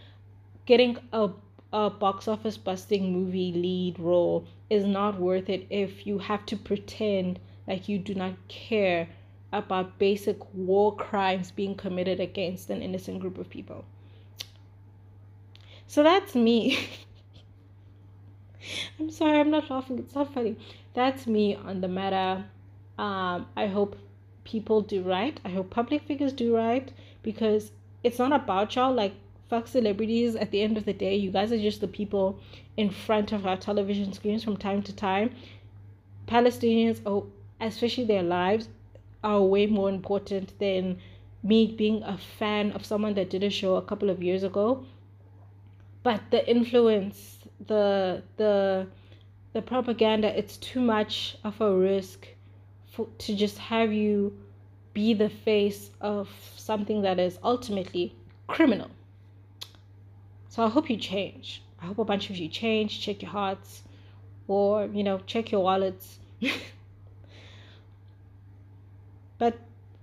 getting 0.66 0.98
a 1.12 1.30
a 1.70 1.90
box 1.90 2.28
office 2.28 2.56
busting 2.56 3.12
movie 3.12 3.52
lead 3.52 3.98
role 3.98 4.46
is 4.70 4.84
not 4.84 5.18
worth 5.20 5.48
it 5.50 5.66
if 5.70 6.06
you 6.06 6.18
have 6.18 6.44
to 6.46 6.56
pretend 6.56 7.38
like 7.66 7.88
you 7.88 7.98
do 7.98 8.14
not 8.14 8.32
care 8.48 9.06
about 9.52 9.98
basic 9.98 10.38
war 10.54 10.96
crimes 10.96 11.50
being 11.50 11.74
committed 11.74 12.20
against 12.20 12.70
an 12.70 12.82
innocent 12.82 13.20
group 13.20 13.38
of 13.38 13.48
people 13.50 13.84
so 15.88 16.02
that's 16.02 16.34
me. 16.34 16.78
I'm 18.98 19.10
sorry, 19.10 19.40
I'm 19.40 19.50
not 19.50 19.70
laughing. 19.70 19.98
It's 19.98 20.14
not 20.14 20.32
funny. 20.32 20.56
That's 20.94 21.26
me 21.26 21.54
on 21.54 21.80
the 21.80 21.88
matter. 21.88 22.44
Um, 22.98 23.46
I 23.56 23.66
hope 23.66 23.96
people 24.44 24.82
do 24.82 25.02
right. 25.02 25.38
I 25.44 25.50
hope 25.50 25.70
public 25.70 26.02
figures 26.02 26.32
do 26.32 26.54
right 26.54 26.90
because 27.22 27.72
it's 28.02 28.18
not 28.18 28.32
about 28.32 28.74
y'all. 28.74 28.92
Like, 28.92 29.14
fuck 29.48 29.68
celebrities. 29.68 30.34
At 30.34 30.50
the 30.50 30.62
end 30.62 30.76
of 30.76 30.84
the 30.84 30.92
day, 30.92 31.16
you 31.16 31.30
guys 31.30 31.52
are 31.52 31.58
just 31.58 31.80
the 31.80 31.88
people 31.88 32.40
in 32.76 32.90
front 32.90 33.32
of 33.32 33.46
our 33.46 33.56
television 33.56 34.12
screens 34.12 34.42
from 34.42 34.56
time 34.56 34.82
to 34.82 34.92
time. 34.94 35.34
Palestinians, 36.26 37.00
oh, 37.06 37.26
especially 37.60 38.04
their 38.04 38.22
lives, 38.22 38.68
are 39.22 39.42
way 39.42 39.66
more 39.66 39.88
important 39.88 40.58
than 40.58 40.98
me 41.42 41.74
being 41.76 42.02
a 42.02 42.18
fan 42.18 42.72
of 42.72 42.84
someone 42.84 43.14
that 43.14 43.30
did 43.30 43.42
a 43.42 43.50
show 43.50 43.76
a 43.76 43.82
couple 43.82 44.10
of 44.10 44.22
years 44.22 44.42
ago 44.42 44.84
but 46.02 46.22
the 46.30 46.48
influence 46.48 47.37
the 47.66 48.22
the 48.36 48.86
the 49.52 49.62
propaganda 49.62 50.36
it's 50.38 50.56
too 50.56 50.80
much 50.80 51.36
of 51.44 51.60
a 51.60 51.74
risk 51.76 52.28
for, 52.90 53.08
to 53.18 53.34
just 53.34 53.58
have 53.58 53.92
you 53.92 54.36
be 54.94 55.14
the 55.14 55.28
face 55.28 55.90
of 56.00 56.28
something 56.56 57.02
that 57.02 57.18
is 57.18 57.38
ultimately 57.42 58.14
criminal. 58.46 58.90
So 60.48 60.64
i 60.64 60.68
hope 60.68 60.88
you 60.90 60.96
change. 60.96 61.62
I 61.80 61.86
hope 61.86 61.98
a 61.98 62.04
bunch 62.04 62.30
of 62.30 62.36
you 62.36 62.48
change 62.48 63.00
check 63.00 63.22
your 63.22 63.30
hearts 63.30 63.82
or 64.46 64.86
you 64.86 65.02
know 65.02 65.18
check 65.26 65.50
your 65.52 65.62
wallets. 65.62 66.18
But 69.38 69.58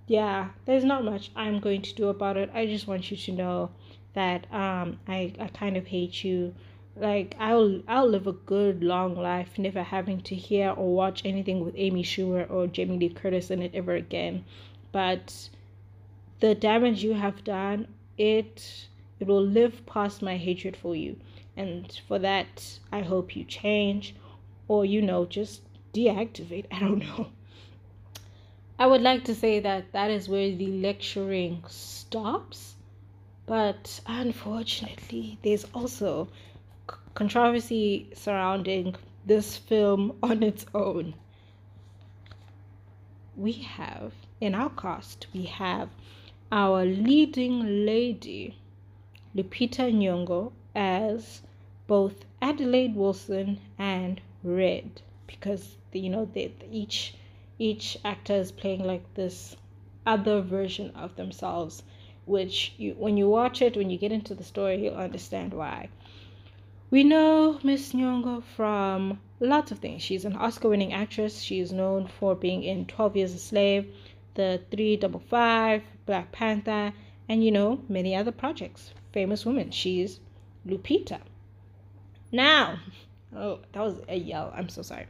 yeah 0.06 0.50
there's 0.64 0.84
not 0.84 1.04
much 1.04 1.30
i'm 1.34 1.58
going 1.58 1.82
to 1.82 1.94
do 1.94 2.08
about 2.08 2.36
it. 2.36 2.50
I 2.54 2.66
just 2.66 2.86
want 2.86 3.10
you 3.10 3.16
to 3.16 3.32
know 3.32 3.70
that 4.14 4.46
um 4.52 4.98
I, 5.06 5.32
I 5.38 5.48
kind 5.48 5.76
of 5.76 5.86
hate 5.86 6.24
you 6.24 6.54
like 6.98 7.36
I'll 7.38 7.82
I'll 7.86 8.08
live 8.08 8.26
a 8.26 8.32
good 8.32 8.82
long 8.82 9.14
life 9.16 9.58
never 9.58 9.82
having 9.82 10.22
to 10.22 10.34
hear 10.34 10.70
or 10.70 10.94
watch 10.94 11.22
anything 11.24 11.64
with 11.64 11.74
Amy 11.76 12.02
Schumer 12.02 12.50
or 12.50 12.66
Jamie 12.66 12.98
Lee 12.98 13.08
Curtis 13.10 13.50
in 13.50 13.60
it 13.60 13.74
ever 13.74 13.94
again. 13.94 14.44
But 14.92 15.50
the 16.40 16.54
damage 16.54 17.04
you 17.04 17.12
have 17.12 17.44
done, 17.44 17.88
it 18.16 18.86
it 19.20 19.26
will 19.26 19.44
live 19.44 19.84
past 19.84 20.22
my 20.22 20.36
hatred 20.38 20.76
for 20.76 20.96
you. 20.96 21.16
And 21.56 22.00
for 22.08 22.18
that 22.18 22.78
I 22.90 23.00
hope 23.02 23.36
you 23.36 23.44
change 23.44 24.14
or 24.66 24.84
you 24.84 25.02
know 25.02 25.26
just 25.26 25.62
deactivate. 25.92 26.66
I 26.72 26.80
don't 26.80 27.00
know. 27.00 27.28
I 28.78 28.86
would 28.86 29.00
like 29.00 29.24
to 29.24 29.34
say 29.34 29.60
that 29.60 29.92
that 29.92 30.10
is 30.10 30.28
where 30.28 30.54
the 30.54 30.66
lecturing 30.66 31.64
stops, 31.66 32.74
but 33.46 34.00
unfortunately, 34.06 35.38
there's 35.42 35.64
also 35.72 36.28
controversy 37.16 38.06
surrounding 38.12 38.94
this 39.24 39.56
film 39.56 40.14
on 40.22 40.42
its 40.42 40.66
own. 40.74 41.14
We 43.34 43.52
have 43.52 44.12
in 44.38 44.54
our 44.54 44.68
cast, 44.68 45.26
we 45.32 45.44
have 45.44 45.88
our 46.52 46.84
leading 46.84 47.86
lady, 47.86 48.58
Lupita 49.34 49.90
Nyong'o, 49.90 50.52
as 50.74 51.40
both 51.86 52.26
Adelaide 52.42 52.94
Wilson 52.94 53.60
and 53.78 54.20
Red, 54.44 55.00
because 55.26 55.78
you 55.92 56.10
know 56.10 56.28
each 56.70 57.14
each 57.58 57.96
actor 58.04 58.34
is 58.34 58.52
playing 58.52 58.84
like 58.84 59.14
this 59.14 59.56
other 60.04 60.42
version 60.42 60.90
of 60.90 61.16
themselves 61.16 61.82
which 62.26 62.74
you 62.76 62.94
when 62.98 63.16
you 63.16 63.26
watch 63.26 63.62
it 63.62 63.74
when 63.74 63.88
you 63.88 63.96
get 63.96 64.12
into 64.12 64.34
the 64.34 64.44
story 64.44 64.84
you'll 64.84 64.94
understand 64.94 65.54
why 65.54 65.88
we 66.88 67.02
know 67.02 67.58
miss 67.64 67.92
nyong'o 67.92 68.40
from 68.44 69.18
lots 69.40 69.72
of 69.72 69.78
things. 69.80 70.02
She's 70.02 70.24
an 70.24 70.36
oscar 70.36 70.68
winning 70.68 70.92
actress. 70.92 71.40
She 71.40 71.58
is 71.58 71.72
known 71.72 72.06
for 72.06 72.36
being 72.36 72.62
in 72.62 72.86
12 72.86 73.16
years 73.16 73.34
a 73.34 73.38
slave 73.38 73.92
the 74.34 74.60
355 74.70 75.82
black 76.04 76.30
panther 76.30 76.92
and 77.28 77.42
you 77.42 77.50
know 77.50 77.80
many 77.88 78.14
other 78.14 78.30
projects. 78.30 78.94
Famous 79.12 79.44
woman. 79.44 79.72
She's 79.72 80.20
lupita. 80.64 81.20
Now 82.30 82.78
oh 83.34 83.58
that 83.72 83.80
was 83.80 83.96
a 84.08 84.16
yell. 84.16 84.52
I'm 84.54 84.68
so 84.68 84.82
sorry. 84.82 85.06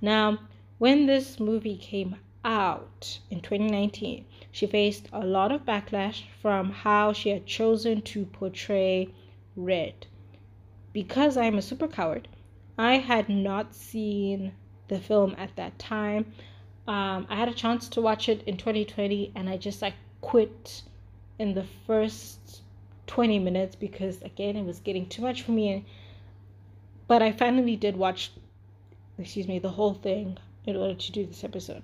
Now 0.00 0.38
when 0.78 1.06
this 1.06 1.38
movie 1.38 1.76
came 1.76 2.16
out 2.44 3.20
in 3.30 3.40
2019, 3.40 4.24
she 4.50 4.66
faced 4.66 5.08
a 5.12 5.24
lot 5.24 5.52
of 5.52 5.64
backlash 5.64 6.24
from 6.40 6.70
how 6.70 7.12
she 7.12 7.28
had 7.28 7.46
chosen 7.46 8.02
to 8.02 8.24
portray 8.24 9.08
Red. 9.54 10.06
Because 10.92 11.36
I'm 11.36 11.56
a 11.56 11.62
super 11.62 11.88
coward, 11.88 12.28
I 12.78 12.98
had 12.98 13.28
not 13.28 13.74
seen 13.74 14.52
the 14.88 14.98
film 14.98 15.34
at 15.38 15.54
that 15.56 15.78
time. 15.78 16.26
Um, 16.86 17.26
I 17.30 17.36
had 17.36 17.48
a 17.48 17.54
chance 17.54 17.88
to 17.90 18.00
watch 18.00 18.28
it 18.28 18.42
in 18.44 18.56
2020 18.56 19.32
and 19.34 19.48
I 19.48 19.56
just 19.56 19.82
like 19.82 19.94
quit 20.20 20.82
in 21.38 21.54
the 21.54 21.64
first 21.86 22.62
20 23.06 23.38
minutes 23.38 23.74
because 23.74 24.22
again 24.22 24.56
it 24.56 24.64
was 24.64 24.80
getting 24.80 25.06
too 25.06 25.22
much 25.22 25.42
for 25.42 25.52
me. 25.52 25.84
But 27.06 27.22
I 27.22 27.32
finally 27.32 27.76
did 27.76 27.96
watch, 27.96 28.32
excuse 29.18 29.48
me, 29.48 29.58
the 29.58 29.70
whole 29.70 29.94
thing 29.94 30.38
in 30.66 30.76
order 30.76 30.94
to 30.94 31.12
do 31.12 31.26
this 31.26 31.44
episode. 31.44 31.82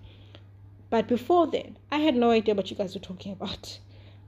But 0.90 1.06
before 1.06 1.46
then, 1.46 1.76
I 1.90 1.98
had 1.98 2.14
no 2.14 2.30
idea 2.30 2.54
what 2.54 2.70
you 2.70 2.76
guys 2.76 2.94
were 2.94 3.00
talking 3.00 3.32
about. 3.32 3.78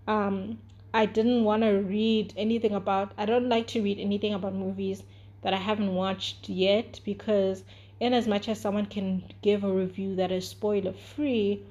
Um, 0.07 0.59
I 0.93 1.07
didn't 1.07 1.45
want 1.45 1.63
to 1.63 1.69
read 1.69 2.35
anything 2.37 2.75
about, 2.75 3.13
I 3.17 3.25
don't 3.27 3.49
like 3.49 3.69
to 3.69 3.83
read 3.83 3.99
anything 3.99 4.35
about 4.35 4.55
movies 4.55 5.03
that 5.43 5.55
I 5.55 5.59
haven't 5.59 5.95
watched 5.95 6.49
yet 6.49 7.01
because, 7.05 7.63
in 8.01 8.13
as 8.13 8.27
much 8.27 8.49
as 8.49 8.61
someone 8.61 8.87
can 8.87 9.25
give 9.43 9.63
a 9.63 9.73
review 9.73 10.17
that 10.17 10.33
is 10.33 10.49
spoiler 10.49 10.93
free, 10.93 11.63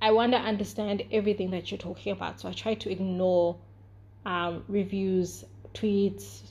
I 0.00 0.10
want 0.10 0.32
to 0.32 0.38
understand 0.38 1.04
everything 1.10 1.50
that 1.52 1.70
you're 1.70 1.78
talking 1.78 2.12
about. 2.12 2.40
So 2.40 2.48
I 2.48 2.52
try 2.52 2.74
to 2.74 2.90
ignore 2.90 3.56
um, 4.26 4.64
reviews, 4.68 5.44
tweets 5.74 6.42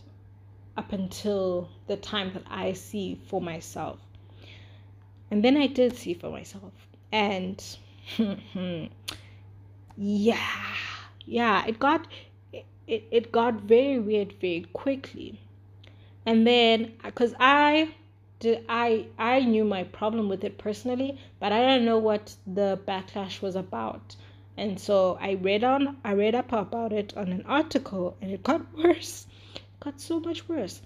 up 0.78 0.93
until 0.93 1.69
the 1.88 1.97
time 1.97 2.34
that 2.34 2.43
I 2.50 2.74
see 2.74 3.19
for 3.28 3.41
myself. 3.41 4.00
And 5.30 5.43
then 5.43 5.58
I 5.58 5.67
did 5.67 5.95
see 5.95 6.13
for 6.13 6.30
myself. 6.30 6.71
And 7.12 7.63
yeah, 9.97 10.38
yeah, 11.26 11.66
it 11.66 11.80
got 11.80 12.08
it, 12.88 13.04
it 13.12 13.32
got 13.32 13.62
very 13.62 14.00
weird 14.00 14.34
very 14.42 14.66
quickly. 14.74 15.40
And 16.26 16.46
then 16.46 16.94
uh, 17.04 17.08
because 17.08 17.34
I 17.40 17.94
did 18.40 18.66
I 18.68 19.08
I 19.18 19.40
knew 19.42 19.64
my 19.64 19.84
problem 19.84 20.30
with 20.30 20.44
it 20.44 20.58
personally, 20.58 21.20
but 21.40 21.52
I 21.52 21.62
don't 21.62 21.86
know 21.86 22.00
what 22.00 22.36
the 22.46 22.80
backlash 22.88 23.42
was 23.42 23.56
about. 23.56 24.16
And 24.58 24.80
so 24.80 25.18
I 25.22 25.34
read 25.34 25.64
on 25.64 25.98
I 26.04 26.14
read 26.14 26.36
up 26.36 26.52
about 26.52 26.92
it 26.92 27.16
on 27.16 27.30
an 27.30 27.46
article 27.46 28.18
and 28.22 28.32
it 28.32 28.44
got 28.44 28.74
worse. 28.84 29.28
It 29.56 29.62
got 29.80 30.02
so 30.02 30.20
much 30.20 30.48
worse. 30.50 30.82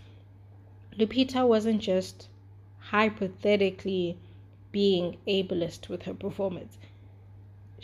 Lupita 0.97 1.47
wasn't 1.47 1.81
just 1.81 2.29
hypothetically 2.79 4.17
being 4.71 5.17
ableist 5.27 5.89
with 5.89 6.03
her 6.03 6.13
performance. 6.13 6.77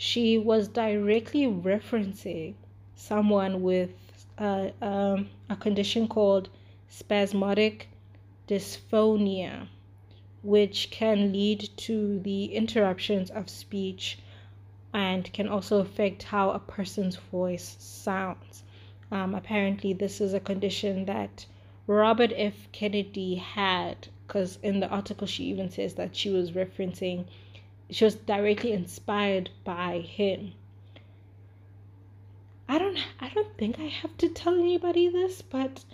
She 0.04 0.36
was 0.36 0.66
directly 0.66 1.46
referencing 1.46 2.54
someone 2.96 3.62
with 3.62 4.26
a, 4.36 4.72
um, 4.82 5.30
a 5.48 5.54
condition 5.54 6.08
called 6.08 6.48
spasmodic 6.88 7.86
dysphonia, 8.48 9.68
which 10.42 10.90
can 10.90 11.32
lead 11.32 11.70
to 11.76 12.18
the 12.18 12.46
interruptions 12.46 13.30
of 13.30 13.48
speech 13.48 14.18
and 14.92 15.32
can 15.32 15.46
also 15.46 15.78
affect 15.78 16.24
how 16.24 16.50
a 16.50 16.58
person's 16.58 17.14
voice 17.14 17.76
sounds. 17.78 18.64
Um, 19.12 19.36
apparently, 19.36 19.92
this 19.92 20.20
is 20.20 20.34
a 20.34 20.40
condition 20.40 21.04
that 21.04 21.46
Robert 21.86 22.32
F. 22.34 22.66
Kennedy 22.72 23.36
had 23.36 24.08
because 24.26 24.58
in 24.64 24.80
the 24.80 24.88
article 24.88 25.28
she 25.28 25.44
even 25.44 25.70
says 25.70 25.94
that 25.94 26.16
she 26.16 26.28
was 26.28 26.50
referencing 26.50 27.26
she 27.92 28.04
was 28.04 28.14
directly 28.14 28.72
inspired 28.72 29.50
by 29.64 30.00
him. 30.00 30.54
I 32.68 32.78
don't 32.78 32.98
i 33.20 33.28
don't 33.28 33.58
think 33.58 33.78
i 33.78 33.84
have 33.84 34.16
to 34.16 34.30
tell 34.30 34.54
anybody 34.54 35.06
this 35.08 35.42
but 35.42 35.84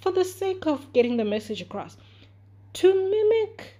for 0.00 0.12
the 0.12 0.24
sake 0.24 0.66
of 0.66 0.92
getting 0.94 1.18
the 1.18 1.26
message 1.26 1.60
across 1.60 1.98
to 2.72 2.94
mimic 3.10 3.74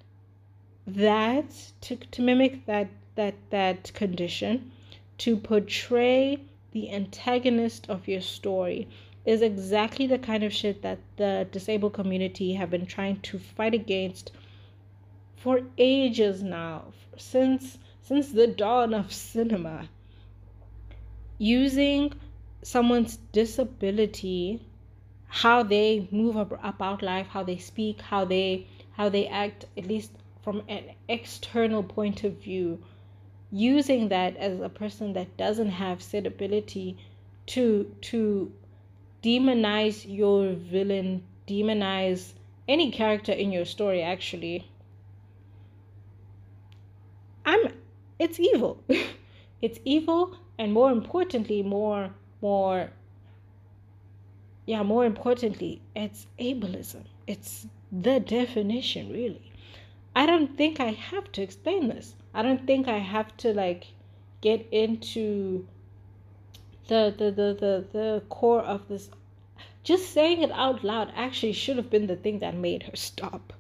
that 0.87 1.51
to, 1.81 1.97
to 1.97 2.21
mimic 2.21 2.67
that 2.67 2.89
that 3.15 3.37
that 3.49 3.91
condition 3.95 4.71
to 5.17 5.37
portray 5.37 6.39
the 6.73 6.91
antagonist 6.91 7.89
of 7.89 8.07
your 8.07 8.21
story 8.21 8.87
is 9.25 9.41
exactly 9.41 10.07
the 10.07 10.19
kind 10.19 10.45
of 10.45 10.53
shit 10.53 10.83
that 10.83 10.99
the 11.17 11.49
disabled 11.53 11.95
community 11.95 12.53
have 12.53 12.71
been 12.71 12.85
trying 12.87 13.19
to 13.21 13.39
fight 13.39 13.73
against 13.73 14.31
for 15.37 15.63
ages 15.79 16.43
now 16.43 16.85
since 17.21 17.79
since 18.03 18.33
the 18.33 18.47
dawn 18.47 18.95
of 18.95 19.13
cinema 19.13 19.89
using 21.39 22.13
someone's 22.63 23.17
disability 23.33 24.61
how 25.29 25.63
they 25.63 26.09
move 26.11 26.37
about 26.37 27.03
life 27.03 27.27
how 27.29 27.43
they 27.43 27.57
speak 27.57 28.01
how 28.01 28.25
they 28.25 28.67
how 28.93 29.09
they 29.09 29.27
act 29.29 29.67
at 29.77 29.87
least 29.87 30.11
from 30.43 30.63
an 30.69 30.85
external 31.09 31.83
point 31.83 32.25
of 32.25 32.33
view 32.35 32.79
using 33.53 34.09
that 34.09 34.37
as 34.37 34.61
a 34.61 34.69
person 34.69 35.13
that 35.13 35.37
doesn't 35.37 35.71
have 35.71 36.03
said 36.03 36.27
ability 36.27 36.97
to 37.47 37.95
to 38.01 38.53
demonize 39.23 40.05
your 40.09 40.53
villain, 40.53 41.23
demonize 41.47 42.33
any 42.69 42.91
character 42.91 43.33
in 43.33 43.53
your 43.53 43.65
story 43.65 44.03
actually. 44.03 44.70
I'm 47.45 47.73
it's 48.19 48.39
evil. 48.39 48.83
it's 49.63 49.79
evil 49.85 50.37
and 50.59 50.73
more 50.73 50.91
importantly, 50.91 51.63
more 51.63 52.11
more 52.41 52.91
yeah, 54.67 54.83
more 54.83 55.05
importantly, 55.05 55.81
it's 55.97 56.27
ableism. 56.39 57.05
It's 57.27 57.67
the 57.91 58.21
definition 58.21 59.11
really. 59.11 59.53
I 60.15 60.27
don't 60.27 60.57
think 60.57 60.81
I 60.81 60.93
have 60.93 61.31
to 61.33 61.43
explain 61.43 61.89
this. 61.89 62.15
I 62.35 62.43
don't 62.43 62.67
think 62.67 62.89
I 62.89 62.99
have 62.99 63.37
to 63.39 63.53
like 63.55 63.87
get 64.41 64.67
into 64.71 65.67
the 66.91 67.15
the 67.17 67.31
the 67.31 67.55
the, 67.55 67.85
the 67.93 68.23
core 68.29 68.63
of 68.63 68.89
this 68.89 69.11
just 69.83 70.11
saying 70.13 70.43
it 70.43 70.51
out 70.51 70.83
loud 70.85 71.13
actually 71.15 71.53
should 71.53 71.77
have 71.77 71.89
been 71.89 72.07
the 72.07 72.17
thing 72.17 72.41
that 72.41 72.55
made 72.55 72.83
her 72.83 72.97
stop 72.97 73.53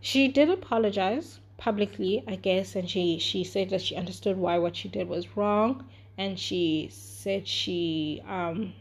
she 0.00 0.28
did 0.28 0.48
apologize 0.48 1.40
publicly 1.56 2.22
i 2.26 2.36
guess 2.36 2.74
and 2.76 2.88
she 2.90 3.18
she 3.18 3.44
said 3.44 3.70
that 3.70 3.80
she 3.80 3.96
understood 3.96 4.36
why 4.36 4.58
what 4.58 4.76
she 4.76 4.88
did 4.88 5.08
was 5.08 5.36
wrong 5.36 5.84
and 6.18 6.38
she 6.38 6.88
said 6.90 7.46
she 7.46 8.22
um 8.28 8.72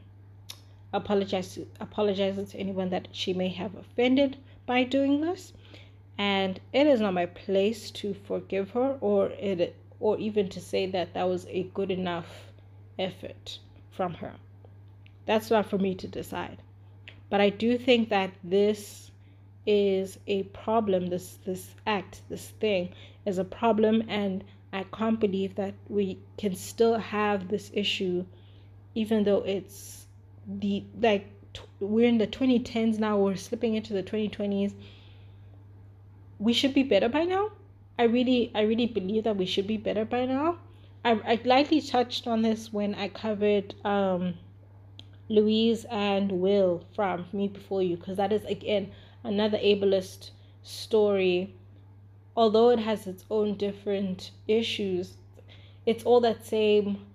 apologized 0.92 1.60
apologizes 1.80 2.52
to 2.52 2.58
anyone 2.58 2.90
that 2.90 3.08
she 3.12 3.34
may 3.34 3.50
have 3.50 3.76
offended 3.76 4.38
by 4.66 4.84
doing 4.84 5.22
this 5.22 5.54
and 6.18 6.60
it 6.72 6.86
is 6.86 7.02
not 7.02 7.14
my 7.14 7.26
place 7.26 7.90
to 7.90 8.14
forgive 8.14 8.72
her 8.72 8.98
or 9.02 9.28
it 9.30 9.76
or 10.00 10.18
even 10.20 10.50
to 10.50 10.60
say 10.60 10.86
that 10.86 11.14
that 11.14 11.28
was 11.28 11.48
a 11.50 11.64
good 11.74 11.90
enough 11.90 12.52
effort 13.00 13.58
from 13.90 14.16
her. 14.16 14.34
That's 15.26 15.50
not 15.50 15.70
for 15.70 15.78
me 15.78 15.96
to 15.96 16.08
decide. 16.08 16.58
But 17.30 17.40
I 17.40 17.50
do 17.50 17.78
think 17.78 18.10
that 18.10 18.32
this 18.44 19.12
is 19.66 20.20
a 20.28 20.44
problem 20.44 21.08
this 21.08 21.38
this 21.46 21.76
act 21.88 22.22
this 22.30 22.50
thing 22.60 22.90
is 23.26 23.38
a 23.38 23.44
problem 23.44 24.04
and 24.08 24.44
I 24.74 24.86
can't 24.86 25.20
believe 25.20 25.54
that 25.56 25.76
we 25.88 26.18
can 26.36 26.56
still 26.56 26.98
have 26.98 27.48
this 27.48 27.70
issue, 27.76 28.26
even 28.96 29.24
though 29.24 29.44
it's 29.44 30.08
the 30.48 30.84
like 31.00 31.28
t- 31.54 31.62
we're 31.80 32.10
in 32.10 32.18
the 32.18 32.26
2010s 32.26 32.98
now. 32.98 33.20
We're 33.20 33.36
slipping 33.36 33.76
into 33.76 33.94
the 33.94 34.02
2020s. 34.02 34.74
We 36.40 36.54
should 36.54 36.74
be 36.74 36.82
better 36.82 37.08
by 37.08 37.24
now. 37.24 37.52
I 38.00 38.06
really, 38.06 38.52
I 38.56 38.62
really 38.62 38.88
believe 38.88 39.26
that 39.26 39.38
we 39.38 39.46
should 39.46 39.68
be 39.68 39.78
better 39.78 40.06
by 40.06 40.26
now. 40.26 40.58
I, 41.06 41.22
I 41.24 41.40
lightly 41.46 41.80
touched 41.80 42.26
on 42.26 42.42
this 42.42 42.74
when 42.74 42.96
I 42.96 43.10
covered 43.10 43.76
um, 43.86 44.34
Louise 45.30 45.86
and 45.92 46.32
Will 46.32 46.84
from 46.96 47.28
Me 47.32 47.48
Before 47.48 47.84
You, 47.84 47.98
because 47.98 48.18
that 48.18 48.34
is 48.34 48.44
again 48.46 48.92
another 49.24 49.58
ableist 49.58 50.32
story 50.62 51.54
although 52.36 52.70
it 52.70 52.80
has 52.80 53.06
its 53.06 53.26
own 53.30 53.56
different 53.56 54.32
issues, 54.48 55.18
it's 55.86 56.04
all 56.04 56.20
that 56.22 56.46
same 56.46 57.06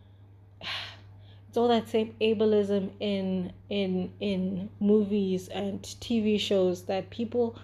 it's 1.48 1.56
all 1.56 1.68
that 1.68 1.88
same 1.88 2.14
ableism 2.20 2.90
in 3.00 3.52
in 3.68 4.12
in 4.20 4.68
movies 4.80 5.48
and 5.48 5.82
TV 5.82 6.38
shows 6.38 6.82
that 6.82 7.10
people 7.10 7.56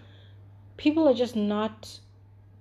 people 0.77 1.07
are 1.07 1.15
just 1.15 1.37
not 1.37 1.99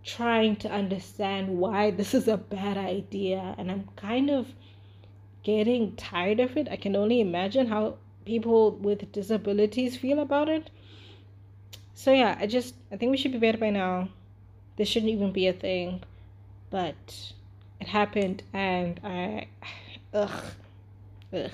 trying 0.03 0.55
to 0.55 0.69
understand 0.69 1.57
why 1.57 1.89
this 1.89 2.13
is 2.13 2.27
a 2.27 2.37
bad 2.37 2.77
idea 2.77 3.55
and 3.57 3.71
I'm 3.71 3.87
kind 3.95 4.29
of 4.29 4.53
getting 5.43 5.95
tired 5.95 6.39
of 6.39 6.57
it. 6.57 6.67
I 6.69 6.75
can 6.75 6.95
only 6.95 7.21
imagine 7.21 7.67
how 7.67 7.95
people 8.25 8.71
with 8.71 9.11
disabilities 9.11 9.97
feel 9.97 10.19
about 10.19 10.49
it. 10.49 10.69
So 12.03 12.11
yeah, 12.11 12.35
I 12.37 12.47
just 12.47 12.75
I 12.91 12.97
think 12.97 13.11
we 13.11 13.17
should 13.17 13.31
be 13.31 13.37
better 13.37 13.57
by 13.57 13.69
now 13.69 14.09
this 14.75 14.89
shouldn't 14.89 15.13
even 15.13 15.31
be 15.31 15.47
a 15.47 15.53
thing, 15.53 16.03
but 16.69 17.31
it 17.79 17.87
happened 17.87 18.43
and 18.51 18.99
I, 19.05 19.47
ugh, 20.13 20.43
ugh. 21.31 21.51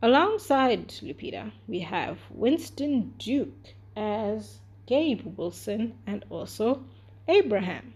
Alongside 0.00 0.88
Lupita, 1.02 1.52
we 1.66 1.80
have 1.80 2.16
Winston 2.30 3.12
Duke 3.18 3.74
as 3.94 4.58
Gabe 4.86 5.36
Wilson 5.36 5.92
and 6.06 6.24
also 6.30 6.82
Abraham. 7.28 7.92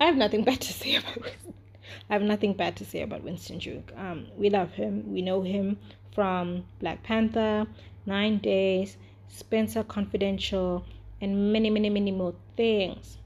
I 0.00 0.06
have 0.06 0.16
nothing 0.16 0.42
bad 0.48 0.60
to 0.62 0.72
say 0.72 0.96
about 0.96 1.22
Winston. 1.22 1.54
I 2.08 2.14
have 2.14 2.22
nothing 2.22 2.54
bad 2.54 2.74
to 2.78 2.84
say 2.84 3.02
about 3.02 3.22
Winston 3.22 3.58
Duke. 3.58 3.92
Um, 3.96 4.26
we 4.36 4.50
love 4.50 4.72
him. 4.72 5.12
We 5.12 5.22
know 5.22 5.42
him 5.42 5.78
from 6.12 6.64
Black 6.80 7.02
Panther, 7.04 7.66
Nine 8.06 8.38
Days, 8.38 8.96
Spencer 9.28 9.84
Confidential, 9.84 10.84
and 11.20 11.52
many, 11.52 11.70
many, 11.70 11.90
many 11.90 12.10
more 12.10 12.34
things. 12.56 13.18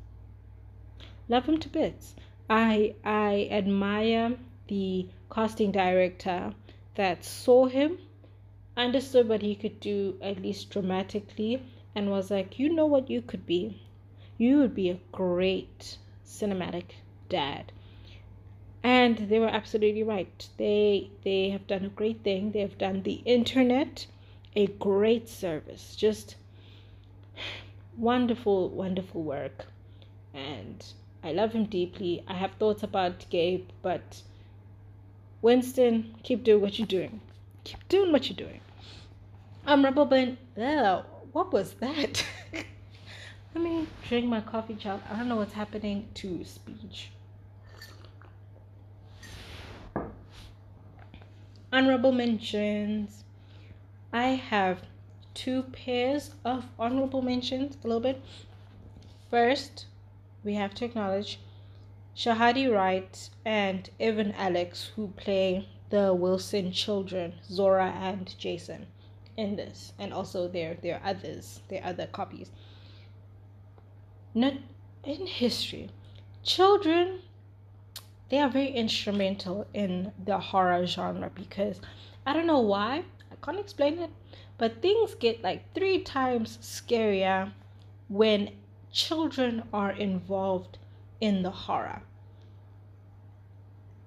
Love 1.28 1.46
him 1.46 1.58
to 1.58 1.68
bits. 1.68 2.14
I 2.50 2.94
I 3.04 3.48
admire 3.50 4.36
the 4.68 5.06
casting 5.30 5.72
director 5.72 6.54
that 6.96 7.24
saw 7.24 7.66
him, 7.66 7.98
understood 8.76 9.28
what 9.28 9.42
he 9.42 9.54
could 9.54 9.80
do 9.80 10.18
at 10.20 10.42
least 10.42 10.70
dramatically, 10.70 11.62
and 11.94 12.10
was 12.10 12.30
like, 12.30 12.58
you 12.58 12.68
know 12.68 12.86
what 12.86 13.08
you 13.08 13.22
could 13.22 13.46
be. 13.46 13.80
You 14.36 14.58
would 14.58 14.74
be 14.74 14.90
a 14.90 15.00
great 15.12 15.98
cinematic 16.26 16.96
dad. 17.28 17.72
And 18.82 19.16
they 19.16 19.38
were 19.38 19.46
absolutely 19.46 20.02
right. 20.02 20.48
They 20.58 21.10
they 21.22 21.50
have 21.50 21.66
done 21.66 21.84
a 21.84 21.88
great 21.88 22.22
thing. 22.22 22.52
They 22.52 22.60
have 22.60 22.76
done 22.76 23.02
the 23.02 23.22
internet 23.24 24.06
a 24.56 24.66
great 24.66 25.28
service. 25.28 25.96
Just 25.96 26.36
wonderful, 27.96 28.70
wonderful 28.70 29.22
work. 29.22 29.66
And 30.32 30.84
I 31.22 31.32
love 31.32 31.52
him 31.52 31.64
deeply. 31.66 32.24
I 32.28 32.34
have 32.34 32.52
thoughts 32.52 32.82
about 32.82 33.26
Gabe, 33.30 33.68
but 33.82 34.22
Winston, 35.42 36.14
keep 36.22 36.44
doing 36.44 36.60
what 36.60 36.78
you're 36.78 36.86
doing. 36.86 37.20
Keep 37.64 37.88
doing 37.88 38.12
what 38.12 38.28
you're 38.28 38.36
doing. 38.36 38.60
I'm 39.66 39.84
Rebel 39.84 40.06
Ben. 40.06 40.36
What 41.32 41.52
was 41.52 41.72
that? 41.74 42.24
Let 43.54 43.64
me 43.64 43.86
drink 44.08 44.26
my 44.26 44.40
coffee, 44.40 44.74
child. 44.74 45.00
I 45.10 45.16
don't 45.16 45.28
know 45.28 45.36
what's 45.36 45.52
happening 45.52 46.08
to 46.14 46.44
speech. 46.44 47.10
Honorable 51.72 52.12
mentions. 52.12 53.23
I 54.14 54.36
have 54.36 54.82
two 55.34 55.64
pairs 55.64 56.36
of 56.44 56.66
honorable 56.78 57.20
mentions 57.20 57.76
a 57.82 57.88
little 57.88 58.00
bit. 58.00 58.22
First, 59.28 59.86
we 60.44 60.54
have 60.54 60.72
to 60.74 60.84
acknowledge 60.84 61.40
Shahadi 62.16 62.72
Wright 62.72 63.28
and 63.44 63.90
Evan 63.98 64.30
Alex, 64.38 64.92
who 64.94 65.08
play 65.16 65.66
the 65.90 66.14
Wilson 66.14 66.70
children, 66.70 67.40
Zora 67.50 67.90
and 67.90 68.38
Jason, 68.38 68.86
in 69.36 69.56
this, 69.56 69.92
and 69.98 70.14
also 70.14 70.46
there 70.46 70.78
are 70.84 71.00
others, 71.04 71.62
there 71.68 71.82
are 71.82 71.88
other 71.88 72.06
copies. 72.06 72.52
Not 74.32 74.54
in 75.02 75.26
history, 75.26 75.90
children 76.44 77.18
they 78.28 78.38
are 78.38 78.48
very 78.48 78.70
instrumental 78.70 79.66
in 79.74 80.12
the 80.24 80.38
horror 80.38 80.86
genre 80.86 81.30
because 81.34 81.80
I 82.24 82.32
don't 82.32 82.46
know 82.46 82.60
why 82.60 83.04
can't 83.44 83.58
explain 83.58 83.98
it 83.98 84.10
but 84.58 84.80
things 84.80 85.14
get 85.14 85.42
like 85.42 85.74
three 85.74 86.00
times 86.00 86.58
scarier 86.62 87.52
when 88.08 88.50
children 88.92 89.62
are 89.72 89.90
involved 89.90 90.78
in 91.20 91.42
the 91.42 91.50
horror. 91.50 92.02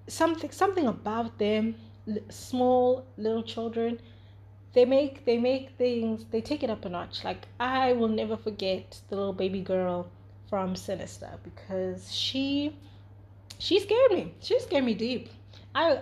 Something 0.08 0.52
something 0.52 0.88
about 0.88 1.38
them, 1.38 1.76
small 2.30 3.06
little 3.18 3.44
children, 3.44 4.00
they 4.74 4.86
make 4.86 5.26
they 5.26 5.38
make 5.38 5.72
things 5.78 6.26
they 6.32 6.42
take 6.42 6.64
it 6.64 6.70
up 6.70 6.86
a 6.86 6.90
notch. 6.90 7.24
Like 7.24 7.48
I 7.60 7.94
will 7.94 8.08
never 8.08 8.38
forget 8.38 9.02
the 9.10 9.18
little 9.18 9.34
baby 9.34 9.62
girl 9.62 10.10
from 10.50 10.76
Sinister 10.76 11.32
because 11.44 12.14
she 12.14 12.78
she 13.60 13.80
scared 13.80 14.12
me. 14.12 14.34
She 14.40 14.60
scared 14.60 14.86
me 14.86 14.94
deep. 14.94 15.30
I 15.76 16.00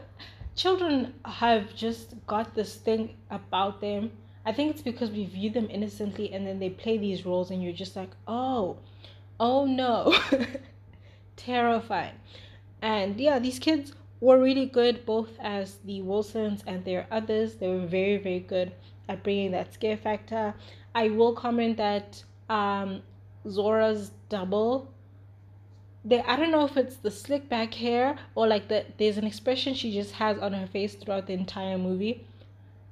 children 0.55 1.13
have 1.25 1.75
just 1.75 2.15
got 2.27 2.55
this 2.55 2.75
thing 2.75 3.15
about 3.29 3.81
them 3.81 4.11
I 4.45 4.53
think 4.53 4.71
it's 4.71 4.81
because 4.81 5.09
we 5.09 5.25
view 5.25 5.49
them 5.49 5.67
innocently 5.71 6.31
and 6.31 6.45
then 6.45 6.59
they 6.59 6.69
play 6.69 6.99
these 6.99 7.25
roles 7.25 7.49
and 7.49 7.63
you're 7.63 7.73
just 7.73 7.95
like, 7.95 8.11
oh, 8.27 8.77
oh 9.39 9.65
no. 9.65 10.15
Terrifying. 11.35 12.13
And 12.81 13.19
yeah, 13.19 13.39
these 13.39 13.57
kids 13.57 13.93
were 14.21 14.39
really 14.39 14.67
good 14.67 15.03
both 15.05 15.31
as 15.39 15.79
the 15.85 16.01
Wilsons 16.03 16.63
and 16.67 16.85
their 16.85 17.07
others. 17.09 17.55
They 17.55 17.67
were 17.67 17.87
very, 17.87 18.17
very 18.17 18.39
good 18.39 18.71
at 19.09 19.23
bringing 19.23 19.51
that 19.51 19.73
scare 19.73 19.97
factor. 19.97 20.53
I 20.93 21.09
will 21.09 21.33
comment 21.33 21.77
that 21.77 22.23
um, 22.47 23.01
Zora's 23.49 24.11
double 24.29 24.93
they 26.05 26.21
I 26.21 26.35
don't 26.35 26.51
know 26.51 26.65
if 26.65 26.77
it's 26.77 26.97
the 26.97 27.09
slick 27.09 27.49
back 27.49 27.73
hair 27.73 28.17
or 28.35 28.47
like 28.47 28.67
the 28.67 28.85
there's 28.97 29.17
an 29.17 29.25
expression 29.25 29.73
she 29.73 29.91
just 29.91 30.13
has 30.13 30.37
on 30.37 30.53
her 30.53 30.67
face 30.67 30.93
throughout 30.95 31.25
the 31.27 31.33
entire 31.33 31.77
movie. 31.77 32.25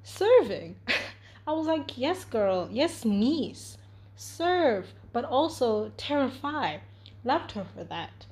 Serving. 0.02 0.76
I 1.46 1.52
was 1.52 1.66
like, 1.66 1.96
yes, 1.96 2.24
girl, 2.24 2.68
yes, 2.72 3.04
niece, 3.04 3.76
serve, 4.16 4.94
but 5.12 5.24
also 5.24 5.92
terrify. 5.96 6.78
Loved 7.22 7.52
her 7.52 7.66
for 7.76 7.84
that. 7.84 8.26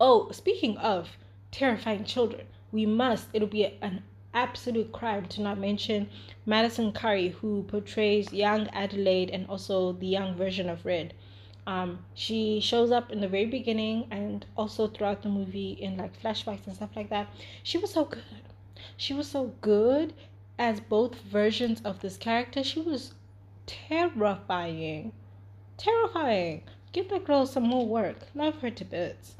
Oh, 0.00 0.30
speaking 0.32 0.76
of 0.78 1.16
terrifying 1.52 2.04
children, 2.04 2.46
we 2.72 2.86
must, 2.86 3.28
it'll 3.32 3.46
be 3.46 3.66
an 3.80 4.02
absolute 4.34 4.90
crime 4.90 5.26
to 5.26 5.42
not 5.42 5.58
mention 5.58 6.08
Madison 6.44 6.92
Curry, 6.92 7.28
who 7.28 7.62
portrays 7.64 8.32
young 8.32 8.68
Adelaide 8.68 9.30
and 9.30 9.46
also 9.46 9.92
the 9.92 10.06
young 10.06 10.34
version 10.34 10.68
of 10.68 10.84
Red. 10.84 11.14
Um, 11.66 12.04
she 12.14 12.60
shows 12.60 12.90
up 12.90 13.10
in 13.10 13.20
the 13.20 13.28
very 13.28 13.46
beginning 13.46 14.06
and 14.10 14.44
also 14.56 14.86
throughout 14.86 15.22
the 15.22 15.28
movie 15.28 15.72
in 15.72 15.96
like 15.96 16.20
flashbacks 16.20 16.66
and 16.66 16.76
stuff 16.76 16.90
like 16.94 17.10
that. 17.10 17.28
She 17.62 17.78
was 17.78 17.92
so 17.92 18.04
good. 18.04 18.22
She 18.96 19.14
was 19.14 19.28
so 19.28 19.54
good 19.60 20.12
as 20.58 20.80
both 20.80 21.16
versions 21.16 21.80
of 21.84 22.00
this 22.00 22.16
character, 22.16 22.62
she 22.62 22.80
was 22.80 23.14
terrifying. 23.66 25.12
Terrifying. 25.76 26.62
Give 26.92 27.08
that 27.08 27.24
girl 27.24 27.46
some 27.46 27.64
more 27.64 27.86
work. 27.86 28.28
Love 28.34 28.60
her 28.60 28.70
to 28.70 28.84
bits. 28.84 29.34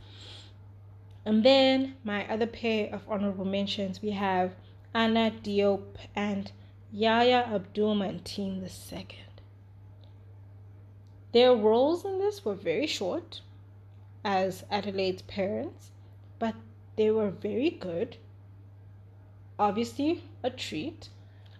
And 1.24 1.44
then 1.44 1.96
my 2.02 2.30
other 2.30 2.46
pair 2.46 2.92
of 2.92 3.08
honorable 3.08 3.44
mentions 3.44 4.02
we 4.02 4.10
have 4.10 4.52
Anna 4.92 5.30
Diop 5.30 5.96
and 6.14 6.50
Yahya 6.92 7.48
Abdul-Mateen 7.52 8.62
II. 8.62 9.06
Their 11.34 11.54
roles 11.54 12.04
in 12.04 12.18
this 12.18 12.44
were 12.44 12.54
very 12.54 12.86
short 12.86 13.42
as 14.24 14.64
Adelaide's 14.70 15.22
parents, 15.22 15.90
but 16.38 16.54
they 16.96 17.10
were 17.10 17.30
very 17.30 17.70
good. 17.70 18.16
Obviously 19.58 20.24
a 20.42 20.50
treat. 20.50 21.10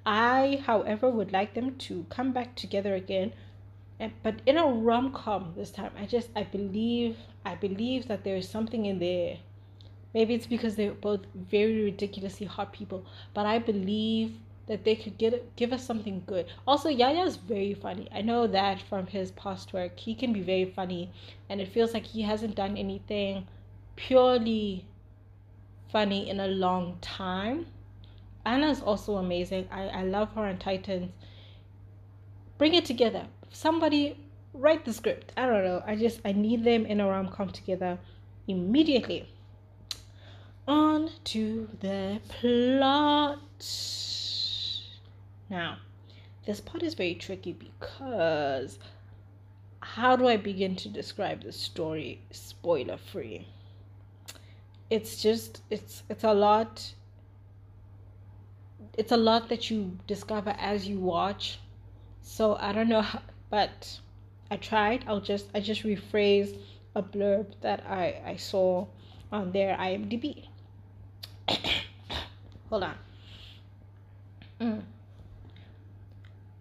I, 0.07 0.63
however, 0.65 1.11
would 1.11 1.33
like 1.33 1.55
them 1.55 1.77
to 1.77 2.07
come 2.09 2.33
back 2.33 2.55
together 2.55 2.95
again 2.95 3.33
but 4.23 4.41
in 4.47 4.57
a 4.57 4.67
rom-com 4.67 5.55
this 5.57 5.71
time. 5.71 5.93
I 5.99 6.07
just 6.07 6.31
i 6.37 6.43
believe 6.43 7.17
i 7.45 7.55
believe 7.55 8.09
that 8.09 8.25
there 8.25 8.37
is 8.37 8.49
something 8.49 8.87
in 8.87 8.99
there. 8.99 9.39
Maybe 10.13 10.35
it's 10.35 10.47
because 10.47 10.77
they're 10.77 10.93
both 10.93 11.21
very 11.35 11.83
ridiculously 11.83 12.47
hot 12.47 12.73
people 12.73 13.05
but 13.35 13.47
i 13.47 13.59
believe 13.59 14.37
that 14.67 14.85
they 14.85 14.95
could 14.95 15.17
get 15.19 15.57
give 15.57 15.73
us 15.73 15.85
something 15.85 16.23
good 16.27 16.47
also 16.67 16.89
yahya 16.89 17.25
is 17.25 17.37
very 17.37 17.75
funny 17.75 18.09
i 18.13 18.21
know 18.21 18.47
that 18.47 18.81
from 18.81 19.07
his 19.07 19.31
past 19.33 19.73
work 19.73 19.99
he 19.99 20.15
can 20.15 20.33
be 20.33 20.41
very 20.41 20.65
funny 20.65 21.11
and 21.49 21.61
it 21.61 21.69
feels 21.69 21.93
like 21.95 22.07
he 22.07 22.23
hasn't 22.23 22.55
done 22.55 22.77
anything 22.77 23.47
purely 23.97 24.85
funny 25.93 26.29
in 26.29 26.41
a 26.41 26.49
long 26.49 26.99
time 27.01 27.67
anna 28.47 28.69
is 28.69 28.81
also 28.81 29.17
amazing 29.17 29.69
i, 29.71 29.83
I 29.89 30.03
love 30.03 30.33
her 30.35 30.47
on 30.47 30.59
titans 30.59 31.13
bring 32.59 32.75
it 32.75 32.85
together 32.85 33.27
somebody 33.51 34.17
write 34.55 34.85
the 34.85 34.93
script. 34.93 35.33
I 35.37 35.47
don't 35.47 35.65
know. 35.65 35.83
I 35.87 35.97
just 35.97 36.21
I 36.25 36.33
need 36.33 36.65
them 36.65 36.87
in 36.87 37.01
a 37.01 37.09
rom 37.09 37.29
com 37.29 37.51
together 37.51 37.99
immediately. 38.47 39.29
On 40.67 41.11
to 41.25 41.69
the 41.81 42.21
plot. 42.29 43.41
Now, 45.51 45.79
this 46.47 46.61
part 46.61 46.83
is 46.83 46.95
very 46.95 47.15
tricky 47.15 47.53
because 47.53 48.79
how 49.81 50.17
do 50.17 50.27
I 50.27 50.37
begin 50.37 50.77
to 50.77 50.89
describe 50.89 51.43
the 51.43 51.53
story 51.53 52.21
spoiler 52.31 52.97
free? 52.97 53.47
It's 54.91 55.23
just 55.23 55.63
it's 55.71 56.03
it's 56.09 56.25
a 56.25 56.35
lot 56.35 56.95
it's 58.97 59.13
a 59.13 59.17
lot 59.17 59.49
that 59.49 59.71
you 59.71 59.99
discover 60.07 60.55
as 60.59 60.87
you 60.87 60.99
watch. 60.99 61.59
So 62.23 62.57
I 62.57 62.73
don't 62.73 62.89
know 62.89 63.03
how, 63.03 63.21
but 63.51 63.99
I 64.51 64.57
tried. 64.57 65.05
I'll 65.07 65.21
just 65.21 65.47
I 65.55 65.61
just 65.61 65.83
rephrase 65.83 66.57
a 66.95 67.03
blurb 67.03 67.47
that 67.61 67.85
I 67.89 68.23
I 68.25 68.37
saw 68.37 68.87
on 69.33 69.53
their 69.53 69.77
IMDb. 69.77 70.47
Hold 72.71 72.85
on. 72.85 72.95
Mm. 74.61 74.83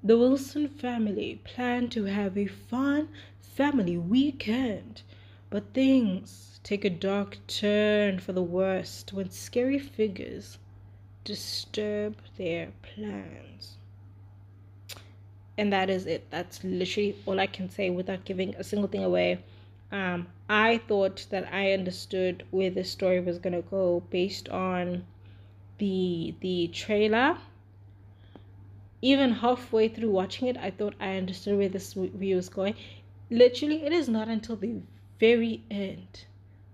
The 0.05 0.17
Wilson 0.17 0.67
family 0.67 1.39
planned 1.45 1.93
to 1.93 2.03
have 2.03 2.37
a 2.37 2.45
fun 2.45 3.07
family 3.39 3.95
weekend, 3.95 5.01
but 5.49 5.73
things 5.73 6.59
take 6.61 6.83
a 6.83 6.89
dark 6.89 7.37
turn 7.47 8.19
for 8.19 8.33
the 8.33 8.43
worst 8.43 9.13
when 9.13 9.29
scary 9.29 9.79
figures 9.79 10.57
disturb 11.23 12.17
their 12.35 12.73
plans. 12.81 13.77
And 15.57 15.71
that 15.71 15.89
is 15.89 16.05
it. 16.05 16.29
That's 16.29 16.61
literally 16.65 17.15
all 17.25 17.39
i 17.39 17.47
can 17.47 17.69
say 17.69 17.89
without 17.89 18.25
giving 18.25 18.55
a 18.55 18.63
single 18.65 18.89
thing 18.89 19.05
away. 19.05 19.39
Um, 19.89 20.27
i 20.49 20.79
thought 20.79 21.27
that 21.29 21.47
i 21.53 21.71
understood 21.71 22.43
where 22.51 22.69
this 22.69 22.91
story 22.91 23.21
was 23.21 23.39
to 23.39 23.63
go 23.71 24.03
based 24.09 24.49
on 24.49 25.05
the 25.77 26.35
the 26.41 26.67
trailer 26.73 27.37
even 29.11 29.31
halfway 29.31 29.87
through 29.87 30.09
watching 30.09 30.47
it 30.47 30.57
i 30.57 30.71
thought 30.71 30.95
i 30.99 31.15
understood 31.17 31.57
where 31.57 31.69
this 31.69 31.95
movie 31.95 32.33
was 32.33 32.49
going 32.49 32.75
literally 33.29 33.85
it 33.85 33.93
is 33.93 34.09
not 34.09 34.27
until 34.27 34.55
the 34.55 34.75
very 35.19 35.63
end 35.69 36.25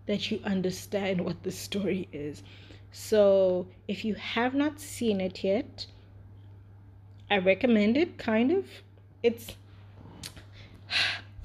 that 0.05 0.31
you 0.31 0.39
understand 0.43 1.23
what 1.23 1.43
the 1.43 1.51
story 1.51 2.07
is 2.11 2.43
so 2.91 3.67
if 3.87 4.03
you 4.05 4.15
have 4.15 4.53
not 4.53 4.79
seen 4.79 5.21
it 5.21 5.43
yet 5.43 5.85
I 7.31 7.37
recommend 7.37 7.95
it 7.95 8.17
kind 8.17 8.51
of. 8.51 8.65
It's 9.21 9.55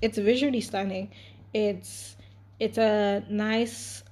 it's 0.00 0.18
visually 0.18 0.60
stunning. 0.60 1.10
It's 1.52 2.16
it's 2.58 2.78
a 2.78 3.22
nice 3.28 4.02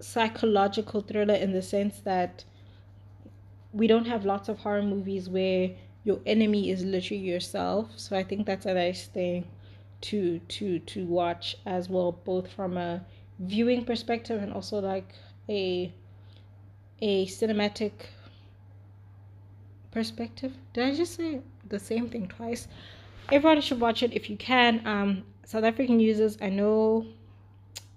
psychological 0.00 1.02
thriller 1.02 1.34
in 1.34 1.52
the 1.52 1.62
sense 1.62 1.98
that 2.00 2.44
we 3.72 3.86
don't 3.86 4.06
have 4.06 4.24
lots 4.24 4.48
of 4.48 4.58
horror 4.58 4.82
movies 4.82 5.28
where 5.28 5.70
your 6.04 6.20
enemy 6.26 6.70
is 6.70 6.84
literally 6.84 7.22
yourself. 7.22 7.90
So 7.96 8.16
I 8.16 8.22
think 8.24 8.46
that's 8.46 8.66
a 8.66 8.74
nice 8.74 9.06
thing 9.06 9.46
to 10.00 10.38
to 10.38 10.78
to 10.78 11.04
watch 11.06 11.56
as 11.66 11.88
well, 11.88 12.12
both 12.12 12.50
from 12.52 12.76
a 12.76 13.04
viewing 13.40 13.84
perspective 13.84 14.42
and 14.42 14.52
also 14.52 14.78
like 14.80 15.14
a 15.48 15.92
a 17.00 17.26
cinematic 17.26 17.92
perspective. 19.90 20.52
Did 20.72 20.84
I 20.84 20.94
just 20.94 21.14
say 21.14 21.40
the 21.68 21.78
same 21.78 22.08
thing 22.08 22.28
twice? 22.28 22.68
Everybody 23.30 23.60
should 23.60 23.80
watch 23.80 24.02
it 24.02 24.12
if 24.14 24.30
you 24.30 24.36
can. 24.36 24.86
Um, 24.86 25.24
South 25.44 25.64
African 25.64 26.00
users, 26.00 26.38
I 26.40 26.48
know 26.48 27.06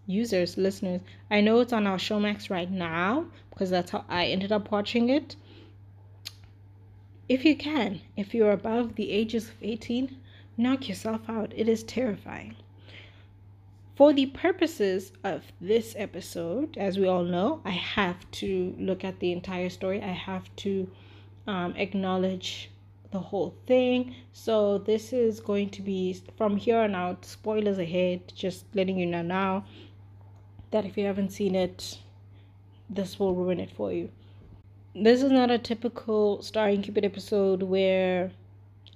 users, 0.08 0.58
listeners, 0.58 1.02
I 1.30 1.41
know 1.41 1.60
it's 1.60 1.74
on 1.74 1.88
our 1.88 1.97
Showmax 1.97 2.49
right 2.49 2.70
now 2.70 3.26
because 3.49 3.70
that's 3.70 3.91
how 3.91 4.06
I 4.10 4.26
ended 4.26 4.52
up 4.52 4.72
watching 4.72 5.10
it. 5.10 5.36
If 7.32 7.45
you 7.45 7.55
can, 7.55 8.01
if 8.17 8.34
you're 8.34 8.51
above 8.51 8.95
the 8.95 9.09
ages 9.09 9.47
of 9.47 9.55
18, 9.61 10.17
knock 10.57 10.89
yourself 10.89 11.21
out. 11.29 11.53
It 11.55 11.69
is 11.69 11.82
terrifying. 11.82 12.57
For 13.95 14.11
the 14.11 14.25
purposes 14.25 15.13
of 15.23 15.43
this 15.61 15.95
episode, 15.97 16.75
as 16.77 16.99
we 16.99 17.07
all 17.07 17.23
know, 17.23 17.61
I 17.63 17.69
have 17.69 18.29
to 18.32 18.75
look 18.77 19.05
at 19.05 19.21
the 19.21 19.32
entire 19.32 19.69
story. 19.69 20.01
I 20.01 20.11
have 20.11 20.53
to 20.57 20.91
um, 21.47 21.73
acknowledge 21.77 22.69
the 23.11 23.19
whole 23.19 23.55
thing. 23.65 24.13
So 24.34 24.79
this 24.79 25.13
is 25.13 25.39
going 25.39 25.69
to 25.69 25.82
be 25.82 26.21
from 26.36 26.57
here 26.57 26.79
on 26.79 26.93
out. 26.95 27.23
Spoilers 27.23 27.77
ahead. 27.77 28.34
Just 28.36 28.65
letting 28.73 28.99
you 28.99 29.05
know 29.05 29.21
now 29.21 29.63
that 30.71 30.84
if 30.84 30.97
you 30.97 31.05
haven't 31.05 31.32
seen 31.32 31.55
it, 31.55 31.97
this 32.89 33.17
will 33.17 33.34
ruin 33.34 33.61
it 33.61 33.71
for 33.71 33.93
you. 33.93 34.09
This 34.93 35.23
is 35.23 35.31
not 35.31 35.49
a 35.49 35.57
typical 35.57 36.41
starring 36.41 36.81
Cupid 36.81 37.05
episode 37.05 37.63
where 37.63 38.31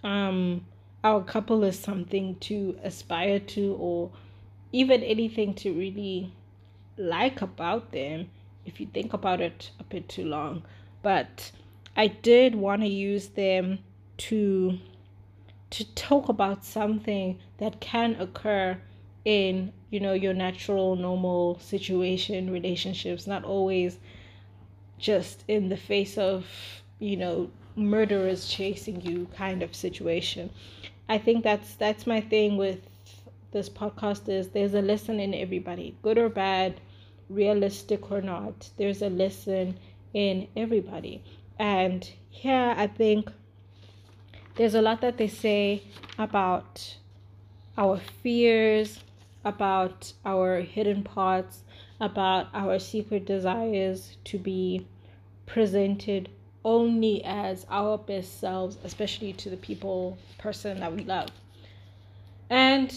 um 0.04 0.66
our 1.06 1.24
couple 1.24 1.64
is 1.64 1.80
something 1.80 2.36
to 2.42 2.78
aspire 2.84 3.40
to 3.40 3.78
or 3.80 4.12
even 4.74 5.02
anything 5.04 5.54
to 5.54 5.72
really 5.72 6.34
like 6.98 7.42
about 7.42 7.94
them 7.94 8.30
if 8.66 8.82
you 8.82 8.88
think 8.88 9.14
about 9.14 9.40
it 9.40 9.72
a 9.80 9.84
bit 9.86 10.10
too 10.10 10.26
long. 10.26 10.64
But 11.02 11.52
I 11.96 12.08
did 12.08 12.56
want 12.56 12.82
to 12.82 12.90
use 12.90 13.30
them 13.30 13.80
to 14.18 14.78
to 15.70 15.96
talk 15.96 16.28
about 16.28 16.66
something 16.66 17.40
that 17.58 17.80
can 17.80 18.16
occur 18.16 18.78
in 19.24 19.72
you 19.92 20.02
know 20.02 20.14
your 20.14 20.34
natural 20.34 20.98
normal 20.98 21.58
situation 21.60 22.52
relationships 22.52 23.26
not 23.26 23.46
always 23.46 23.98
just 24.98 25.44
in 25.48 25.70
the 25.70 25.78
face 25.78 26.18
of 26.18 26.46
you 27.00 27.18
know 27.18 27.50
murderers 27.76 28.48
chasing 28.48 29.02
you 29.02 29.28
kind 29.36 29.62
of 29.62 29.76
situation. 29.76 30.50
I 31.08 31.18
think 31.18 31.44
that's 31.44 31.76
that's 31.76 32.08
my 32.08 32.22
thing 32.22 32.58
with 32.58 32.80
this 33.52 33.70
podcast 33.70 34.28
is 34.28 34.50
there's 34.50 34.74
a 34.74 34.82
lesson 34.82 35.20
in 35.20 35.34
everybody 35.34 35.96
good 36.02 36.18
or 36.18 36.28
bad 36.28 36.82
realistic 37.30 38.12
or 38.12 38.22
not 38.22 38.70
there's 38.78 39.02
a 39.02 39.10
lesson 39.10 39.78
in 40.14 40.48
everybody. 40.56 41.24
And 41.60 42.10
here 42.30 42.74
I 42.78 42.88
think 42.88 43.32
there's 44.56 44.76
a 44.76 44.82
lot 44.82 45.02
that 45.02 45.18
they 45.18 45.28
say 45.28 45.84
about 46.18 46.96
our 47.78 48.00
fears, 48.24 49.00
about 49.44 50.14
our 50.26 50.62
hidden 50.62 51.04
parts, 51.04 51.64
about 52.00 52.48
our 52.54 52.80
secret 52.80 53.26
desires 53.26 54.18
to 54.26 54.38
be 54.38 54.86
presented 55.46 56.30
only 56.64 57.24
as 57.24 57.66
our 57.70 57.98
best 57.98 58.40
selves, 58.40 58.78
especially 58.84 59.32
to 59.34 59.50
the 59.50 59.58
people, 59.58 60.18
person 60.38 60.80
that 60.80 60.94
we 60.94 61.04
love. 61.04 61.30
And 62.50 62.94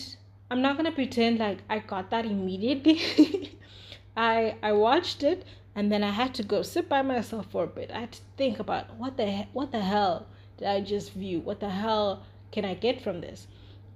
I'm 0.51 0.62
not 0.62 0.76
gonna 0.76 0.92
pretend 0.92 1.38
like 1.38 1.59
I 1.68 1.78
got 1.80 2.11
that 2.11 2.24
immediately. 2.24 3.59
I 4.16 4.57
I 4.62 4.72
watched 4.72 5.22
it 5.22 5.44
and 5.74 5.92
then 5.92 6.03
I 6.03 6.11
had 6.11 6.34
to 6.34 6.42
go 6.42 6.62
sit 6.62 6.88
by 6.88 7.03
myself 7.03 7.46
for 7.51 7.64
a 7.64 7.68
bit. 7.68 7.90
I 7.90 8.01
had 8.01 8.12
to 8.12 8.20
think 8.36 8.59
about 8.59 8.94
what 8.96 9.16
the 9.16 9.46
what 9.53 9.70
the 9.70 9.80
hell 9.80 10.26
did 10.57 10.66
I 10.66 10.80
just 10.80 11.12
view? 11.12 11.40
What 11.40 11.61
the 11.61 11.68
hell 11.68 12.24
can 12.51 12.64
I 12.64 12.74
get 12.74 13.01
from 13.01 13.20
this? 13.20 13.46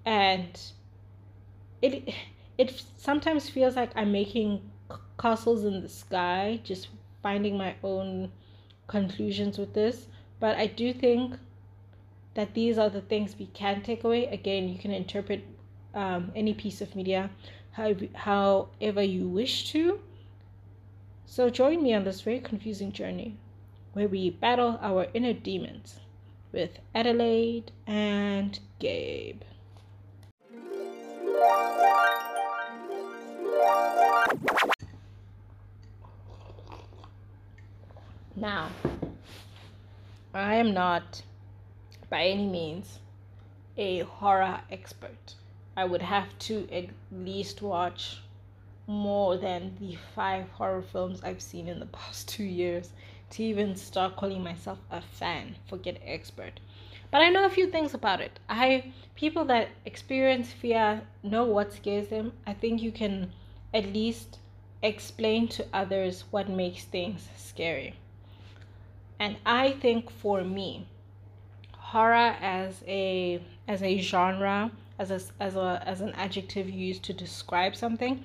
And 0.05 0.61
it 1.81 2.15
it 2.59 2.83
sometimes 2.99 3.49
feels 3.49 3.75
like 3.75 3.91
I'm 3.97 4.13
making 4.13 4.61
castles 5.23 5.65
in 5.65 5.81
the 5.81 5.89
sky, 5.89 6.61
just 6.65 6.89
finding 7.23 7.57
my 7.57 7.77
own 7.85 8.33
conclusions 8.89 9.57
with 9.57 9.73
this. 9.73 10.09
But 10.41 10.57
I 10.57 10.67
do 10.67 10.93
think 10.93 11.37
that 12.35 12.55
these 12.55 12.77
are 12.77 12.91
the 12.91 13.01
things 13.01 13.37
we 13.39 13.47
can 13.47 13.83
take 13.83 14.03
away. 14.03 14.27
Again, 14.27 14.69
you 14.69 14.79
can 14.79 14.91
interpret 14.91 15.45
um, 15.95 16.33
any 16.35 16.53
piece 16.53 16.81
of 16.81 16.97
media 16.97 17.31
how, 17.71 17.95
however 18.15 19.03
you 19.03 19.29
wish 19.29 19.71
to. 19.73 20.01
So 21.27 21.49
join 21.49 21.83
me 21.83 21.95
on 21.95 22.05
this 22.05 22.21
very 22.21 22.41
confusing 22.41 22.93
journey 22.93 23.37
where 23.93 24.09
we 24.09 24.31
battle 24.31 24.79
our 24.83 25.07
inner 25.15 25.33
demons 25.33 26.01
with 26.53 26.79
Adelaide 26.95 27.71
and 27.87 28.59
Gabe. 28.79 29.43
Now, 38.35 38.71
I 40.33 40.55
am 40.55 40.73
not 40.73 41.21
by 42.09 42.25
any 42.25 42.47
means 42.47 42.99
a 43.77 44.01
horror 44.01 44.63
expert. 44.71 45.35
I 45.77 45.85
would 45.85 46.01
have 46.01 46.39
to 46.41 46.67
at 46.73 46.87
least 47.11 47.61
watch 47.61 48.23
more 48.87 49.37
than 49.37 49.77
the 49.79 49.99
five 50.15 50.49
horror 50.49 50.81
films 50.81 51.23
I've 51.23 51.43
seen 51.43 51.69
in 51.69 51.79
the 51.79 51.87
past 51.99 52.27
two 52.27 52.45
years 52.45 52.93
to 53.33 53.43
even 53.43 53.77
start 53.77 54.17
calling 54.17 54.43
myself 54.43 54.79
a 54.91 55.03
fan. 55.03 55.57
Forget 55.67 56.01
expert. 56.03 56.59
But 57.11 57.21
I 57.21 57.29
know 57.29 57.45
a 57.45 57.51
few 57.51 57.67
things 57.67 57.93
about 57.93 58.23
it. 58.23 58.41
I 58.49 58.93
people 59.15 59.45
that 59.45 59.69
experience 59.85 60.51
fear 60.51 61.03
know 61.23 61.45
what 61.45 61.75
scares 61.75 62.09
them. 62.09 62.33
I 62.47 62.55
think 62.55 62.81
you 62.81 62.93
can 62.93 63.31
at 63.75 63.93
least 63.93 64.39
explain 64.83 65.49
to 65.49 65.67
others 65.75 66.25
what 66.31 66.49
makes 66.49 66.85
things 66.85 67.29
scary. 67.37 67.95
And 69.23 69.37
I 69.47 69.71
think 69.71 70.11
for 70.11 70.43
me, 70.43 70.89
horror 71.77 72.35
as 72.41 72.83
a 72.89 73.41
as 73.69 73.81
a 73.81 73.99
genre, 73.99 74.73
as 74.99 75.13
a, 75.13 75.21
as 75.39 75.55
a 75.55 75.81
as 75.87 76.01
an 76.01 76.11
adjective 76.15 76.69
used 76.69 77.05
to 77.05 77.13
describe 77.13 77.77
something, 77.77 78.25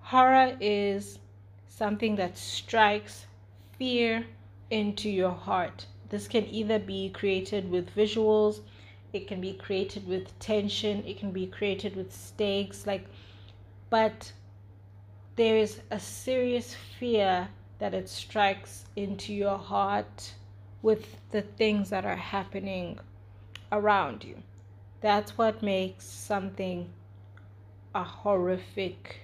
horror 0.00 0.56
is 0.58 1.18
something 1.68 2.16
that 2.16 2.38
strikes 2.38 3.26
fear 3.78 4.24
into 4.70 5.10
your 5.10 5.32
heart. 5.32 5.84
This 6.08 6.26
can 6.26 6.46
either 6.46 6.78
be 6.78 7.10
created 7.10 7.70
with 7.70 7.94
visuals, 7.94 8.60
it 9.12 9.28
can 9.28 9.42
be 9.42 9.52
created 9.52 10.08
with 10.08 10.38
tension, 10.38 11.04
it 11.06 11.18
can 11.18 11.32
be 11.32 11.48
created 11.48 11.94
with 11.96 12.14
stakes 12.14 12.86
like 12.86 13.04
but 13.90 14.32
there 15.36 15.58
is 15.58 15.82
a 15.90 16.00
serious 16.00 16.74
fear 16.98 17.50
that 17.80 17.94
it 17.94 18.08
strikes 18.08 18.84
into 18.94 19.34
your 19.34 19.58
heart 19.58 20.34
with 20.82 21.16
the 21.30 21.42
things 21.42 21.90
that 21.90 22.04
are 22.04 22.16
happening 22.16 22.98
around 23.72 24.22
you. 24.22 24.36
That's 25.00 25.36
what 25.36 25.62
makes 25.62 26.04
something 26.04 26.90
a 27.94 28.04
horrific 28.04 29.20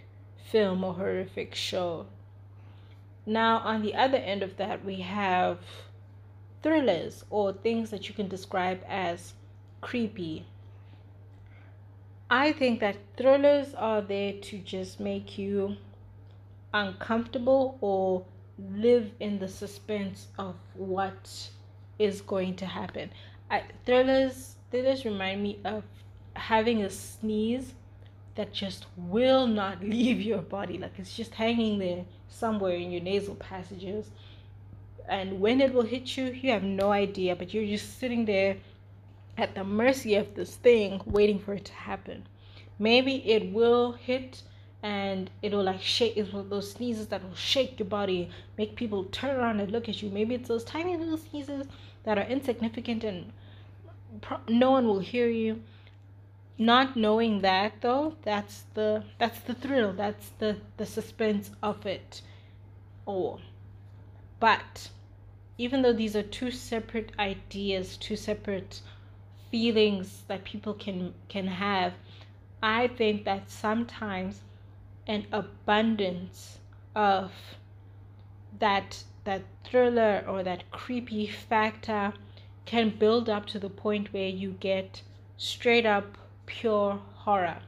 film 0.51 0.83
or 0.83 0.95
horrific 0.95 1.55
show. 1.55 2.07
Now, 3.27 3.59
on 3.59 3.83
the 3.83 3.95
other 3.95 4.19
end 4.19 4.43
of 4.43 4.57
that, 4.57 4.85
we 4.85 5.01
have 5.01 5.59
thrillers 6.63 7.25
or 7.29 7.53
things 7.53 7.91
that 7.91 8.09
you 8.09 8.15
can 8.15 8.29
describe 8.29 8.83
as 8.89 9.35
creepy. 9.81 10.47
I 12.31 12.53
think 12.53 12.81
that 12.81 12.97
thrillers 13.17 13.75
are 13.75 14.01
there 14.01 14.33
to 14.33 14.59
just 14.59 14.99
make 14.99 15.37
you 15.39 15.77
uncomfortable 16.73 17.79
or 17.81 18.25
live 18.59 19.11
in 19.21 19.39
the 19.39 19.49
suspense 19.49 20.29
of 20.39 20.55
what 20.75 21.49
is 21.99 22.21
going 22.21 22.57
to 22.57 22.67
happen. 22.67 23.11
I, 23.51 23.63
thrillers 23.85 24.57
thrillers 24.71 25.05
remind 25.05 25.43
me 25.43 25.61
of 25.65 25.85
having 26.35 26.83
a 26.83 26.91
sneeze 26.91 27.75
that 28.35 28.53
just 28.53 28.87
will 28.97 29.47
not 29.47 29.83
leave 29.95 30.21
your 30.21 30.43
body. 30.43 30.79
Like 30.79 30.99
it's 30.99 31.17
just 31.17 31.35
hanging 31.35 31.79
there 31.79 32.05
somewhere 32.29 32.75
in 32.75 32.91
your 32.91 33.03
nasal 33.03 33.35
passages. 33.35 34.11
And 35.09 35.41
when 35.41 35.61
it 35.61 35.73
will 35.73 35.85
hit 35.85 36.17
you 36.17 36.27
you 36.27 36.51
have 36.51 36.65
no 36.65 36.91
idea 36.93 37.37
but 37.37 37.55
you're 37.55 37.67
just 37.67 37.99
sitting 37.99 38.25
there 38.25 38.57
at 39.39 39.55
the 39.55 39.65
mercy 39.65 40.15
of 40.15 40.35
this 40.35 40.57
thing 40.57 41.01
waiting 41.05 41.39
for 41.39 41.55
it 41.55 41.67
to 41.67 41.73
happen. 41.73 42.27
Maybe 42.79 43.17
it 43.31 43.53
will 43.53 43.93
hit 43.93 44.43
and 44.83 45.31
it'll 45.43 45.63
like 45.63 45.81
shake 45.81 46.17
it's 46.17 46.33
one 46.33 46.45
of 46.45 46.51
those 46.51 46.73
sneezes 46.73 47.09
that 47.09 47.23
will 47.23 47.35
shake 47.35 47.79
your 47.79 47.89
body 47.89 48.31
make 48.59 48.77
people 48.77 49.05
turn 49.05 49.37
around 49.37 49.61
and 49.61 49.73
look 49.73 49.89
at 49.89 50.03
you. 50.03 50.11
Maybe 50.11 50.35
it's 50.35 50.49
those 50.49 50.65
tiny 50.65 50.97
little 50.97 51.19
sneezes 51.19 51.67
that 52.05 52.19
are 52.19 52.25
insignificant 52.25 53.05
and 53.05 53.33
pro- 54.21 54.41
no 54.49 54.71
one 54.71 54.87
will 54.87 55.01
hear 55.01 55.29
you. 55.29 55.63
Not 56.59 56.97
knowing 56.97 57.41
that 57.41 57.81
though 57.81 58.17
that's 58.23 58.65
the 58.75 59.05
that's 59.19 59.41
the 59.41 59.55
thrill. 59.55 59.93
That's 59.93 60.31
the 60.39 60.59
the 60.77 60.87
suspense 60.87 61.51
of 61.63 61.85
it 61.87 62.23
all. 63.07 63.41
But 64.41 64.91
even 65.59 65.81
though 65.83 65.93
these 65.93 66.15
are 66.15 66.23
two 66.23 66.51
separate 66.51 67.13
ideas 67.19 67.97
two 67.97 68.17
separate 68.17 68.81
feelings 69.51 70.23
that 70.29 70.45
people 70.45 70.75
can 70.75 71.15
can 71.29 71.47
have 71.47 71.95
i 72.63 72.87
think 72.87 73.25
that 73.25 73.51
sometimes 73.51 74.41
an 75.07 75.27
abundance 75.33 76.59
of 76.95 77.33
that 78.59 79.05
that 79.25 79.43
thriller 79.65 80.25
or 80.29 80.43
that 80.43 80.71
creepy 80.71 81.27
factor 81.27 82.13
can 82.65 82.91
build 82.91 83.29
up 83.29 83.47
to 83.47 83.59
the 83.59 83.69
point 83.69 84.13
where 84.13 84.29
you 84.29 84.53
get 84.61 85.03
straight 85.37 85.85
up 85.87 86.17
pure 86.47 87.01
horror. 87.15 87.59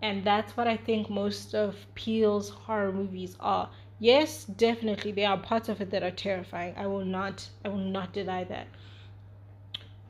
And 0.00 0.24
that's 0.24 0.56
what 0.56 0.66
I 0.66 0.76
think 0.76 1.10
most 1.10 1.54
of 1.54 1.76
Peele's 1.94 2.48
horror 2.50 2.92
movies 2.92 3.36
are. 3.40 3.68
Yes, 3.98 4.44
definitely 4.44 5.12
there 5.12 5.28
are 5.28 5.38
parts 5.38 5.68
of 5.68 5.80
it 5.80 5.90
that 5.90 6.02
are 6.02 6.10
terrifying. 6.10 6.74
I 6.76 6.86
will 6.86 7.04
not 7.04 7.48
I 7.64 7.68
will 7.68 7.78
not 7.78 8.12
deny 8.12 8.44
that. 8.44 8.68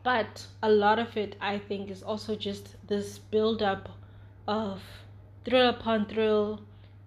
But 0.03 0.47
a 0.63 0.71
lot 0.71 0.99
of 0.99 1.17
it 1.17 1.37
I 1.41 1.59
think 1.59 1.91
is 1.91 2.03
also 2.03 2.37
just 2.37 2.77
this 2.87 3.19
build 3.19 3.63
up 3.63 3.89
of 4.47 4.83
thrill 5.45 5.69
upon 5.69 6.07
thrill, 6.07 6.61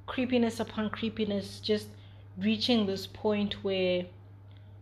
creepiness 0.08 0.60
upon 0.60 0.90
creepiness, 0.90 1.60
just 1.60 1.88
reaching 2.38 2.86
this 2.86 3.08
point 3.08 3.64
where 3.64 4.06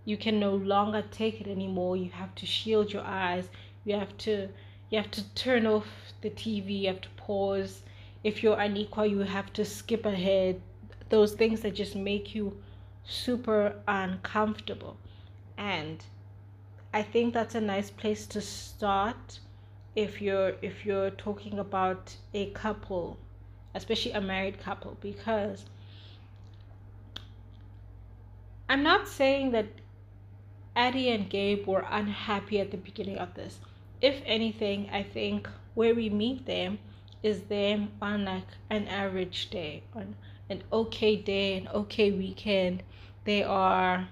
you 0.05 0.17
can 0.17 0.39
no 0.39 0.55
longer 0.55 1.03
take 1.11 1.41
it 1.41 1.47
anymore. 1.47 1.97
You 1.97 2.09
have 2.11 2.33
to 2.35 2.45
shield 2.45 2.91
your 2.91 3.03
eyes. 3.03 3.49
You 3.85 3.95
have 3.95 4.17
to 4.19 4.49
you 4.89 4.97
have 4.97 5.11
to 5.11 5.23
turn 5.35 5.67
off 5.67 5.85
the 6.21 6.29
TV. 6.29 6.81
You 6.81 6.87
have 6.87 7.01
to 7.01 7.09
pause. 7.17 7.83
If 8.23 8.41
you're 8.41 8.59
unequal, 8.59 9.05
you 9.05 9.19
have 9.19 9.53
to 9.53 9.63
skip 9.63 10.05
ahead. 10.05 10.61
Those 11.09 11.33
things 11.33 11.61
that 11.61 11.75
just 11.75 11.95
make 11.95 12.33
you 12.33 12.57
super 13.03 13.75
uncomfortable. 13.87 14.97
And 15.57 16.03
I 16.93 17.03
think 17.03 17.33
that's 17.33 17.55
a 17.55 17.61
nice 17.61 17.91
place 17.91 18.25
to 18.27 18.41
start 18.41 19.39
if 19.95 20.21
you're 20.21 20.53
if 20.61 20.85
you're 20.85 21.11
talking 21.11 21.59
about 21.59 22.15
a 22.33 22.49
couple 22.51 23.17
especially 23.73 24.11
a 24.11 24.21
married 24.21 24.59
couple, 24.59 24.97
because 25.01 25.65
I'm 28.67 28.83
not 28.83 29.07
saying 29.07 29.51
that 29.51 29.67
Addie 30.75 31.09
and 31.09 31.29
Gabe 31.29 31.65
were 31.67 31.85
unhappy 31.89 32.59
at 32.59 32.71
the 32.71 32.77
beginning 32.77 33.17
of 33.17 33.33
this. 33.33 33.59
If 34.01 34.21
anything, 34.25 34.89
I 34.91 35.03
think 35.03 35.49
where 35.73 35.93
we 35.93 36.09
meet 36.09 36.45
them 36.45 36.79
is 37.21 37.41
them 37.43 37.91
on 38.01 38.25
like 38.25 38.47
an 38.69 38.87
average 38.87 39.49
day, 39.49 39.83
on 39.93 40.15
an 40.49 40.63
okay 40.71 41.15
day, 41.15 41.57
an 41.57 41.67
okay 41.67 42.11
weekend. 42.11 42.83
They 43.25 43.43
are 43.43 44.07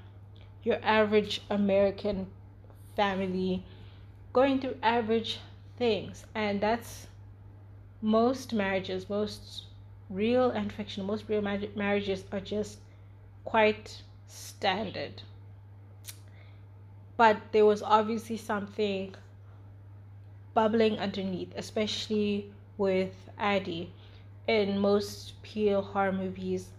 your 0.64 0.80
average 0.84 1.42
American 1.50 2.28
family 2.96 3.64
going 4.34 4.60
through 4.60 4.78
average 4.84 5.40
things, 5.78 6.26
and 6.36 6.60
that's 6.60 7.08
most 8.02 8.54
marriages, 8.54 9.10
most 9.10 9.66
real 10.10 10.50
and 10.52 10.72
fictional, 10.72 11.08
most 11.08 11.26
real 11.28 11.42
marriages 11.42 12.24
are 12.32 12.40
just 12.40 12.80
quite 13.44 14.02
standard. 14.28 15.22
But 17.18 17.38
there 17.52 17.66
was 17.66 17.82
obviously 17.82 18.38
something 18.38 19.16
bubbling 20.54 21.00
underneath, 21.00 21.52
especially 21.56 22.52
with 22.78 23.14
Addie. 23.38 23.92
In 24.48 24.80
most 24.80 25.42
Peele 25.42 25.82
horror 25.82 26.12
movies, 26.12 26.70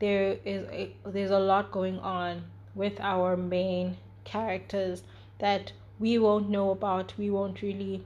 there 0.00 0.38
is 0.44 0.66
a, 0.70 0.96
there's 1.06 1.30
a 1.30 1.38
lot 1.38 1.70
going 1.70 1.98
on 2.00 2.44
with 2.74 2.98
our 3.00 3.36
main 3.36 3.96
characters 4.24 5.02
that 5.38 5.72
we 5.98 6.18
won't 6.18 6.48
know 6.48 6.70
about. 6.70 7.16
We 7.16 7.30
won't 7.30 7.62
really 7.62 8.04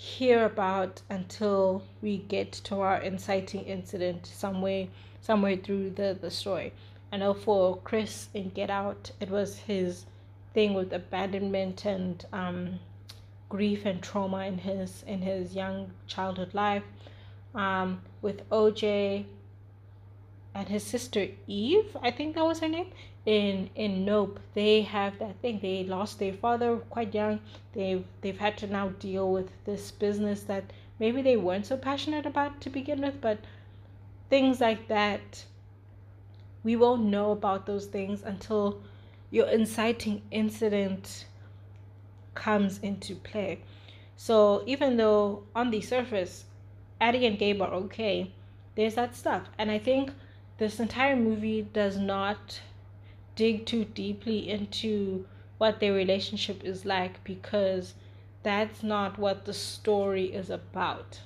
hear 0.00 0.46
about 0.46 1.02
until 1.10 1.82
we 2.00 2.16
get 2.16 2.50
to 2.50 2.80
our 2.80 3.02
inciting 3.02 3.62
incident 3.64 4.24
somewhere 4.24 4.86
somewhere 5.20 5.58
through 5.58 5.90
the, 5.90 6.16
the 6.18 6.30
story. 6.30 6.72
I 7.12 7.18
know 7.18 7.34
for 7.34 7.76
Chris 7.76 8.30
in 8.32 8.48
Get 8.48 8.70
Out, 8.70 9.10
it 9.20 9.28
was 9.28 9.58
his 9.58 10.06
thing 10.54 10.72
with 10.72 10.94
abandonment 10.94 11.84
and 11.84 12.24
um, 12.32 12.80
grief 13.50 13.84
and 13.84 14.02
trauma 14.02 14.46
in 14.46 14.56
his 14.56 15.04
in 15.06 15.20
his 15.20 15.54
young 15.54 15.90
childhood 16.06 16.54
life. 16.54 16.84
Um, 17.54 18.00
with 18.22 18.48
OJ 18.48 19.26
and 20.54 20.66
his 20.66 20.82
sister 20.82 21.28
Eve, 21.46 21.94
I 22.00 22.10
think 22.10 22.36
that 22.36 22.44
was 22.46 22.60
her 22.60 22.68
name 22.68 22.90
in 23.26 23.70
in 23.74 24.04
Nope, 24.04 24.40
they 24.54 24.82
have 24.82 25.18
that 25.18 25.40
thing. 25.40 25.60
They 25.60 25.84
lost 25.84 26.18
their 26.18 26.32
father 26.32 26.76
quite 26.76 27.14
young. 27.14 27.40
They've 27.72 28.04
they've 28.20 28.38
had 28.38 28.56
to 28.58 28.66
now 28.66 28.88
deal 28.88 29.30
with 29.30 29.50
this 29.64 29.90
business 29.90 30.42
that 30.44 30.72
maybe 30.98 31.22
they 31.22 31.36
weren't 31.36 31.66
so 31.66 31.76
passionate 31.76 32.26
about 32.26 32.60
to 32.62 32.70
begin 32.70 33.02
with, 33.02 33.20
but 33.20 33.38
things 34.30 34.60
like 34.60 34.88
that, 34.88 35.44
we 36.62 36.76
won't 36.76 37.04
know 37.04 37.32
about 37.32 37.66
those 37.66 37.86
things 37.86 38.22
until 38.22 38.80
your 39.30 39.48
inciting 39.48 40.22
incident 40.30 41.26
comes 42.34 42.78
into 42.78 43.14
play. 43.14 43.60
So 44.16 44.62
even 44.66 44.96
though 44.96 45.44
on 45.54 45.70
the 45.70 45.80
surface, 45.80 46.44
Addie 47.00 47.26
and 47.26 47.38
Gabe 47.38 47.62
are 47.62 47.72
okay, 47.72 48.32
there's 48.74 48.94
that 48.94 49.14
stuff. 49.16 49.48
And 49.58 49.70
I 49.70 49.78
think 49.78 50.10
this 50.58 50.80
entire 50.80 51.16
movie 51.16 51.62
does 51.72 51.96
not 51.96 52.60
dig 53.40 53.64
too 53.64 53.86
deeply 53.86 54.50
into 54.50 55.26
what 55.56 55.80
their 55.80 55.94
relationship 55.94 56.62
is 56.62 56.84
like 56.84 57.24
because 57.24 57.94
that's 58.42 58.82
not 58.82 59.18
what 59.18 59.46
the 59.46 59.54
story 59.54 60.26
is 60.26 60.50
about. 60.50 61.20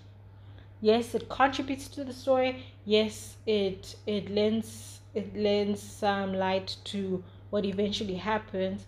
Yes, 0.81 1.12
it 1.17 1.29
contributes 1.29 1.89
to 1.89 2.05
the 2.05 2.12
story. 2.12 2.67
Yes, 2.85 3.37
it 3.47 3.97
it 4.07 4.31
lends 4.31 5.01
it 5.12 5.35
lends 5.37 5.83
some 5.83 6.35
light 6.35 6.77
to 6.85 7.25
what 7.51 7.65
eventually 7.65 8.15
happens, 8.15 8.87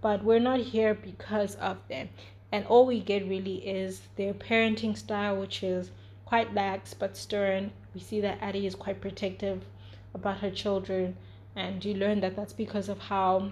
but 0.00 0.22
we're 0.22 0.38
not 0.50 0.60
here 0.60 0.94
because 0.94 1.56
of 1.56 1.78
them. 1.88 2.08
And 2.52 2.64
all 2.66 2.86
we 2.86 3.00
get 3.00 3.26
really 3.28 3.66
is 3.66 4.02
their 4.14 4.34
parenting 4.34 4.96
style, 4.96 5.36
which 5.40 5.64
is 5.64 5.90
quite 6.24 6.54
lax 6.54 6.94
but 6.94 7.16
stern. 7.16 7.72
We 7.92 8.00
see 8.00 8.20
that 8.20 8.38
Addie 8.40 8.68
is 8.68 8.76
quite 8.76 9.00
protective 9.00 9.64
about 10.14 10.38
her 10.38 10.50
children, 10.52 11.16
and 11.58 11.84
you 11.84 11.94
learn 11.94 12.20
that 12.20 12.36
that's 12.36 12.52
because 12.52 12.88
of 12.88 12.98
how 12.98 13.50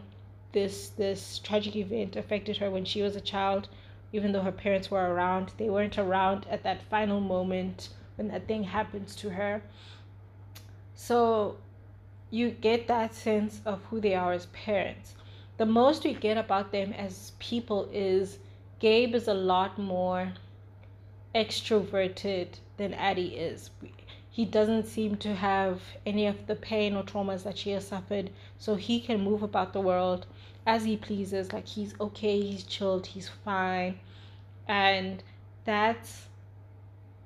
this 0.53 0.89
this 0.91 1.39
tragic 1.39 1.77
event 1.77 2.17
affected 2.17 2.57
her 2.57 2.71
when 2.71 2.85
she 2.85 3.03
was 3.03 3.17
a 3.17 3.21
child 3.21 3.69
even 4.13 4.33
though 4.33 4.43
her 4.43 4.53
parents 4.53 4.91
were 4.91 5.13
around, 5.13 5.53
they 5.59 5.69
weren't 5.69 5.99
around 5.99 6.47
at 6.49 6.63
that 6.63 6.83
final 6.83 7.21
moment 7.21 7.91
when 8.17 8.29
that 8.29 8.47
thing 8.47 8.65
happens 8.65 9.15
to 9.17 9.31
her. 9.31 9.63
So 10.95 11.59
you 12.31 12.51
get 12.51 12.89
that 12.89 13.15
sense 13.15 13.61
of 13.65 13.83
who 13.85 14.01
they 14.01 14.15
are 14.15 14.33
as 14.33 14.47
parents. 14.47 15.15
The 15.59 15.67
most 15.67 16.05
we 16.05 16.15
get 16.15 16.39
about 16.39 16.73
them 16.73 16.93
as 16.93 17.33
people 17.39 17.89
is 17.93 18.39
Gabe 18.79 19.15
is 19.15 19.29
a 19.29 19.35
lot 19.35 19.79
more 19.79 20.33
extroverted 21.35 22.49
than 22.77 22.95
Addie 22.95 23.37
is. 23.37 23.71
He 24.37 24.45
doesn't 24.45 24.85
seem 24.87 25.17
to 25.17 25.35
have 25.35 25.81
any 26.05 26.27
of 26.27 26.47
the 26.47 26.57
pain 26.57 26.95
or 26.95 27.03
traumas 27.03 27.45
that 27.45 27.57
she 27.57 27.71
has 27.71 27.89
suffered, 27.89 28.29
so 28.59 28.75
he 28.75 29.01
can 29.01 29.25
move 29.25 29.43
about 29.43 29.73
the 29.73 29.81
world 29.81 30.27
as 30.67 30.85
he 30.85 30.99
pleases. 30.99 31.55
Like 31.55 31.67
he's 31.67 31.99
okay, 31.99 32.39
he's 32.43 32.65
chilled, 32.65 33.07
he's 33.07 33.31
fine. 33.31 33.99
And 34.69 35.23
that's 35.65 36.27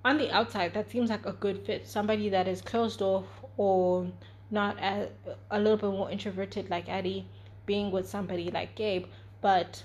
on 0.05 0.19
the 0.19 0.31
outside 0.31 0.73
that 0.75 0.89
seems 0.89 1.11
like 1.11 1.27
a 1.27 1.33
good 1.33 1.67
fit. 1.67 1.89
Somebody 1.89 2.29
that 2.29 2.47
is 2.47 2.63
closed 2.63 3.03
off 3.03 3.27
or 3.57 4.07
not 4.53 4.79
as, 4.79 5.09
a 5.51 5.59
little 5.59 5.79
bit 5.79 5.91
more 5.91 6.13
introverted 6.13 6.71
like 6.71 6.89
Addie 6.89 7.27
being 7.67 7.91
with 7.91 8.09
somebody 8.09 8.53
like 8.53 8.77
Gabe. 8.77 9.07
But 9.41 9.83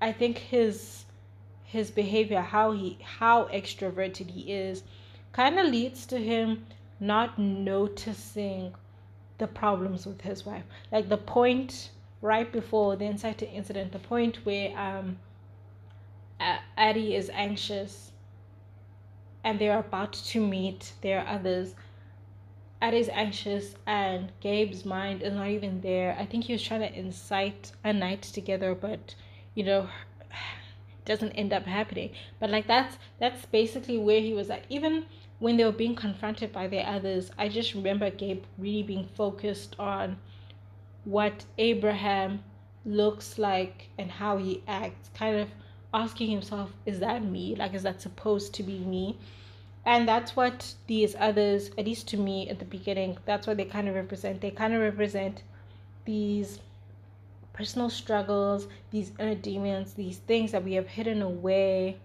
I 0.00 0.12
think 0.12 0.38
his 0.38 1.06
his 1.64 1.90
behavior 1.90 2.40
how 2.40 2.70
he 2.70 2.98
how 3.02 3.46
extroverted 3.46 4.30
he 4.30 4.52
is 4.52 4.84
kind 5.32 5.58
of 5.58 5.66
leads 5.66 6.06
to 6.06 6.18
him 6.18 6.66
not 7.00 7.38
noticing 7.38 8.74
the 9.38 9.46
problems 9.46 10.06
with 10.06 10.20
his 10.22 10.44
wife 10.44 10.64
like 10.90 11.08
the 11.08 11.16
point 11.16 11.90
right 12.20 12.50
before 12.52 12.96
the 12.96 13.04
inciting 13.04 13.50
incident 13.52 13.92
the 13.92 13.98
point 13.98 14.44
where 14.44 14.76
um 14.76 15.16
Addie 16.76 17.16
is 17.16 17.30
anxious 17.30 18.12
and 19.42 19.58
they're 19.58 19.78
about 19.78 20.12
to 20.12 20.40
meet 20.40 20.92
their 21.00 21.26
others. 21.26 21.74
Addie's 22.80 23.08
anxious 23.08 23.74
and 23.86 24.30
Gabe's 24.40 24.84
mind 24.84 25.22
is 25.22 25.34
not 25.34 25.48
even 25.48 25.80
there. 25.80 26.16
I 26.18 26.26
think 26.26 26.44
he 26.44 26.52
was 26.52 26.62
trying 26.62 26.80
to 26.80 26.96
incite 26.96 27.72
a 27.82 27.92
night 27.92 28.22
together, 28.22 28.74
but 28.74 29.14
you 29.54 29.64
know, 29.64 29.88
doesn't 31.08 31.32
end 31.32 31.52
up 31.52 31.64
happening. 31.64 32.10
But 32.38 32.50
like 32.50 32.66
that's 32.66 32.98
that's 33.18 33.46
basically 33.46 33.98
where 33.98 34.20
he 34.20 34.32
was 34.32 34.50
at. 34.50 34.64
Even 34.68 35.06
when 35.40 35.56
they 35.56 35.64
were 35.64 35.72
being 35.72 35.96
confronted 35.96 36.52
by 36.52 36.68
their 36.68 36.86
others, 36.86 37.30
I 37.38 37.48
just 37.48 37.74
remember 37.74 38.10
Gabe 38.10 38.44
really 38.58 38.82
being 38.82 39.08
focused 39.16 39.76
on 39.78 40.18
what 41.04 41.44
Abraham 41.58 42.42
looks 42.84 43.38
like 43.38 43.88
and 43.98 44.10
how 44.10 44.36
he 44.36 44.62
acts, 44.66 45.10
kind 45.14 45.36
of 45.36 45.48
asking 45.94 46.30
himself, 46.30 46.72
is 46.86 47.00
that 47.00 47.24
me? 47.24 47.54
Like, 47.56 47.74
is 47.74 47.82
that 47.82 48.00
supposed 48.00 48.54
to 48.54 48.62
be 48.62 48.78
me? 48.78 49.16
And 49.84 50.06
that's 50.06 50.36
what 50.36 50.74
these 50.86 51.16
others, 51.18 51.70
at 51.78 51.86
least 51.86 52.08
to 52.08 52.16
me 52.16 52.48
at 52.50 52.58
the 52.58 52.64
beginning, 52.64 53.16
that's 53.24 53.46
what 53.46 53.56
they 53.56 53.64
kind 53.64 53.88
of 53.88 53.94
represent. 53.94 54.40
They 54.40 54.50
kind 54.50 54.74
of 54.74 54.80
represent 54.82 55.42
these 56.04 56.60
personal 57.58 57.90
struggles, 57.90 58.68
these 58.92 59.10
inner 59.18 59.34
demons, 59.34 59.94
these 59.94 60.18
things 60.18 60.52
that 60.52 60.62
we 60.62 60.74
have 60.74 60.86
hidden 60.86 61.20
away 61.22 61.96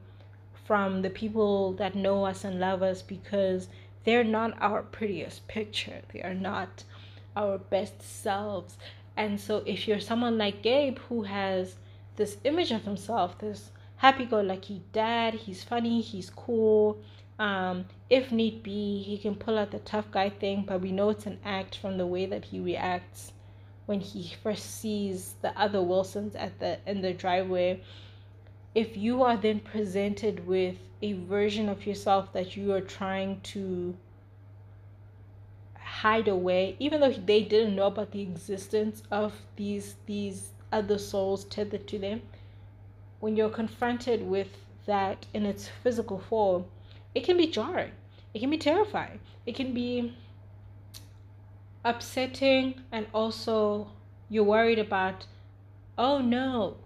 from 0.66 1.04
the 1.04 1.10
people 1.12 1.74
that 1.74 1.93
know 1.93 2.26
us 2.26 2.43
and 2.43 2.60
love 2.60 2.82
us 2.82 3.04
because 3.04 3.68
they're 4.04 4.24
not 4.24 4.58
our 4.60 4.82
prettiest 4.82 5.47
picture. 5.47 6.01
They 6.12 6.24
are 6.24 6.34
not 6.34 6.84
our 7.36 7.60
best 7.60 8.01
selves. 8.01 8.78
And 9.16 9.39
so 9.39 9.62
if 9.68 9.88
you're 9.88 9.99
someone 9.99 10.39
like 10.39 10.64
Gabe 10.64 10.97
who 11.08 11.22
has 11.22 11.76
this 12.16 12.38
image 12.43 12.72
of 12.72 12.84
himself, 12.84 13.38
this 13.38 13.70
happy-go-lucky 13.97 14.82
dad. 14.91 15.36
He's 15.36 15.64
funny. 15.64 16.01
He's 16.01 16.32
cool. 16.32 16.97
Um, 17.38 17.86
if 18.10 18.32
need 18.32 18.64
be, 18.64 19.04
he 19.04 19.20
can 19.20 19.36
pull 19.36 19.60
out 19.60 19.70
the 19.70 19.80
tough 19.80 20.10
guy 20.10 20.32
thing, 20.32 20.64
but 20.68 20.82
we 20.82 20.91
know 20.91 21.12
it's 21.12 21.28
an 21.28 21.39
act 21.45 21.78
from 21.78 21.99
the 21.99 22.08
way 22.08 22.26
that 22.26 22.45
he 22.45 22.60
reacts 22.60 23.34
when 23.86 23.99
he 23.99 24.34
first 24.41 24.79
sees 24.79 25.36
the 25.41 25.57
other 25.59 25.81
Wilsons 25.81 26.36
at 26.36 26.59
the 26.59 26.79
in 26.88 27.01
the 27.01 27.13
driveway. 27.13 27.81
If 28.73 28.97
you 28.97 29.23
are 29.23 29.38
then 29.38 29.59
presented 29.59 30.47
with 30.47 30.75
a 31.01 31.13
version 31.13 31.69
of 31.69 31.86
yourself 31.86 32.34
that 32.34 32.55
you 32.55 32.73
are 32.73 32.81
trying 32.81 33.41
to 33.41 33.95
hide 35.75 36.27
away, 36.27 36.75
even 36.79 37.01
though 37.01 37.11
they 37.11 37.43
didn't 37.43 37.75
know 37.75 37.88
about 37.88 38.11
the 38.11 38.21
existence 38.21 39.03
of 39.11 39.34
these 39.57 39.95
these 40.05 40.51
other 40.71 40.97
souls 40.97 41.43
tethered 41.45 41.88
to 41.88 41.99
them, 41.99 42.21
when 43.19 43.36
you're 43.36 43.49
confronted 43.49 44.27
with 44.27 44.49
that 44.86 45.25
in 45.34 45.45
its 45.45 45.69
physical 45.81 46.19
form, 46.19 46.65
it 47.13 47.23
can 47.23 47.38
be 47.38 47.47
jarring. 47.47 47.91
It 48.34 48.39
can 48.39 48.49
be 48.49 48.57
terrifying. 48.57 49.19
It 49.45 49.55
can 49.55 49.73
be 49.73 50.15
upsetting 51.86 52.81
and 52.91 53.05
also 53.13 53.89
you're 54.29 54.43
worried 54.43 54.79
about 54.79 55.25
oh 55.97 56.19
no 56.19 56.77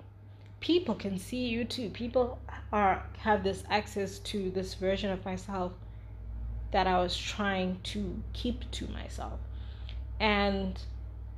people 0.59 0.95
can 0.95 1.17
see 1.17 1.47
you 1.47 1.63
too. 1.63 1.89
People 1.89 2.39
are 2.71 3.03
have 3.19 3.43
this 3.43 3.63
access 3.69 4.19
to 4.19 4.49
this 4.51 4.73
version 4.73 5.09
of 5.09 5.23
myself 5.23 5.71
that 6.71 6.85
i 6.85 6.99
was 6.99 7.15
trying 7.15 7.79
to 7.83 8.21
keep 8.33 8.69
to 8.71 8.87
myself. 8.87 9.39
And 10.19 10.79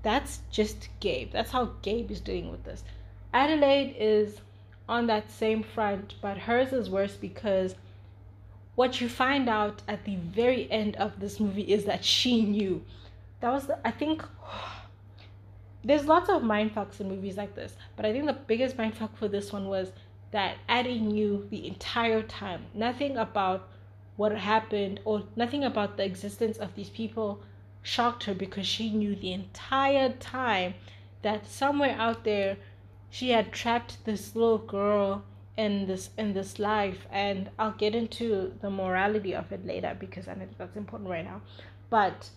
that's 0.01 0.39
just 0.49 0.89
gabe. 0.99 1.31
That's 1.31 1.51
how 1.51 1.73
gabe 1.81 2.09
is 2.09 2.21
dealing 2.21 2.49
with 2.49 2.63
this. 2.63 2.83
Adelaide 3.33 3.95
is 3.99 4.39
on 4.87 5.05
that 5.07 5.29
same 5.29 5.61
front, 5.61 6.15
but 6.21 6.37
hers 6.37 6.73
is 6.73 6.89
worse 6.89 7.15
because 7.15 7.75
what 8.75 9.01
you 9.01 9.09
find 9.09 9.49
out 9.49 9.83
at 9.87 10.05
the 10.05 10.15
very 10.15 10.71
end 10.71 10.95
of 10.95 11.19
this 11.19 11.39
movie 11.39 11.71
is 11.73 11.85
that 11.85 12.03
she 12.03 12.41
knew. 12.41 12.83
That 13.41 13.51
was, 13.51 13.67
the, 13.67 13.79
I 13.87 13.91
think, 13.91 14.23
there's 15.83 16.05
lots 16.05 16.29
of 16.29 16.43
mind 16.43 16.75
fucks 16.75 16.99
in 16.99 17.09
movies 17.09 17.37
like 17.37 17.55
this, 17.55 17.75
but 17.95 18.05
I 18.05 18.11
think 18.11 18.25
the 18.25 18.33
biggest 18.33 18.77
mind 18.77 18.97
fuck 18.97 19.15
for 19.17 19.27
this 19.27 19.53
one 19.53 19.67
was 19.67 19.91
that 20.31 20.57
Addie 20.67 20.99
knew 20.99 21.47
the 21.49 21.67
entire 21.67 22.21
time. 22.21 22.65
Nothing 22.73 23.17
about 23.17 23.67
what 24.15 24.33
happened 24.33 24.99
or 25.05 25.23
nothing 25.35 25.63
about 25.63 25.95
the 25.97 26.03
existence 26.03 26.57
of 26.57 26.75
these 26.75 26.89
people 26.89 27.41
shocked 27.81 28.25
her 28.25 28.33
because 28.33 28.67
she 28.67 28.89
knew 28.91 29.15
the 29.15 29.31
entire 29.31 30.09
time 30.09 30.73
that 31.21 31.47
somewhere 31.47 31.95
out 31.97 32.25
there 32.25 32.57
she 33.09 33.29
had 33.29 33.51
trapped 33.51 34.03
this 34.05 34.35
little 34.35 34.57
girl 34.57 35.23
in 35.57 35.87
this 35.87 36.09
in 36.17 36.33
this 36.33 36.59
life 36.59 37.07
and 37.11 37.49
I'll 37.57 37.71
get 37.71 37.95
into 37.95 38.53
the 38.61 38.69
morality 38.69 39.33
of 39.33 39.51
it 39.51 39.65
later 39.65 39.95
because 39.99 40.27
I 40.27 40.33
think 40.35 40.57
that's 40.57 40.77
important 40.77 41.09
right 41.09 41.25
now. 41.25 41.41
But 41.89 42.29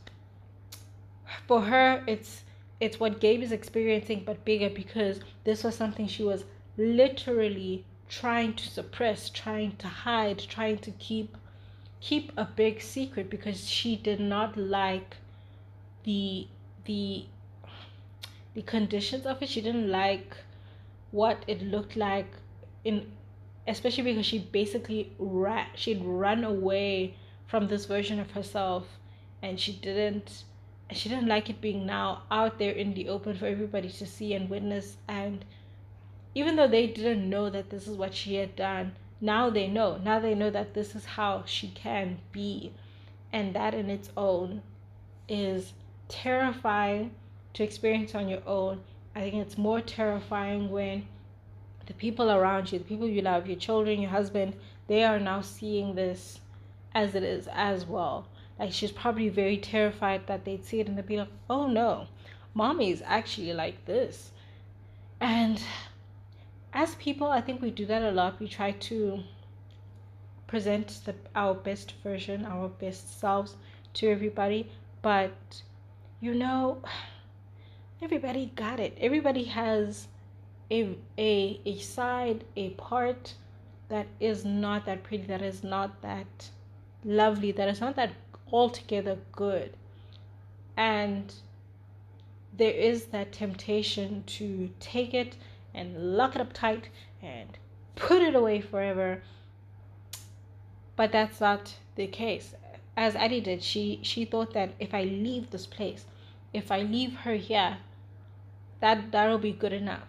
for 1.47 1.63
her 1.63 2.03
it's 2.07 2.43
it's 2.81 2.99
what 2.99 3.21
Gabe 3.21 3.43
is 3.43 3.53
experiencing 3.53 4.25
but 4.25 4.45
bigger 4.45 4.69
because 4.69 5.21
this 5.45 5.63
was 5.63 5.77
something 5.77 6.09
she 6.09 6.25
was 6.25 6.45
literally 6.77 7.85
trying 8.09 8.53
to 8.55 8.69
suppress, 8.69 9.31
trying 9.31 9.77
to 9.77 9.89
hide, 9.89 10.39
trying 10.39 10.79
to 10.79 10.91
keep 10.93 11.37
keep 12.01 12.33
a 12.37 12.45
big 12.45 12.83
secret 12.83 13.31
because 13.31 13.69
she 13.69 13.97
did 13.97 14.21
not 14.21 14.57
like 14.57 15.17
the 16.05 16.47
the 16.85 17.25
the 18.55 18.63
conditions 18.63 19.25
of 19.25 19.43
it. 19.43 19.49
She 19.49 19.61
didn't 19.61 19.91
like 19.91 20.37
what 21.11 21.45
it 21.47 21.63
looked 21.63 21.97
like 21.97 22.31
in 22.85 23.13
especially 23.67 24.03
because 24.03 24.27
she 24.27 24.39
basically 24.39 25.13
ran 25.19 25.67
she'd 25.75 26.03
run 26.05 26.45
away 26.45 27.15
from 27.47 27.69
this 27.69 27.85
version 27.87 28.19
of 28.19 28.33
herself 28.33 28.87
and 29.41 29.59
she 29.61 29.73
didn't 29.73 30.45
she 30.91 31.09
didn't 31.09 31.29
like 31.29 31.49
it 31.49 31.61
being 31.61 31.87
now 31.87 32.23
out 32.31 32.59
there 32.59 32.73
in 32.73 32.95
the 32.95 33.09
open 33.09 33.37
for 33.37 33.47
everybody 33.47 33.89
to 33.91 34.07
see 34.07 34.35
and 34.35 34.51
witness. 34.51 34.97
And 35.09 35.45
even 36.35 36.57
though 36.57 36.69
they 36.69 36.87
didn't 36.87 37.29
know 37.29 37.49
that 37.51 37.71
this 37.71 37.87
is 37.87 37.97
what 37.97 38.15
she 38.15 38.35
had 38.35 38.57
done 38.57 38.93
now 39.23 39.51
they 39.51 39.69
know. 39.69 39.99
Now 39.99 40.19
they 40.19 40.35
know 40.35 40.51
that 40.51 40.75
this 40.75 40.97
is 40.97 41.05
how 41.05 41.45
she 41.47 41.69
can 41.69 42.19
be. 42.33 42.73
And 43.33 43.55
that 43.55 43.73
in 43.73 43.89
its 43.89 44.11
own 44.17 44.63
is 45.29 45.73
terrifying 46.09 47.13
to 47.55 47.63
experience 47.63 48.17
on 48.17 48.29
your 48.29 48.43
own. 48.47 48.81
I 49.15 49.21
think 49.21 49.37
it's 49.37 49.57
more 49.57 49.81
terrifying 49.81 50.71
when 50.71 51.07
the 51.87 51.95
people 51.95 52.31
around 52.31 52.73
you 52.73 52.79
the 52.79 52.85
people 52.85 53.09
you 53.09 53.23
love 53.23 53.47
your 53.47 53.57
children 53.57 54.01
your 54.01 54.11
husband 54.11 54.55
they 54.87 55.03
are 55.03 55.19
now 55.19 55.41
seeing 55.41 55.95
this 55.95 56.41
as 56.95 57.15
it 57.17 57.23
is 57.23 57.49
as 57.53 57.85
well 57.85 58.27
like 58.63 58.73
she's 58.73 58.93
probably 58.93 59.29
very 59.29 59.59
terrified 59.59 60.27
that 60.27 60.45
they'd 60.45 60.65
see 60.65 60.81
it 60.81 60.89
and 60.89 60.97
they'd 60.97 61.07
be 61.07 61.19
like 61.19 61.35
oh 61.51 61.67
no 61.67 62.07
mommy 62.55 62.91
is 62.91 63.03
actually 63.05 63.53
like 63.53 63.85
this 63.85 64.33
and 65.21 65.63
as 66.73 66.95
people, 66.97 67.29
I 67.29 67.41
think 67.41 67.61
we 67.61 67.71
do 67.71 67.87
that 67.87 68.03
a 68.03 68.11
lot. 68.11 68.41
We 68.41 68.49
try 68.49 68.73
to 68.73 69.23
present 70.47 71.01
the, 71.05 71.15
our 71.35 71.55
best 71.55 71.95
version, 72.03 72.45
our 72.45 72.69
best 72.69 73.21
selves 73.21 73.57
to 73.95 74.11
everybody, 74.11 74.71
but 75.03 75.63
you 76.21 76.35
know, 76.35 76.83
everybody 78.03 78.53
got 78.57 78.81
it. 78.81 78.97
Everybody 79.01 79.45
has 79.45 80.09
a 80.71 80.97
a 81.19 81.61
a 81.65 81.79
side, 81.79 82.45
a 82.57 82.71
part 82.71 83.35
that 83.89 84.07
is 84.19 84.45
not 84.45 84.87
that 84.87 85.03
pretty, 85.03 85.27
that 85.27 85.43
is 85.43 85.63
not 85.63 86.01
that 86.03 86.51
lovely, 87.05 87.53
that 87.53 87.69
is 87.69 87.81
not 87.81 87.97
that 87.97 88.13
altogether 88.53 89.19
good. 89.33 89.75
And 90.77 91.33
there 92.57 92.73
is 92.73 93.07
that 93.07 93.33
temptation 93.33 94.25
to 94.27 94.71
take 94.79 95.15
it 95.15 95.37
and 95.75 96.17
lock 96.17 96.35
it 96.35 96.41
up 96.41 96.53
tight 96.53 96.89
and 97.23 97.49
put 97.97 98.23
it 98.23 98.35
away 98.35 98.61
forever. 98.61 99.23
But 100.97 101.13
that's 101.13 101.41
not 101.41 101.75
the 101.97 102.07
case. 102.07 102.55
As 102.97 103.17
Addie 103.17 103.41
did, 103.41 103.63
she 103.63 104.01
she 104.03 104.27
thought 104.27 104.53
that 104.53 104.75
if 104.79 104.93
I 104.93 105.05
leave 105.05 105.51
this 105.51 105.67
place, 105.67 106.05
if 106.53 106.71
I 106.71 106.83
leave 106.83 107.15
her 107.17 107.37
here, 107.37 107.79
that 108.81 109.11
that'll 109.13 109.39
be 109.39 109.53
good 109.53 109.73
enough. 109.73 110.09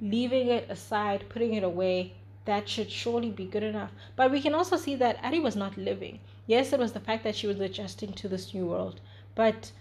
Leaving 0.00 0.48
it 0.48 0.68
aside, 0.68 1.28
putting 1.28 1.54
it 1.54 1.62
away, 1.62 2.14
that 2.44 2.68
should 2.68 2.90
surely 2.90 3.30
be 3.30 3.44
good 3.44 3.62
enough. 3.62 3.92
But 4.16 4.32
we 4.32 4.40
can 4.40 4.54
also 4.54 4.76
see 4.76 4.96
that 4.96 5.18
Addie 5.22 5.40
was 5.40 5.54
not 5.54 5.78
living. 5.78 6.18
Yes, 6.46 6.72
it 6.72 6.78
was 6.78 6.92
the 6.92 7.00
fact 7.00 7.24
that 7.24 7.34
she 7.34 7.46
was 7.46 7.58
adjusting 7.60 8.12
to 8.12 8.28
this 8.28 8.52
new 8.52 8.66
world, 8.66 9.00
but 9.34 9.72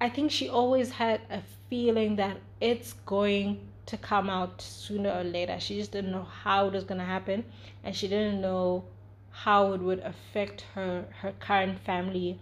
I 0.00 0.08
think 0.08 0.30
she 0.30 0.48
always 0.48 0.90
had 0.90 1.20
a 1.30 1.42
feeling 1.70 2.16
that 2.16 2.38
it's 2.60 2.92
going 2.92 3.68
to 3.86 3.96
come 3.96 4.28
out 4.28 4.60
sooner 4.60 5.10
or 5.10 5.22
later. 5.22 5.58
She 5.60 5.76
just 5.78 5.92
didn't 5.92 6.10
know 6.10 6.24
how 6.24 6.66
it 6.66 6.72
was 6.72 6.84
going 6.84 6.98
to 6.98 7.06
happen 7.06 7.44
and 7.84 7.94
she 7.94 8.08
didn't 8.08 8.40
know 8.40 8.84
how 9.30 9.72
it 9.72 9.80
would 9.80 10.00
affect 10.00 10.62
her 10.74 11.06
her 11.20 11.32
current 11.38 11.78
family 11.78 12.40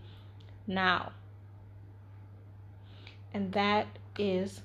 now. 0.67 1.13
And 3.35 3.53
that 3.53 3.87
is 4.19 4.63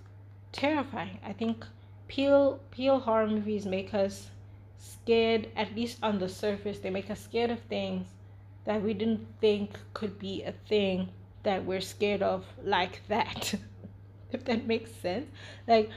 terrifying. 0.52 1.20
I 1.24 1.34
think 1.34 1.66
Peele 2.08 2.60
Peele 2.72 3.00
horror 3.00 3.28
movies 3.28 3.66
make 3.66 3.94
us 3.94 4.30
scared 4.78 5.50
at 5.56 5.76
least 5.76 6.00
on 6.02 6.20
the 6.20 6.30
surface. 6.30 6.80
They 6.80 6.90
make 6.90 7.10
us 7.10 7.20
scared 7.20 7.52
of 7.52 7.60
things 7.62 8.08
that 8.66 8.82
we 8.82 8.94
didn't 8.94 9.28
think 9.40 9.80
could 9.94 10.20
be 10.20 10.44
a 10.44 10.52
thing 10.52 11.10
that 11.44 11.66
we're 11.66 11.82
scared 11.82 12.22
of 12.22 12.46
like 12.64 13.02
that. 13.08 13.56
if 14.32 14.46
that 14.46 14.66
makes 14.68 14.92
sense. 14.92 15.28
Like 15.68 15.90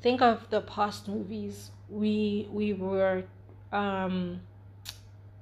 think 0.00 0.20
of 0.20 0.48
the 0.50 0.60
past 0.62 1.08
movies 1.08 1.70
we 1.88 2.48
we 2.50 2.72
were 2.72 3.24
um, 3.72 4.40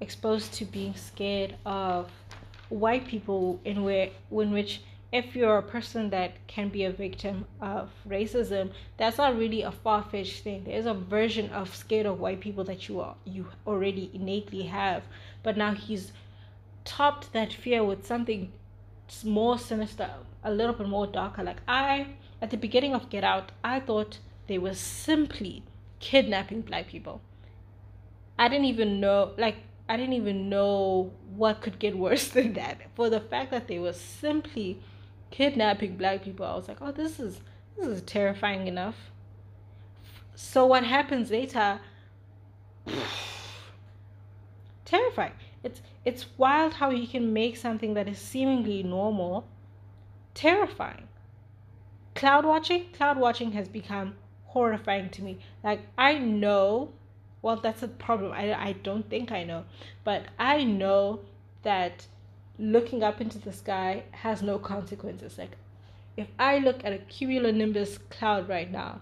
exposed 0.01 0.53
to 0.55 0.65
being 0.65 0.95
scared 0.95 1.57
of 1.65 2.11
white 2.69 3.07
people 3.07 3.61
in 3.65 3.83
where 3.83 4.11
in 4.31 4.53
which 4.53 4.83
if 5.13 5.35
you're 5.35 5.59
a 5.59 5.63
person 5.63 6.11
that 6.11 6.33
can 6.47 6.69
be 6.69 6.85
a 6.85 6.93
victim 6.93 7.45
of 7.61 7.91
racism 8.09 8.71
that's 8.97 9.19
not 9.19 9.37
really 9.37 9.63
a 9.63 9.73
far-fetched 9.73 10.43
thing 10.45 10.63
there's 10.65 10.87
a 10.87 10.95
version 10.95 11.51
of 11.51 11.75
scared 11.75 12.07
of 12.07 12.21
white 12.21 12.41
people 12.41 12.65
that 12.65 12.89
you 12.89 13.01
are 13.01 13.17
you 13.25 13.47
already 13.67 14.11
innately 14.15 14.63
have 14.63 15.03
but 15.43 15.57
now 15.57 15.73
he's 15.75 16.13
topped 16.85 17.33
that 17.33 17.53
fear 17.53 17.83
with 17.83 18.07
something 18.07 18.53
more 19.25 19.59
sinister 19.59 20.11
a 20.45 20.51
little 20.53 20.75
bit 20.75 20.89
more 20.89 21.07
darker 21.07 21.43
like 21.43 21.61
i 21.67 22.07
at 22.41 22.51
the 22.51 22.57
beginning 22.57 22.95
of 22.95 23.11
get 23.11 23.25
out 23.25 23.51
i 23.65 23.81
thought 23.81 24.19
they 24.51 24.59
were 24.59 24.75
simply 24.75 25.63
kidnapping 26.01 26.63
black 26.63 26.89
people. 26.89 27.21
I 28.37 28.49
didn't 28.49 28.65
even 28.65 28.99
know, 28.99 29.33
like, 29.39 29.57
I 29.89 29.97
didn't 29.97 30.15
even 30.15 30.49
know 30.49 31.13
what 31.37 31.61
could 31.61 31.79
get 31.79 31.97
worse 31.97 32.29
than 32.37 32.55
that. 32.55 32.79
For 32.97 33.09
the 33.09 33.21
fact 33.21 33.53
that 33.53 33.69
they 33.69 33.79
were 33.79 33.93
simply 33.93 34.81
kidnapping 35.31 35.97
black 35.97 36.23
people, 36.23 36.47
I 36.47 36.55
was 36.55 36.69
like, 36.69 36.79
oh, 36.81 36.93
this 36.93 37.19
is 37.21 37.41
this 37.77 37.87
is 37.87 38.03
terrifying 38.03 38.67
enough. 38.67 38.97
So 40.35 40.67
what 40.67 40.85
happens 40.85 41.31
later? 41.31 41.81
terrifying. 44.85 45.33
It's 45.63 45.83
it's 46.05 46.27
wild 46.37 46.75
how 46.75 46.91
you 46.91 47.07
can 47.07 47.33
make 47.33 47.57
something 47.57 47.95
that 47.95 48.09
is 48.09 48.19
seemingly 48.19 48.83
normal 48.83 49.47
terrifying. 50.35 51.09
Cloud 52.15 52.45
watching, 52.45 52.87
cloud 52.93 53.19
watching 53.19 53.53
has 53.53 53.69
become 53.69 54.15
horrifying 54.47 55.11
to 55.11 55.23
me. 55.23 55.39
Like 55.63 55.81
I 55.97 56.19
know, 56.19 56.93
well 57.43 57.57
that's 57.57 57.83
a 57.83 57.89
problem. 57.89 58.33
I 58.33 58.55
I 58.55 58.73
don't 58.73 59.09
think 59.09 59.31
I 59.31 59.45
know, 59.45 59.65
but 60.05 60.25
I 60.39 60.65
know 60.65 61.21
that 61.63 62.07
looking 62.61 63.03
up 63.03 63.21
into 63.21 63.39
the 63.39 63.53
sky 63.53 64.05
has 64.13 64.43
no 64.43 64.59
consequences. 64.59 65.39
Like 65.39 65.57
if 66.17 66.29
I 66.39 66.59
look 66.59 66.85
at 66.85 66.93
a 66.93 66.99
cumulonimbus 66.99 67.99
cloud 68.11 68.49
right 68.49 68.71
now, 68.71 69.01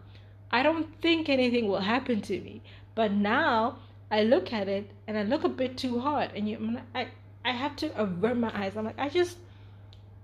I 0.50 0.62
don't 0.62 0.88
think 1.02 1.28
anything 1.28 1.66
will 1.68 1.80
happen 1.80 2.22
to 2.22 2.40
me. 2.40 2.62
But 2.94 3.12
now 3.12 3.78
I 4.10 4.22
look 4.22 4.52
at 4.52 4.68
it 4.68 4.90
and 5.06 5.18
I 5.18 5.24
look 5.24 5.44
a 5.44 5.48
bit 5.48 5.76
too 5.76 6.00
hard, 6.00 6.30
and 6.34 6.48
you, 6.48 6.78
I, 6.94 7.08
I 7.44 7.52
have 7.52 7.76
to 7.76 8.00
avert 8.00 8.38
my 8.38 8.50
eyes. 8.58 8.76
I'm 8.76 8.84
like, 8.84 8.98
I 8.98 9.08
just 9.08 9.36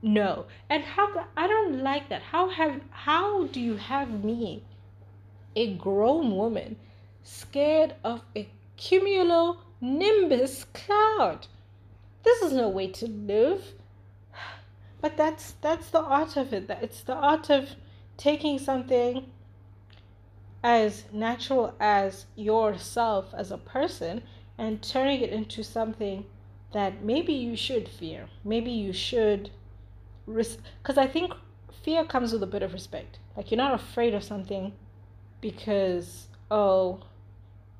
no. 0.02 0.46
And 0.70 0.84
how 0.84 1.26
I 1.36 1.46
don't 1.46 1.82
like 1.82 2.08
that. 2.08 2.22
How 2.22 2.48
have 2.48 2.80
how 2.90 3.46
do 3.46 3.60
you 3.60 3.76
have 3.76 4.24
me 4.24 4.62
a 5.56 5.74
grown 5.74 6.36
woman 6.36 6.76
scared 7.22 7.94
of 8.04 8.22
a 8.36 8.48
cumulonimbus 8.76 10.66
cloud. 10.72 11.46
This 12.24 12.42
is 12.42 12.52
no 12.52 12.68
way 12.68 12.88
to 12.88 13.06
live. 13.06 13.62
But 15.00 15.16
that's 15.16 15.52
that's 15.60 15.90
the 15.90 16.00
art 16.00 16.36
of 16.36 16.52
it. 16.54 16.66
That 16.66 16.82
it's 16.82 17.02
the 17.02 17.14
art 17.14 17.50
of 17.50 17.68
taking 18.16 18.58
something 18.58 19.26
as 20.62 21.04
natural 21.12 21.74
as 21.78 22.24
yourself 22.34 23.34
as 23.36 23.50
a 23.50 23.58
person 23.58 24.22
and 24.56 24.82
turning 24.82 25.20
it 25.20 25.30
into 25.30 25.62
something 25.62 26.24
that 26.72 27.04
maybe 27.04 27.34
you 27.34 27.54
should 27.54 27.88
fear. 27.88 28.28
Maybe 28.42 28.70
you 28.70 28.94
should 28.94 29.50
risk 30.26 30.58
because 30.82 30.96
I 30.96 31.06
think 31.06 31.34
fear 31.82 32.04
comes 32.04 32.32
with 32.32 32.42
a 32.42 32.46
bit 32.46 32.62
of 32.62 32.72
respect. 32.72 33.18
Like 33.36 33.50
you're 33.50 33.58
not 33.58 33.74
afraid 33.74 34.14
of 34.14 34.24
something 34.24 34.72
because 35.42 36.28
oh 36.50 37.02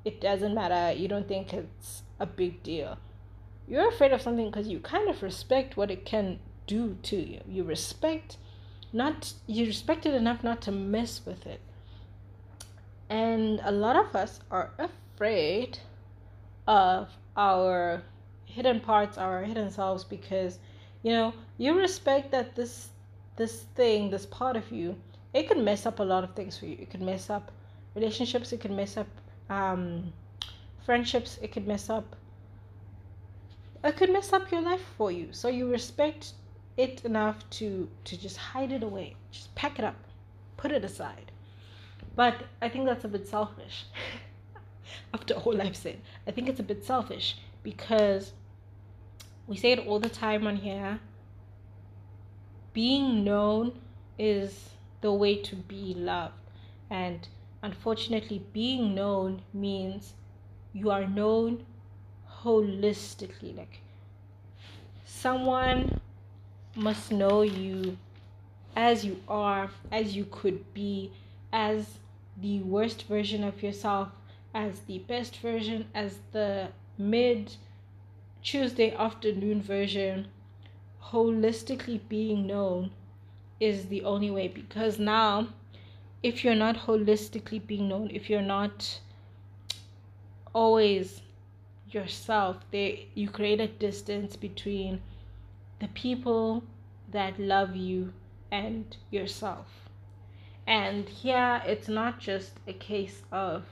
it 0.03 0.21
doesn't 0.21 0.53
matter 0.53 0.95
you 0.95 1.07
don't 1.07 1.27
think 1.27 1.51
it's 1.51 2.03
a 2.19 2.25
big 2.27 2.61
deal 2.61 2.99
you're 3.67 3.87
afraid 3.89 4.11
of 4.11 4.21
something 4.21 4.49
because 4.49 4.67
you 4.67 4.79
kind 4.79 5.09
of 5.09 5.21
respect 5.23 5.77
what 5.77 5.91
it 5.91 6.05
can 6.05 6.39
do 6.67 6.97
to 7.03 7.15
you 7.15 7.41
you 7.47 7.63
respect 7.63 8.37
not 8.93 9.33
you 9.47 9.65
respect 9.65 10.05
it 10.05 10.13
enough 10.13 10.43
not 10.43 10.61
to 10.61 10.71
mess 10.71 11.21
with 11.25 11.45
it 11.45 11.61
and 13.09 13.61
a 13.63 13.71
lot 13.71 13.95
of 13.95 14.15
us 14.15 14.39
are 14.49 14.71
afraid 14.79 15.77
of 16.67 17.09
our 17.37 18.01
hidden 18.45 18.79
parts 18.79 19.17
our 19.17 19.43
hidden 19.43 19.69
selves 19.69 20.03
because 20.03 20.59
you 21.03 21.11
know 21.11 21.33
you 21.57 21.77
respect 21.77 22.31
that 22.31 22.55
this 22.55 22.89
this 23.35 23.63
thing 23.75 24.09
this 24.09 24.25
part 24.25 24.55
of 24.55 24.71
you 24.71 24.95
it 25.35 25.49
can 25.49 25.65
mess 25.65 25.85
up 25.85 25.99
a 25.99 26.03
lot 26.03 26.23
of 26.23 26.33
things 26.33 26.57
for 26.57 26.65
you. 26.65 26.77
It 26.79 26.89
can 26.89 27.03
mess 27.03 27.29
up 27.29 27.51
relationships. 27.93 28.53
It 28.53 28.61
can 28.61 28.73
mess 28.73 28.95
up 28.95 29.07
um, 29.49 30.13
friendships. 30.85 31.37
It 31.41 31.51
could 31.51 31.67
mess 31.67 31.89
up. 31.89 32.15
It 33.85 33.95
could 33.95 34.11
mess 34.11 34.33
up 34.33 34.51
your 34.51 34.61
life 34.61 34.83
for 34.97 35.11
you. 35.11 35.29
So 35.31 35.47
you 35.47 35.71
respect 35.71 36.33
it 36.75 37.05
enough 37.05 37.49
to 37.51 37.89
to 38.03 38.17
just 38.17 38.37
hide 38.37 38.71
it 38.71 38.83
away. 38.83 39.15
Just 39.31 39.55
pack 39.55 39.79
it 39.79 39.85
up, 39.85 39.95
put 40.57 40.71
it 40.71 40.83
aside. 40.83 41.31
But 42.15 42.43
I 42.61 42.69
think 42.69 42.85
that's 42.85 43.05
a 43.05 43.07
bit 43.07 43.27
selfish. 43.27 43.85
after 45.13 45.33
all 45.35 45.61
I've 45.61 45.75
said. 45.75 45.99
I 46.27 46.31
think 46.31 46.49
it's 46.49 46.59
a 46.59 46.63
bit 46.71 46.83
selfish 46.85 47.37
because 47.63 48.33
we 49.47 49.55
say 49.55 49.71
it 49.71 49.87
all 49.87 49.99
the 49.99 50.09
time 50.09 50.47
on 50.47 50.57
here. 50.57 50.99
Being 52.73 53.23
known 53.23 53.79
is 54.17 54.69
the 55.01 55.13
way 55.13 55.37
to 55.37 55.55
be 55.55 55.93
loved. 55.93 56.33
And 56.89 57.27
unfortunately, 57.63 58.45
being 58.53 58.93
known 58.93 59.41
means 59.53 60.13
you 60.73 60.91
are 60.91 61.07
known 61.07 61.65
holistically. 62.45 63.57
Like 63.57 63.79
someone 65.05 65.99
must 66.75 67.11
know 67.11 67.41
you 67.41 67.97
as 68.75 69.03
you 69.03 69.19
are, 69.27 69.69
as 69.91 70.15
you 70.15 70.25
could 70.29 70.73
be, 70.73 71.11
as 71.51 71.97
the 72.41 72.59
worst 72.59 73.03
version 73.03 73.43
of 73.43 73.63
yourself, 73.63 74.09
as 74.53 74.81
the 74.81 74.99
best 74.99 75.37
version, 75.37 75.87
as 75.93 76.19
the 76.31 76.69
mid 76.97 77.55
Tuesday 78.43 78.93
afternoon 78.93 79.61
version, 79.61 80.27
holistically 81.01 81.99
being 82.07 82.45
known 82.45 82.91
is 83.59 83.85
the 83.85 84.03
only 84.03 84.29
way 84.29 84.47
because 84.47 84.99
now 84.99 85.47
if 86.21 86.43
you're 86.43 86.55
not 86.55 86.75
holistically 86.75 87.65
being 87.65 87.87
known, 87.87 88.09
if 88.11 88.29
you're 88.29 88.41
not 88.41 88.99
always 90.53 91.21
yourself, 91.95 92.57
they 92.71 93.07
you 93.15 93.29
create 93.29 93.61
a 93.61 93.67
distance 93.67 94.35
between 94.35 95.01
the 95.79 95.87
people 95.87 96.63
that 97.11 97.39
love 97.39 97.75
you 97.75 98.13
and 98.51 98.97
yourself. 99.09 99.89
And 100.67 101.07
here 101.07 101.61
it's 101.65 101.87
not 101.87 102.19
just 102.19 102.59
a 102.67 102.73
case 102.73 103.21
of 103.31 103.63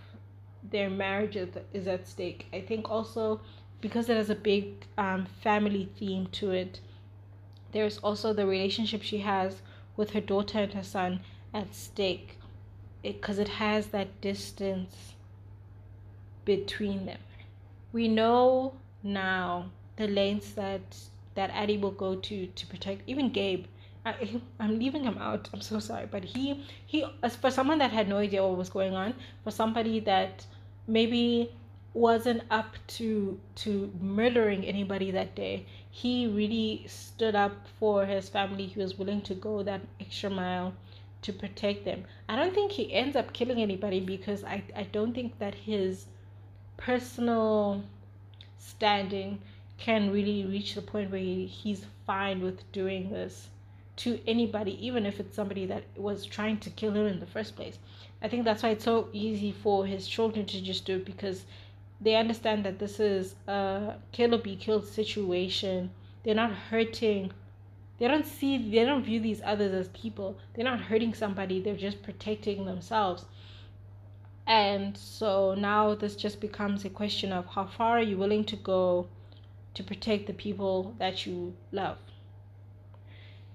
their 0.64 0.90
marriage 0.90 1.36
is 1.36 1.88
at 1.88 2.08
stake. 2.08 2.48
I 2.54 2.62
think 2.62 2.90
also 2.90 3.42
because 3.82 4.08
it 4.10 4.16
has 4.16 4.30
a 4.30 4.36
big 4.36 4.86
um, 4.98 5.26
family 5.42 5.90
theme 6.00 6.28
to 6.28 6.52
it, 6.52 6.80
there's 7.74 7.98
also 7.98 8.32
the 8.32 8.46
relationship 8.46 9.02
she 9.04 9.18
has 9.20 9.62
with 9.98 10.12
her 10.12 10.22
daughter 10.22 10.60
and 10.60 10.74
her 10.74 10.84
son 10.84 11.20
at 11.54 11.76
stake 11.76 12.38
because 13.02 13.40
it, 13.40 13.50
it 13.50 13.54
has 13.56 13.88
that 13.88 14.22
distance 14.22 15.16
between 16.46 17.06
them. 17.06 17.20
We 17.94 18.10
know 18.10 18.74
now 19.02 19.72
the 19.96 20.08
lengths 20.08 20.52
that 20.54 20.98
that 21.36 21.50
Addie 21.52 21.78
will 21.78 21.92
go 21.92 22.16
to 22.16 22.48
to 22.48 22.68
protect 22.68 23.04
even 23.08 23.32
Gabe. 23.32 23.66
I, 24.06 24.42
I'm 24.60 24.78
leaving 24.80 25.04
him 25.04 25.18
out. 25.18 25.50
I'm 25.54 25.62
so 25.62 25.80
sorry, 25.80 26.08
but 26.12 26.26
he 26.26 26.66
he 26.86 27.06
as 27.24 27.38
for 27.38 27.50
someone 27.50 27.78
that 27.78 27.92
had 27.92 28.10
no 28.10 28.18
idea 28.18 28.46
what 28.46 28.58
was 28.58 28.70
going 28.70 28.94
on, 28.96 29.14
for 29.46 29.52
somebody 29.52 30.02
that 30.02 30.46
maybe 30.88 31.52
wasn't 31.94 32.42
up 32.50 32.76
to 32.88 33.40
to 33.56 33.92
murdering 34.02 34.66
anybody 34.66 35.12
that 35.12 35.36
day 35.36 35.66
he 35.92 36.26
really 36.28 36.84
stood 36.88 37.36
up 37.36 37.68
for 37.80 38.06
his 38.06 38.28
family 38.30 38.66
he 38.66 38.80
was 38.80 38.98
willing 38.98 39.22
to 39.22 39.36
go 39.36 39.62
that 39.62 39.82
extra 40.00 40.30
mile 40.30 40.74
to 41.22 41.32
protect 41.32 41.86
them 41.86 42.04
i 42.28 42.36
don't 42.36 42.54
think 42.54 42.72
he 42.72 42.92
ends 42.92 43.16
up 43.16 43.32
killing 43.32 43.62
anybody 43.62 44.00
because 44.00 44.44
i 44.44 44.64
i 44.76 44.82
don't 44.84 45.14
think 45.14 45.38
that 45.38 45.54
his 45.54 46.06
personal 46.78 47.84
standing 48.58 49.40
can 49.78 50.12
really 50.12 50.46
reach 50.46 50.76
the 50.76 50.82
point 50.82 51.12
where 51.12 51.20
he, 51.20 51.46
he's 51.46 51.86
fine 52.06 52.42
with 52.42 52.72
doing 52.72 53.10
this 53.10 53.50
to 53.96 54.20
anybody 54.28 54.86
even 54.86 55.06
if 55.06 55.20
it's 55.20 55.36
somebody 55.36 55.66
that 55.66 55.84
was 55.96 56.26
trying 56.26 56.58
to 56.58 56.70
kill 56.72 56.92
him 56.94 57.06
in 57.06 57.20
the 57.20 57.26
first 57.28 57.56
place 57.56 57.78
i 58.22 58.28
think 58.28 58.44
that's 58.44 58.64
why 58.64 58.70
it's 58.70 58.84
so 58.84 59.08
easy 59.14 59.52
for 59.52 59.86
his 59.86 60.08
children 60.08 60.46
to 60.46 60.62
just 60.62 60.86
do 60.86 60.96
it 60.96 61.06
because 61.06 61.46
they 62.04 62.16
understand 62.16 62.66
that 62.66 62.80
this 62.80 63.00
is 63.00 63.36
a 63.48 63.96
kill 64.12 64.36
or 64.36 64.38
be 64.38 64.58
killed 64.58 64.86
situation. 64.86 65.90
They're 66.24 66.36
not 66.36 66.52
hurting. 66.52 67.32
They 67.98 68.08
don't 68.10 68.26
see, 68.26 68.58
they 68.58 68.84
don't 68.84 69.06
view 69.06 69.22
these 69.22 69.42
others 69.46 69.74
as 69.74 69.88
people. 69.90 70.38
They're 70.54 70.66
not 70.66 70.82
hurting 70.82 71.14
somebody, 71.14 71.62
they're 71.62 71.78
just 71.78 72.04
protecting 72.04 72.66
themselves. 72.66 73.26
And 74.46 74.98
so 74.98 75.56
now 75.56 75.96
this 75.96 76.16
just 76.16 76.42
becomes 76.42 76.84
a 76.84 76.90
question 76.90 77.32
of 77.32 77.46
how 77.46 77.66
far 77.66 77.98
are 77.98 78.02
you 78.02 78.18
willing 78.18 78.44
to 78.46 78.56
go 78.56 79.08
to 79.74 79.84
protect 79.84 80.28
the 80.28 80.34
people 80.34 80.96
that 81.00 81.26
you 81.26 81.56
love. 81.72 81.98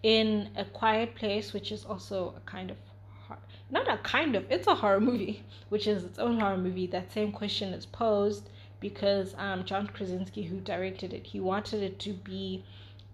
In 0.03 0.51
a 0.57 0.65
quiet 0.65 1.15
place, 1.15 1.53
which 1.53 1.71
is 1.71 1.85
also 1.85 2.35
a 2.37 2.41
kind 2.49 2.71
of 2.71 2.77
not 3.71 3.87
a 3.93 3.99
kind 3.99 4.35
of 4.35 4.51
it's 4.51 4.67
a 4.67 4.75
horror 4.75 5.01
movie 5.01 5.43
which 5.69 5.87
is 5.87 6.05
its 6.05 6.19
own 6.19 6.41
horror 6.41 6.57
movie 6.57 6.87
that 6.87 7.13
same 7.13 7.31
question 7.31 7.75
is 7.75 7.85
posed 7.85 8.49
because 8.81 9.35
um 9.37 9.65
john 9.65 9.87
krasinski 9.87 10.43
who 10.45 10.61
directed 10.61 11.13
it 11.13 11.27
he 11.27 11.41
wanted 11.41 11.83
it 11.83 11.99
to 11.99 12.13
be 12.15 12.65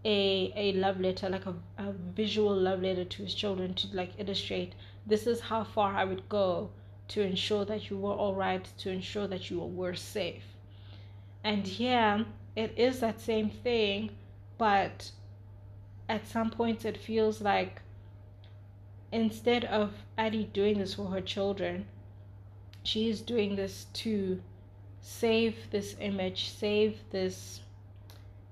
a 0.05 0.53
a 0.55 0.73
love 0.75 1.01
letter 1.01 1.29
like 1.29 1.47
a, 1.47 1.55
a 1.79 1.93
visual 2.15 2.55
love 2.55 2.83
letter 2.83 3.05
to 3.05 3.23
his 3.23 3.35
children 3.35 3.75
to 3.75 3.89
like 3.93 4.13
illustrate 4.19 4.75
this 5.07 5.27
is 5.27 5.41
how 5.41 5.65
far 5.65 5.95
i 5.95 6.05
would 6.05 6.29
go 6.29 6.71
to 7.09 7.23
ensure 7.23 7.65
that 7.65 7.91
you 7.91 7.99
were 7.99 8.13
all 8.15 8.35
right 8.35 8.65
to 8.79 8.91
ensure 8.91 9.27
that 9.27 9.51
you 9.51 9.61
were 9.61 9.95
safe. 9.95 10.45
And 11.43 11.67
yeah, 11.67 12.25
it 12.57 12.73
is 12.77 13.01
that 13.01 13.21
same 13.21 13.51
thing 13.51 14.11
but 14.59 15.11
at 16.09 16.27
some 16.27 16.51
points 16.51 16.85
it 16.85 16.97
feels 16.97 17.41
like 17.41 17.83
instead 19.11 19.65
of 19.65 19.93
Addie 20.17 20.51
doing 20.53 20.79
this 20.79 20.95
for 20.95 21.07
her 21.07 21.21
children, 21.21 21.87
she 22.83 23.09
is 23.09 23.21
doing 23.21 23.57
this 23.57 23.87
to 23.95 24.43
save 25.01 25.71
this 25.71 25.97
image, 26.01 26.51
save 26.51 26.99
this 27.11 27.61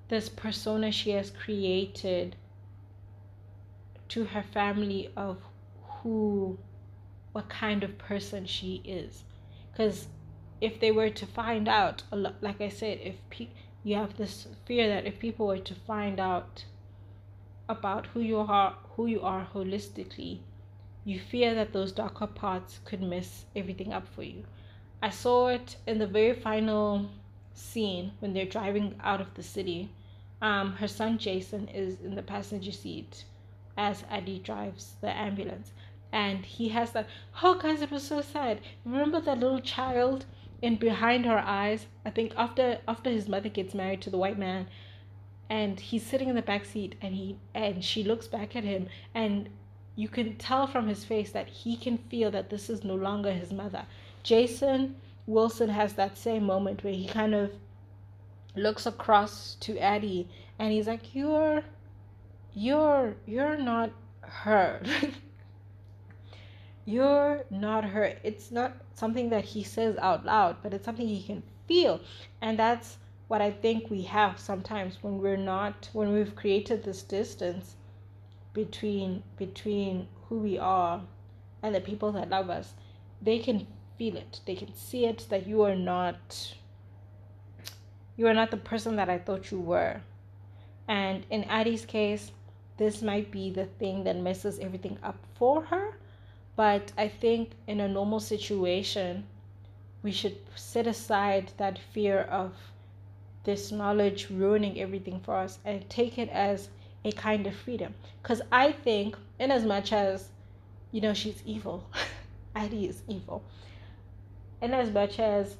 this 0.08 0.28
persona 0.28 0.92
she 0.92 1.10
has 1.10 1.30
created 1.30 2.36
to 4.08 4.24
her 4.24 4.42
family 4.42 5.10
of 5.16 5.38
who 6.02 6.58
what 7.32 7.48
kind 7.48 7.82
of 7.82 7.98
person 7.98 8.44
she 8.46 8.82
is 8.84 9.24
because 9.70 10.08
if 10.60 10.78
they 10.78 10.90
were 10.92 11.10
to 11.10 11.26
find 11.26 11.68
out 11.68 12.02
like 12.40 12.60
i 12.60 12.68
said 12.68 12.98
if 13.02 13.16
pe- 13.30 13.48
you 13.82 13.96
have 13.96 14.16
this 14.16 14.46
fear 14.64 14.88
that 14.88 15.06
if 15.06 15.18
people 15.18 15.46
were 15.46 15.58
to 15.58 15.74
find 15.74 16.20
out 16.20 16.64
about 17.68 18.06
who 18.08 18.20
you 18.20 18.38
are 18.38 18.76
who 18.96 19.06
you 19.06 19.20
are 19.22 19.46
holistically 19.54 20.40
you 21.04 21.18
fear 21.18 21.54
that 21.54 21.72
those 21.72 21.90
darker 21.92 22.26
parts 22.26 22.78
could 22.84 23.02
mess 23.02 23.44
everything 23.56 23.92
up 23.92 24.06
for 24.06 24.22
you. 24.22 24.44
I 25.02 25.10
saw 25.10 25.48
it 25.48 25.76
in 25.86 25.98
the 25.98 26.06
very 26.06 26.32
final 26.32 27.10
scene 27.54 28.12
when 28.20 28.32
they're 28.32 28.46
driving 28.46 28.94
out 29.02 29.20
of 29.20 29.34
the 29.34 29.42
city. 29.42 29.90
Um, 30.40 30.74
her 30.74 30.86
son 30.86 31.18
Jason 31.18 31.68
is 31.68 32.00
in 32.00 32.14
the 32.14 32.22
passenger 32.22 32.70
seat 32.72 33.24
as 33.76 34.04
Addie 34.10 34.38
drives 34.38 34.94
the 35.00 35.10
ambulance. 35.10 35.72
And 36.12 36.44
he 36.44 36.68
has 36.68 36.92
that, 36.92 37.08
oh 37.42 37.54
guys, 37.54 37.82
it 37.82 37.90
was 37.90 38.02
so 38.02 38.20
sad. 38.20 38.60
Remember 38.84 39.20
that 39.20 39.38
little 39.38 39.60
child 39.60 40.26
in 40.60 40.76
behind 40.76 41.24
her 41.24 41.38
eyes? 41.38 41.86
I 42.04 42.10
think 42.10 42.34
after 42.36 42.78
after 42.86 43.10
his 43.10 43.28
mother 43.28 43.48
gets 43.48 43.74
married 43.74 44.02
to 44.02 44.10
the 44.10 44.18
white 44.18 44.38
man, 44.38 44.68
and 45.48 45.78
he's 45.80 46.02
sitting 46.02 46.28
in 46.28 46.34
the 46.34 46.42
back 46.42 46.64
seat 46.64 46.94
and 47.02 47.14
he 47.14 47.36
and 47.54 47.84
she 47.84 48.02
looks 48.02 48.26
back 48.26 48.56
at 48.56 48.64
him 48.64 48.88
and 49.14 49.48
you 49.96 50.08
can 50.08 50.36
tell 50.36 50.66
from 50.66 50.88
his 50.88 51.04
face 51.04 51.32
that 51.32 51.46
he 51.48 51.76
can 51.76 51.98
feel 51.98 52.30
that 52.30 52.48
this 52.48 52.70
is 52.70 52.82
no 52.84 52.94
longer 52.94 53.30
his 53.30 53.52
mother. 53.52 53.84
Jason 54.22 54.96
Wilson 55.26 55.68
has 55.68 55.92
that 55.94 56.16
same 56.16 56.44
moment 56.44 56.82
where 56.82 56.94
he 56.94 57.06
kind 57.06 57.34
of 57.34 57.52
looks 58.56 58.86
across 58.86 59.56
to 59.60 59.78
Addie 59.78 60.28
and 60.58 60.72
he's 60.72 60.86
like, 60.86 61.14
You're 61.14 61.62
you're 62.54 63.16
you're 63.26 63.58
not 63.58 63.90
her. 64.22 64.82
you're 66.84 67.44
not 67.50 67.84
her. 67.84 68.16
It's 68.22 68.50
not 68.50 68.76
something 68.94 69.30
that 69.30 69.44
he 69.44 69.62
says 69.62 69.96
out 69.98 70.24
loud, 70.24 70.56
but 70.62 70.74
it's 70.74 70.84
something 70.84 71.06
he 71.06 71.22
can 71.22 71.42
feel. 71.66 72.00
And 72.40 72.58
that's 72.58 72.98
what 73.32 73.40
I 73.40 73.50
think 73.50 73.90
we 73.90 74.02
have 74.02 74.38
sometimes 74.38 74.98
when 75.02 75.18
we're 75.18 75.38
not 75.38 75.88
when 75.94 76.12
we've 76.12 76.36
created 76.36 76.82
this 76.84 77.02
distance 77.02 77.76
between 78.52 79.22
between 79.38 80.06
who 80.28 80.38
we 80.38 80.58
are 80.58 81.00
and 81.62 81.74
the 81.74 81.80
people 81.80 82.12
that 82.12 82.28
love 82.28 82.50
us 82.50 82.74
they 83.22 83.38
can 83.38 83.66
feel 83.96 84.16
it 84.16 84.40
they 84.44 84.54
can 84.54 84.74
see 84.74 85.06
it 85.06 85.26
that 85.30 85.46
you 85.46 85.62
are 85.62 85.74
not 85.74 86.54
you 88.18 88.26
are 88.26 88.34
not 88.34 88.50
the 88.50 88.56
person 88.58 88.96
that 88.96 89.08
i 89.08 89.16
thought 89.16 89.50
you 89.50 89.58
were 89.58 90.00
and 90.86 91.24
in 91.30 91.44
addie's 91.44 91.86
case 91.86 92.32
this 92.76 93.00
might 93.00 93.30
be 93.30 93.50
the 93.50 93.64
thing 93.64 94.04
that 94.04 94.16
messes 94.16 94.58
everything 94.58 94.98
up 95.02 95.16
for 95.36 95.62
her 95.62 95.96
but 96.56 96.92
i 96.96 97.08
think 97.08 97.50
in 97.66 97.80
a 97.80 97.88
normal 97.88 98.20
situation 98.20 99.24
we 100.02 100.12
should 100.12 100.36
set 100.56 100.86
aside 100.86 101.52
that 101.56 101.78
fear 101.78 102.20
of 102.22 102.52
this 103.44 103.72
knowledge 103.72 104.28
ruining 104.30 104.80
everything 104.80 105.20
for 105.20 105.36
us 105.36 105.58
and 105.64 105.88
take 105.90 106.18
it 106.18 106.28
as 106.30 106.68
a 107.04 107.12
kind 107.12 107.46
of 107.46 107.54
freedom. 107.54 107.94
Because 108.22 108.40
I 108.52 108.72
think, 108.72 109.16
in 109.38 109.50
as 109.50 109.64
much 109.64 109.92
as, 109.92 110.28
you 110.92 111.00
know, 111.00 111.14
she's 111.14 111.42
evil, 111.44 111.84
Addie 112.54 112.86
is 112.86 113.02
evil, 113.08 113.42
in 114.60 114.72
as 114.72 114.90
much 114.90 115.18
as 115.18 115.56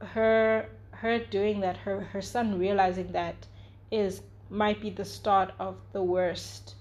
her 0.00 0.68
her 0.92 1.18
doing 1.18 1.60
that, 1.60 1.76
her 1.78 2.00
her 2.00 2.22
son 2.22 2.58
realizing 2.58 3.12
that 3.12 3.46
is 3.90 4.22
might 4.48 4.80
be 4.80 4.90
the 4.90 5.04
start 5.04 5.52
of 5.58 5.76
the 5.92 6.02
worst. 6.02 6.74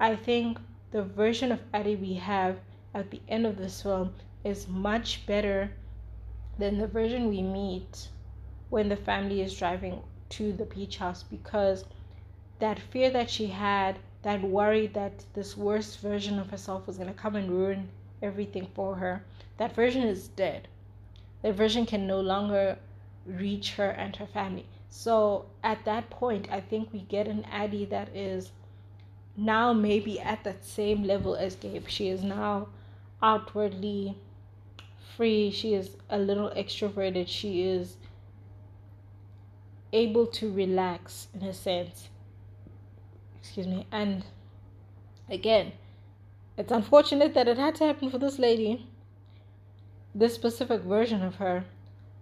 I 0.00 0.16
think 0.16 0.58
the 0.90 1.02
version 1.02 1.52
of 1.52 1.60
Addie 1.72 1.96
we 1.96 2.14
have 2.14 2.58
at 2.96 3.10
the 3.10 3.20
end 3.28 3.44
of 3.44 3.58
this 3.58 3.82
film 3.82 4.10
is 4.42 4.66
much 4.68 5.26
better 5.26 5.70
than 6.58 6.78
the 6.78 6.86
version 6.86 7.28
we 7.28 7.42
meet 7.42 8.08
when 8.70 8.88
the 8.88 8.96
family 8.96 9.42
is 9.42 9.58
driving 9.58 10.00
to 10.30 10.50
the 10.54 10.64
beach 10.64 10.96
house 10.96 11.22
because 11.22 11.84
that 12.58 12.78
fear 12.78 13.10
that 13.10 13.28
she 13.28 13.48
had, 13.48 13.98
that 14.22 14.40
worry 14.40 14.86
that 14.86 15.24
this 15.34 15.58
worst 15.58 16.00
version 16.00 16.38
of 16.38 16.48
herself 16.50 16.86
was 16.86 16.96
going 16.96 17.12
to 17.12 17.20
come 17.20 17.36
and 17.36 17.50
ruin 17.50 17.86
everything 18.22 18.66
for 18.74 18.96
her, 18.96 19.22
that 19.58 19.74
version 19.74 20.02
is 20.02 20.28
dead. 20.28 20.66
That 21.42 21.54
version 21.54 21.84
can 21.84 22.06
no 22.06 22.20
longer 22.20 22.78
reach 23.26 23.74
her 23.74 23.90
and 23.90 24.16
her 24.16 24.26
family. 24.26 24.64
So 24.88 25.44
at 25.62 25.84
that 25.84 26.08
point, 26.08 26.48
I 26.50 26.60
think 26.60 26.92
we 26.94 27.00
get 27.00 27.28
an 27.28 27.44
Addie 27.44 27.84
that 27.86 28.08
is 28.16 28.52
now 29.36 29.74
maybe 29.74 30.18
at 30.18 30.44
that 30.44 30.64
same 30.64 31.02
level 31.04 31.36
as 31.36 31.56
Gabe. 31.56 31.88
She 31.88 32.08
is 32.08 32.22
now 32.22 32.68
outwardly 33.26 34.16
free. 35.16 35.50
She 35.50 35.74
is 35.74 35.96
a 36.08 36.16
little 36.16 36.50
extroverted. 36.50 37.26
She 37.26 37.62
is 37.62 37.96
able 39.92 40.26
to 40.28 40.52
relax 40.52 41.26
in 41.34 41.42
a 41.42 41.52
sense. 41.52 42.08
Excuse 43.40 43.66
me. 43.66 43.86
And 43.90 44.24
again, 45.28 45.72
it's 46.56 46.70
unfortunate 46.70 47.34
that 47.34 47.48
it 47.48 47.58
had 47.58 47.74
to 47.76 47.84
happen 47.84 48.10
for 48.10 48.18
this 48.18 48.38
lady, 48.38 48.86
this 50.14 50.34
specific 50.34 50.82
version 50.82 51.22
of 51.22 51.36
her, 51.36 51.64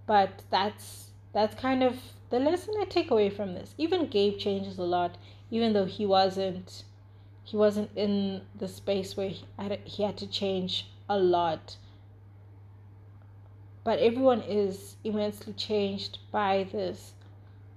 but 0.06 0.42
that's 0.50 1.10
that's 1.34 1.54
kind 1.60 1.82
of 1.82 1.98
the 2.30 2.38
lesson 2.38 2.74
I 2.80 2.84
take 2.84 3.10
away 3.10 3.28
from 3.28 3.52
this. 3.54 3.74
Even 3.76 4.06
Gabe 4.06 4.38
changes 4.38 4.78
a 4.78 4.84
lot, 4.84 5.18
even 5.50 5.74
though 5.74 5.84
he 5.84 6.06
wasn't 6.06 6.84
he 7.42 7.56
wasn't 7.58 7.90
in 7.94 8.40
the 8.58 8.68
space 8.68 9.16
where 9.16 9.28
he 9.28 9.44
had, 9.58 9.78
he 9.84 10.02
had 10.02 10.16
to 10.18 10.26
change 10.26 10.86
a 11.08 11.18
lot. 11.18 11.76
But 13.84 13.98
everyone 13.98 14.40
is 14.40 14.96
immensely 15.04 15.52
changed 15.52 16.18
by 16.30 16.66
this. 16.72 17.12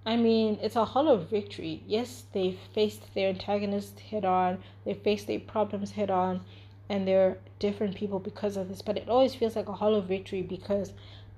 I 0.06 0.16
mean, 0.16 0.58
it's 0.62 0.78
a 0.78 0.86
hollow 0.86 1.18
victory. 1.18 1.84
Yes, 1.86 2.24
they 2.32 2.58
faced 2.74 3.14
their 3.14 3.30
antagonists 3.30 4.00
head 4.00 4.24
on, 4.24 4.64
they 4.86 4.94
faced 4.94 5.28
their 5.28 5.40
problems 5.40 5.92
head 5.92 6.10
on, 6.10 6.42
and 6.88 7.06
they're 7.06 7.40
different 7.60 7.96
people 7.96 8.20
because 8.20 8.56
of 8.56 8.70
this. 8.70 8.82
But 8.82 8.98
it 8.98 9.10
always 9.10 9.36
feels 9.36 9.58
like 9.58 9.68
a 9.68 9.74
hollow 9.74 10.00
victory 10.00 10.42
because 10.42 10.94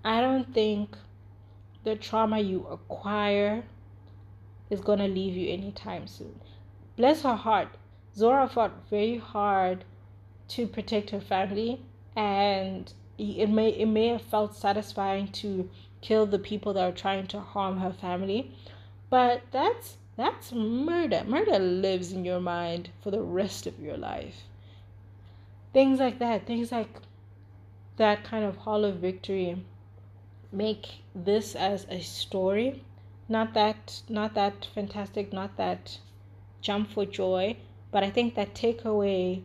I 0.06 0.22
don't 0.22 0.54
think 0.54 0.96
the 1.84 1.96
trauma 1.96 2.40
you 2.40 2.68
acquire 2.68 3.64
is 4.70 4.82
going 4.82 5.00
to 5.00 5.08
leave 5.08 5.36
you 5.36 5.52
anytime 5.52 6.06
soon. 6.06 6.40
Bless 6.96 7.24
her 7.24 7.36
heart. 7.36 7.70
Zora 8.16 8.48
fought 8.48 8.74
very 8.90 9.18
hard 9.18 9.84
to 10.50 10.68
protect 10.68 11.10
her 11.12 11.22
family, 11.22 11.82
and 12.16 12.94
it 13.18 13.50
may 13.50 13.70
it 13.70 13.88
may 13.88 14.08
have 14.08 14.22
felt 14.22 14.56
satisfying 14.56 15.32
to 15.32 15.70
kill 16.02 16.26
the 16.26 16.40
people 16.40 16.74
that 16.74 16.84
are 16.84 16.92
trying 16.92 17.28
to 17.28 17.40
harm 17.40 17.78
her 17.80 17.94
family, 17.94 18.52
but 19.10 19.42
that's 19.52 19.98
that's 20.18 20.52
murder. 20.52 21.24
Murder 21.26 21.60
lives 21.60 22.12
in 22.12 22.26
your 22.26 22.42
mind 22.42 22.90
for 23.02 23.12
the 23.12 23.22
rest 23.22 23.68
of 23.68 23.80
your 23.80 23.98
life. 23.98 24.44
Things 25.74 26.00
like 26.00 26.20
that, 26.20 26.46
things 26.46 26.72
like 26.72 26.90
that 27.98 28.24
kind 28.24 28.46
of 28.46 28.58
hollow 28.58 28.92
victory 28.92 29.64
make 30.52 30.88
this 31.14 31.56
as 31.56 31.86
a 31.90 32.02
story 32.02 32.84
not 33.28 33.54
that 33.54 34.02
not 34.10 34.34
that 34.34 34.68
fantastic 34.74 35.32
not 35.32 35.56
that 35.58 36.00
jump 36.62 36.90
for 36.90 37.06
joy 37.06 37.56
but 37.92 38.04
i 38.04 38.10
think 38.10 38.34
that 38.36 38.56
takeaway 38.56 39.42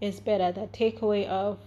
is 0.00 0.20
better 0.20 0.52
that 0.52 0.72
takeaway 0.72 1.26
of 1.26 1.58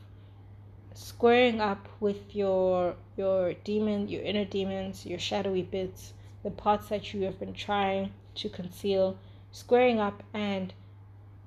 squaring 0.94 1.62
up 1.62 1.88
with 2.00 2.36
your 2.36 2.96
your 3.18 3.54
demon 3.64 4.08
your 4.08 4.22
inner 4.22 4.46
demons 4.46 5.06
your 5.06 5.20
shadowy 5.20 5.62
bits 5.62 6.14
the 6.44 6.52
parts 6.52 6.90
that 6.90 7.14
you 7.14 7.24
have 7.24 7.40
been 7.40 7.54
trying 7.54 8.12
to 8.36 8.50
conceal 8.50 9.18
squaring 9.52 10.00
up 10.00 10.24
and 10.34 10.74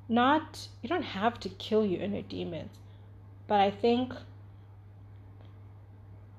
not 0.09 0.69
you 0.81 0.89
don't 0.89 1.03
have 1.03 1.39
to 1.39 1.49
kill 1.49 1.85
your 1.85 2.01
inner 2.01 2.23
demons 2.23 2.79
but 3.47 3.61
i 3.61 3.71
think 3.71 4.13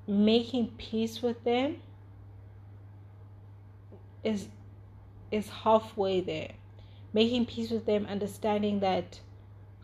making 0.08 0.68
peace 0.78 1.22
with 1.22 1.44
them 1.44 1.78
is 4.24 4.48
is 5.32 5.50
halfway 5.50 6.22
there. 6.22 6.52
Making 7.12 7.46
peace 7.46 7.72
with 7.72 7.86
them 7.86 8.06
understanding 8.06 8.80
that 8.82 9.20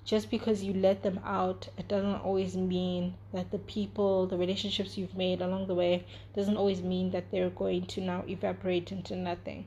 just 0.05 0.29
because 0.29 0.63
you 0.63 0.73
let 0.73 1.03
them 1.03 1.19
out 1.23 1.67
it 1.77 1.87
doesn't 1.87 2.21
always 2.21 2.55
mean 2.55 3.13
that 3.33 3.51
the 3.51 3.59
people 3.59 4.25
the 4.27 4.37
relationships 4.37 4.97
you've 4.97 5.15
made 5.15 5.41
along 5.41 5.67
the 5.67 5.75
way 5.75 6.05
doesn't 6.35 6.57
always 6.57 6.81
mean 6.81 7.11
that 7.11 7.29
they're 7.31 7.49
going 7.49 7.85
to 7.85 8.01
now 8.01 8.23
evaporate 8.27 8.91
into 8.91 9.15
nothing 9.15 9.65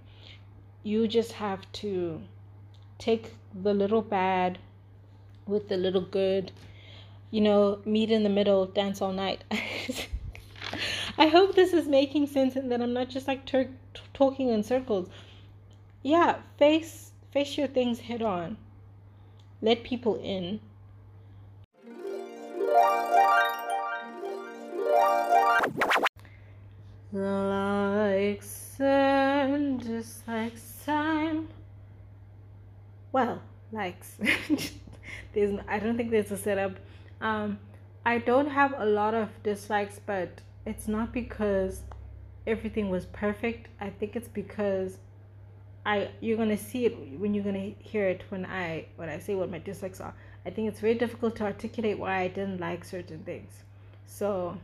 you 0.83 1.07
just 1.07 1.33
have 1.33 1.71
to 1.73 2.21
take 2.99 3.35
the 3.55 3.75
little 3.75 4.03
bad 4.03 4.59
with 5.47 5.69
the 5.69 5.77
little 5.77 6.01
good 6.01 6.51
you 7.31 7.41
know 7.41 7.79
meet 7.85 8.11
in 8.11 8.23
the 8.23 8.29
middle 8.29 8.67
dance 8.67 9.01
all 9.01 9.13
night 9.13 9.45
I 11.19 11.27
hope 11.27 11.55
this 11.55 11.73
is 11.73 11.87
making 11.87 12.27
sense 12.29 12.57
and 12.57 12.71
that 12.73 12.81
I'm 12.81 12.95
not 12.95 13.09
just 13.09 13.29
like 13.29 13.45
ter- 13.45 13.69
talking 14.15 14.49
in 14.49 14.63
circles. 14.63 15.09
Yeah, 16.03 16.39
face 16.59 17.13
face 17.31 17.57
your 17.59 17.69
things 17.69 18.01
head 18.01 18.23
on. 18.23 18.57
Let 19.65 19.85
people 19.85 20.17
in. 20.17 20.59
Like 27.13 28.43
sun, 28.43 29.79
just 29.79 30.27
like 30.27 30.55
time. 30.85 31.49
Well, 33.13 33.41
likes. 33.71 34.17
there's 35.35 35.61
I 35.69 35.79
don't 35.79 35.97
think 35.97 36.11
there's 36.11 36.33
a 36.33 36.37
setup. 36.37 36.73
Um, 37.21 37.61
I 38.05 38.19
don't 38.19 38.51
have 38.51 38.75
a 38.77 38.85
lot 38.85 39.15
of 39.15 39.29
dislikes, 39.45 40.01
but 40.05 40.41
it's 40.67 40.89
not 40.89 41.13
because 41.13 41.83
everything 42.47 42.91
was 42.91 43.07
perfect. 43.07 43.69
I 43.81 43.91
think 43.91 44.17
it's 44.17 44.29
because 44.29 44.99
I 45.85 46.11
you're 46.21 46.37
gonna 46.37 46.57
see 46.57 46.87
it 46.87 47.19
when 47.19 47.35
you're 47.35 47.45
gonna 47.45 47.73
hear 47.79 48.09
it 48.09 48.23
when 48.29 48.47
I 48.47 48.87
when 48.97 49.09
I 49.09 49.19
say 49.19 49.35
what 49.35 49.51
my 49.51 49.59
dislikes 49.59 50.01
are. 50.01 50.15
I 50.47 50.51
think 50.51 50.69
it's 50.69 50.81
very 50.81 50.95
difficult 50.95 51.37
to 51.37 51.45
articulate 51.45 51.99
why 51.99 52.21
I 52.21 52.29
didn't 52.29 52.61
like 52.61 52.85
certain 52.85 53.21
things. 53.25 53.53
So 54.07 54.59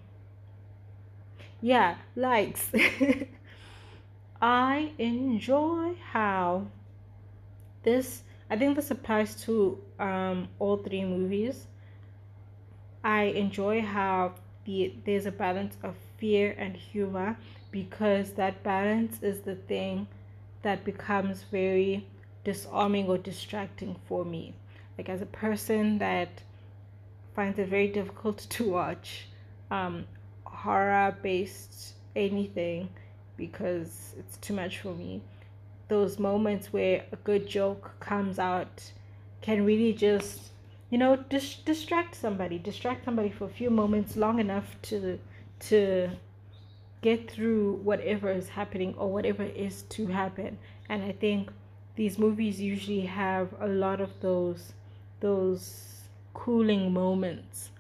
yeah, 1.61 1.97
likes. 2.15 2.71
I 4.43 4.93
enjoy 4.99 5.95
how 6.13 6.67
this 7.83 8.23
I 8.51 8.57
think 8.57 8.77
this 8.77 8.91
applies 8.91 9.43
to 9.43 9.79
um 9.99 10.49
all 10.61 10.77
three 10.77 11.05
movies. 11.05 11.67
I 13.03 13.23
enjoy 13.25 13.81
how 13.83 14.35
the 14.65 14.95
there's 15.05 15.27
a 15.27 15.33
balance 15.33 15.77
of 15.83 15.97
fear 16.19 16.55
and 16.59 16.77
humor 16.77 17.37
because 17.73 18.33
that 18.33 18.63
balance 18.63 19.23
is 19.23 19.41
the 19.41 19.55
thing 19.55 20.07
that 20.63 20.85
becomes 20.85 21.45
very 21.45 22.07
disarming 22.45 23.09
or 23.09 23.19
distracting 23.19 23.97
for 24.07 24.25
me. 24.25 24.55
Like 24.97 25.09
as 25.09 25.23
a 25.23 25.27
person 25.27 25.99
that 25.99 26.43
finds 27.35 27.59
it 27.59 27.69
very 27.69 27.89
difficult 27.89 28.39
to 28.51 28.71
watch 28.71 29.29
um, 29.71 30.05
horror 30.45 31.17
based 31.23 31.95
anything 32.17 32.89
because 33.37 34.15
it's 34.19 34.37
too 34.39 34.55
much 34.55 34.81
for 34.81 34.95
me 34.95 35.23
those 35.89 36.19
moments 36.19 36.73
where 36.73 37.05
a 37.13 37.17
good 37.17 37.49
joke 37.49 37.93
comes 38.01 38.39
out 38.39 38.93
can 39.41 39.65
really 39.65 39.93
just 39.93 40.51
you 40.91 40.99
know 40.99 41.17
dis- 41.29 41.57
distract 41.65 42.15
somebody 42.15 42.59
distract 42.59 43.05
somebody 43.05 43.31
for 43.31 43.45
a 43.45 43.49
few 43.61 43.71
moments 43.71 44.17
long 44.17 44.39
enough 44.39 44.77
to 44.83 45.19
to 45.61 46.11
get 47.01 47.31
through 47.31 47.75
whatever 47.85 48.31
is 48.31 48.49
happening 48.49 48.95
or 48.97 49.11
whatever 49.13 49.43
is 49.43 49.83
to 49.83 50.07
happen. 50.07 50.59
And 50.89 51.03
i 51.03 51.13
think 51.13 51.51
these 51.97 52.19
movies 52.19 52.61
usually 52.61 53.07
have 53.07 53.49
a 53.61 53.67
lot 53.67 54.01
of 54.01 54.11
those 54.21 54.73
those 55.21 56.09
cooling 56.35 56.93
moments. 56.93 57.71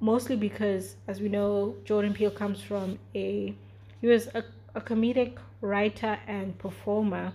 Mostly 0.00 0.36
because 0.36 0.96
as 1.08 1.20
we 1.20 1.28
know 1.28 1.76
jordan 1.84 2.12
peele 2.12 2.30
comes 2.30 2.60
from 2.60 2.98
a 3.14 3.54
he 4.00 4.06
was 4.06 4.28
a, 4.34 4.44
a 4.74 4.80
comedic 4.80 5.38
writer 5.60 6.18
and 6.26 6.58
performer 6.58 7.32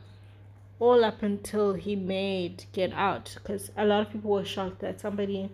all 0.79 1.03
up 1.03 1.21
until 1.23 1.73
he 1.73 1.95
made 1.95 2.63
Get 2.71 2.93
Out 2.93 3.35
because 3.35 3.71
a 3.75 3.85
lot 3.85 4.01
of 4.01 4.13
people 4.13 4.31
were 4.31 4.45
shocked 4.45 4.79
that 4.79 5.01
somebody 5.01 5.49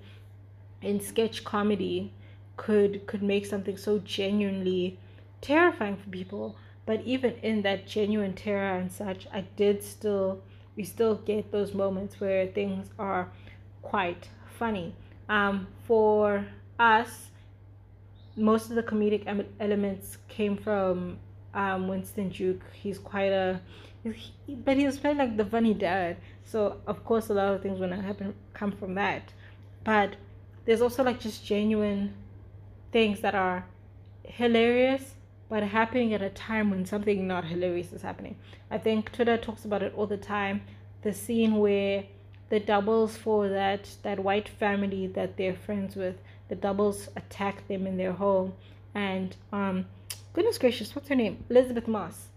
in 0.82 0.99
sketch 0.99 1.43
comedy 1.43 2.11
could 2.57 3.05
could 3.07 3.24
make 3.24 3.45
something 3.45 3.76
so 3.76 3.99
genuinely 3.99 4.99
terrifying 5.41 5.97
for 5.97 6.09
people. 6.09 6.55
But 6.86 7.01
even 7.03 7.33
in 7.41 7.63
that 7.63 7.88
genuine 7.88 8.33
terror 8.33 8.77
and 8.77 8.91
such, 8.91 9.27
I 9.33 9.41
did 9.55 9.83
still, 9.83 10.41
we 10.75 10.83
still 10.83 11.15
get 11.15 11.51
those 11.51 11.73
moments 11.73 12.19
where 12.19 12.47
things 12.47 12.89
are 12.99 13.31
quite 13.81 14.29
funny. 14.59 14.93
Um, 15.27 15.67
for 15.88 16.45
us, 16.79 17.29
most 18.36 18.69
of 18.69 18.75
the 18.75 18.83
comedic 18.83 19.45
elements 19.59 20.17
came 20.27 20.57
from 20.57 21.17
um, 21.53 21.88
Winston 21.88 22.29
Duke. 22.29 22.61
He's 22.73 22.99
quite 22.99 23.31
a, 23.31 23.59
he, 24.03 24.55
but 24.55 24.77
he 24.77 24.86
was 24.86 24.99
playing 24.99 25.17
like 25.17 25.38
the 25.38 25.45
funny 25.45 25.73
dad. 25.73 26.17
So 26.43 26.81
of 26.86 27.03
course, 27.05 27.29
a 27.29 27.33
lot 27.33 27.55
of 27.55 27.61
things 27.63 27.79
when 27.79 27.93
it 27.93 28.01
happen 28.01 28.36
come 28.53 28.71
from 28.71 28.93
that. 28.95 29.33
But 29.83 30.15
there's 30.65 30.81
also 30.81 31.03
like 31.03 31.19
just 31.19 31.45
genuine 31.45 32.13
things 32.91 33.21
that 33.21 33.36
are 33.36 33.65
hilarious, 34.23 35.15
but 35.50 35.64
happening 35.64 36.14
at 36.14 36.22
a 36.22 36.30
time 36.30 36.70
when 36.70 36.86
something 36.86 37.28
not 37.28 37.46
hilarious 37.46 37.91
is 37.91 38.02
happening. 38.02 38.36
I 38.72 38.78
think 38.78 39.12
Twitter 39.12 39.38
talks 39.38 39.66
about 39.66 39.84
it 39.84 39.93
all 39.96 40.08
the 40.08 40.18
time. 40.18 40.62
The 41.04 41.14
scene 41.14 41.58
where 41.58 42.06
the 42.50 42.60
doubles 42.60 43.18
for 43.18 43.50
that 43.50 43.89
that 44.04 44.20
white 44.20 44.48
family 44.48 45.08
that 45.08 45.38
they're 45.38 45.56
friends 45.56 45.96
with 45.96 46.16
the 46.48 46.56
doubles 46.56 47.10
attack 47.16 47.68
them 47.68 47.88
in 47.88 47.98
their 47.98 48.14
home. 48.14 48.54
And 48.93 49.36
um 49.52 49.86
goodness 50.34 50.58
gracious 50.58 50.96
what's 50.96 51.10
her 51.10 51.16
name? 51.16 51.43
Elisabeth 51.50 51.88
Moss. 51.88 52.28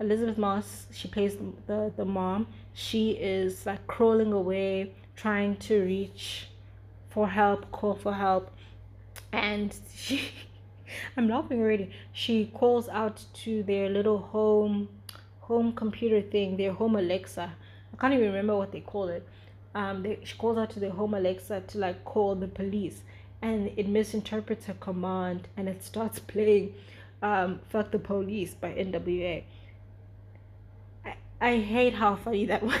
Elisabeth 0.00 0.38
Moss 0.38 0.86
she 0.90 1.08
plays 1.08 1.36
the, 1.36 1.52
the, 1.66 1.92
the 1.96 2.04
mom. 2.04 2.48
She 2.74 3.12
is 3.12 3.64
like 3.66 3.86
crawling 3.86 4.32
away 4.32 4.92
trying 5.14 5.56
to 5.56 5.80
reach 5.82 6.48
for 7.08 7.28
help 7.28 7.70
call 7.70 7.94
for 7.94 8.12
help. 8.12 8.50
And 9.32 9.74
she 9.94 10.30
i'm 11.16 11.28
laughing 11.28 11.60
already 11.60 11.90
she 12.12 12.46
calls 12.46 12.88
out 12.88 13.24
to 13.32 13.62
their 13.62 13.88
little 13.88 14.18
home 14.18 14.88
home 15.40 15.72
computer 15.72 16.20
thing 16.20 16.56
their 16.56 16.72
home 16.72 16.96
alexa 16.96 17.52
i 17.92 17.96
can't 17.96 18.14
even 18.14 18.26
remember 18.26 18.56
what 18.56 18.72
they 18.72 18.80
call 18.80 19.08
it 19.08 19.26
um, 19.76 20.02
they, 20.02 20.18
she 20.24 20.34
calls 20.38 20.56
out 20.56 20.70
to 20.70 20.80
the 20.80 20.90
home 20.90 21.12
Alexa 21.12 21.60
to 21.68 21.78
like 21.78 22.02
call 22.06 22.34
the 22.34 22.48
police, 22.48 23.02
and 23.42 23.70
it 23.76 23.86
misinterprets 23.86 24.64
her 24.64 24.74
command, 24.80 25.48
and 25.54 25.68
it 25.68 25.84
starts 25.84 26.18
playing 26.32 26.72
um, 27.22 27.60
"Fuck 27.68 27.90
the 27.90 27.98
Police" 27.98 28.54
by 28.54 28.72
N.W.A. 28.72 29.44
I, 31.04 31.14
I 31.42 31.58
hate 31.58 31.92
how 31.92 32.16
funny 32.16 32.46
that 32.46 32.62
was. 32.62 32.78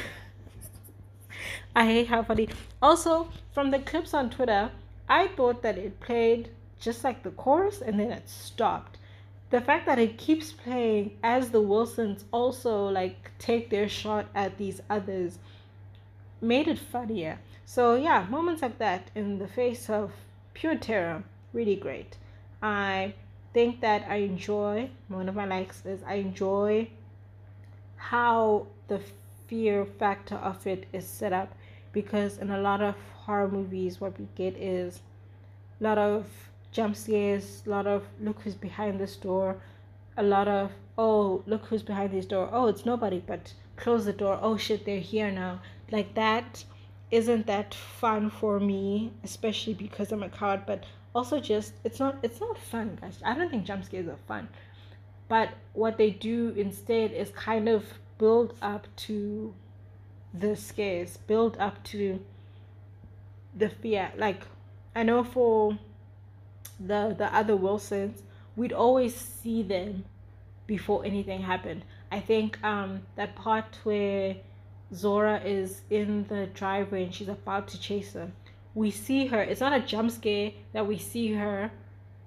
I 1.76 1.84
hate 1.84 2.06
how 2.06 2.22
funny. 2.22 2.48
Also, 2.80 3.28
from 3.52 3.72
the 3.72 3.78
clips 3.78 4.14
on 4.14 4.30
Twitter, 4.30 4.70
I 5.06 5.26
thought 5.26 5.60
that 5.60 5.76
it 5.76 6.00
played 6.00 6.48
just 6.78 7.04
like 7.04 7.22
the 7.22 7.30
chorus 7.30 7.80
and 7.80 7.98
then 7.98 8.10
it 8.10 8.28
stopped. 8.28 8.98
The 9.50 9.60
fact 9.60 9.86
that 9.86 9.98
it 9.98 10.18
keeps 10.18 10.52
playing 10.52 11.18
as 11.22 11.50
the 11.50 11.60
Wilsons 11.60 12.24
also 12.32 12.88
like 12.88 13.30
take 13.38 13.70
their 13.70 13.88
shot 13.88 14.26
at 14.34 14.58
these 14.58 14.80
others 14.90 15.38
made 16.40 16.68
it 16.68 16.78
funnier. 16.78 17.38
So 17.64 17.94
yeah, 17.94 18.26
moments 18.28 18.62
like 18.62 18.78
that 18.78 19.10
in 19.14 19.38
the 19.38 19.48
face 19.48 19.88
of 19.88 20.12
pure 20.54 20.76
terror, 20.76 21.24
really 21.52 21.76
great. 21.76 22.16
I 22.62 23.14
think 23.52 23.80
that 23.80 24.06
I 24.08 24.16
enjoy 24.16 24.90
one 25.08 25.28
of 25.28 25.34
my 25.34 25.46
likes 25.46 25.84
is 25.86 26.02
I 26.02 26.14
enjoy 26.14 26.90
how 27.96 28.66
the 28.88 29.00
fear 29.46 29.84
factor 29.84 30.34
of 30.36 30.66
it 30.66 30.86
is 30.92 31.06
set 31.06 31.32
up 31.32 31.54
because 31.92 32.38
in 32.38 32.50
a 32.50 32.60
lot 32.60 32.82
of 32.82 32.94
horror 33.24 33.48
movies 33.48 34.00
what 34.00 34.18
we 34.18 34.28
get 34.34 34.54
is 34.56 35.00
a 35.80 35.84
lot 35.84 35.98
of 35.98 36.26
jump 36.76 36.94
scares, 36.94 37.62
a 37.66 37.70
lot 37.70 37.86
of 37.86 38.04
look 38.20 38.38
who's 38.42 38.54
behind 38.54 39.00
this 39.00 39.16
door, 39.16 39.56
a 40.18 40.22
lot 40.22 40.46
of 40.46 40.70
oh 40.98 41.42
look 41.46 41.64
who's 41.64 41.82
behind 41.82 42.10
this 42.12 42.26
door, 42.26 42.50
oh 42.52 42.66
it's 42.66 42.84
nobody 42.84 43.22
but 43.26 43.54
close 43.76 44.04
the 44.04 44.12
door, 44.12 44.38
oh 44.42 44.58
shit 44.58 44.84
they're 44.84 45.00
here 45.00 45.30
now. 45.30 45.62
Like 45.90 46.14
that 46.14 46.64
isn't 47.10 47.46
that 47.46 47.72
fun 47.72 48.28
for 48.28 48.58
me 48.58 49.12
especially 49.22 49.72
because 49.72 50.10
i'm 50.10 50.24
a 50.24 50.28
coward 50.28 50.62
but 50.66 50.82
also 51.14 51.38
just 51.38 51.72
it's 51.84 52.00
not 52.00 52.16
it's 52.22 52.40
not 52.40 52.58
fun 52.58 52.98
guys. 53.00 53.20
I 53.24 53.34
don't 53.34 53.48
think 53.48 53.64
jump 53.64 53.84
scares 53.84 54.08
are 54.08 54.18
fun. 54.28 54.48
But 55.28 55.50
what 55.72 55.96
they 55.96 56.10
do 56.10 56.52
instead 56.56 57.12
is 57.12 57.30
kind 57.30 57.68
of 57.68 57.84
build 58.18 58.54
up 58.60 58.86
to 59.06 59.54
the 60.34 60.54
scares 60.56 61.16
build 61.16 61.56
up 61.58 61.82
to 61.84 62.20
the 63.56 63.70
fear. 63.70 64.12
Like 64.18 64.42
i 64.94 65.02
know 65.02 65.24
for 65.24 65.78
the 66.78 67.14
the 67.18 67.34
other 67.34 67.56
wilsons 67.56 68.22
we'd 68.56 68.72
always 68.72 69.14
see 69.14 69.62
them 69.62 70.04
before 70.66 71.04
anything 71.04 71.42
happened 71.42 71.84
i 72.10 72.20
think 72.20 72.62
um 72.62 73.00
that 73.16 73.34
part 73.34 73.78
where 73.84 74.36
Zora 74.94 75.40
is 75.40 75.82
in 75.90 76.26
the 76.28 76.46
driveway 76.46 77.04
and 77.04 77.14
she's 77.14 77.28
about 77.28 77.68
to 77.68 77.80
chase 77.80 78.12
them. 78.12 78.34
We 78.74 78.90
see 78.90 79.26
her. 79.26 79.40
It's 79.42 79.60
not 79.60 79.72
a 79.72 79.80
jump 79.80 80.10
scare 80.10 80.52
that 80.72 80.86
we 80.86 80.98
see 80.98 81.32
her 81.32 81.72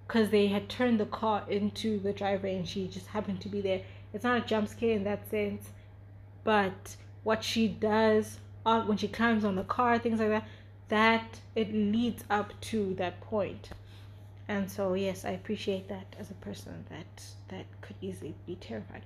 because 0.07 0.29
they 0.29 0.47
had 0.47 0.67
turned 0.67 0.99
the 0.99 1.05
car 1.05 1.45
into 1.47 1.99
the 1.99 2.11
driveway 2.11 2.55
and 2.55 2.67
she 2.67 2.87
just 2.87 3.07
happened 3.07 3.41
to 3.41 3.49
be 3.49 3.61
there. 3.61 3.81
It's 4.13 4.23
not 4.23 4.43
a 4.43 4.45
jump 4.45 4.67
scare 4.67 4.95
in 4.95 5.03
that 5.03 5.29
sense, 5.29 5.69
but 6.43 6.95
what 7.23 7.43
she 7.43 7.67
does 7.67 8.39
uh, 8.65 8.81
when 8.81 8.97
she 8.97 9.07
climbs 9.07 9.45
on 9.45 9.55
the 9.55 9.63
car, 9.63 9.97
things 9.99 10.19
like 10.19 10.29
that, 10.29 10.47
that 10.89 11.39
it 11.55 11.73
leads 11.73 12.23
up 12.29 12.59
to 12.61 12.95
that 12.95 13.21
point. 13.21 13.69
And 14.49 14.69
so 14.69 14.95
yes, 14.95 15.25
I 15.25 15.29
appreciate 15.29 15.87
that 15.89 16.15
as 16.19 16.31
a 16.31 16.33
person 16.33 16.83
that 16.89 17.23
that 17.49 17.65
could 17.81 17.95
easily 18.01 18.33
be 18.47 18.55
terrified. 18.55 19.03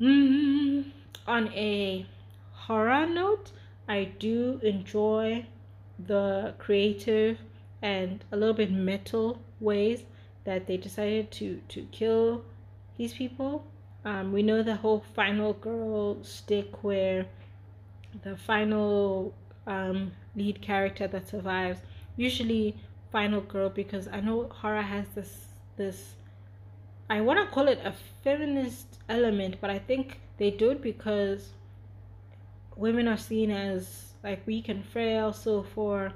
Mm, 0.00 0.90
on 1.26 1.48
a 1.52 2.06
horror 2.52 3.06
note, 3.06 3.52
I 3.86 4.04
do 4.04 4.58
enjoy 4.62 5.44
the 5.98 6.54
creative 6.58 7.38
and 7.82 8.24
a 8.32 8.36
little 8.38 8.54
bit 8.54 8.72
metal 8.72 9.38
ways 9.60 10.04
that 10.44 10.66
they 10.66 10.78
decided 10.78 11.30
to 11.32 11.60
to 11.68 11.82
kill 11.92 12.42
these 12.96 13.12
people. 13.12 13.66
Um, 14.06 14.32
we 14.32 14.42
know 14.42 14.62
the 14.62 14.76
whole 14.76 15.04
final 15.14 15.52
girl 15.52 16.24
stick 16.24 16.82
where 16.82 17.26
the 18.22 18.36
final 18.38 19.34
um, 19.66 20.12
lead 20.34 20.62
character 20.62 21.06
that 21.06 21.28
survives 21.28 21.80
usually 22.16 22.76
final 23.12 23.42
girl 23.42 23.68
because 23.68 24.08
I 24.08 24.20
know 24.20 24.48
horror 24.48 24.82
has 24.82 25.06
this 25.14 25.52
this 25.76 26.14
I 27.10 27.20
want 27.20 27.38
to 27.40 27.54
call 27.54 27.68
it 27.68 27.78
a 27.84 27.92
feminist 28.24 28.98
element, 29.08 29.56
but 29.60 29.68
I 29.68 29.78
think 29.78 30.20
they 30.38 30.50
do 30.50 30.70
it 30.70 30.80
because 30.80 31.50
women 32.74 33.06
are 33.06 33.18
seen 33.18 33.50
as 33.50 34.14
like 34.24 34.46
weak 34.46 34.70
and 34.70 34.82
frail. 34.82 35.32
So 35.34 35.62
for 35.62 36.14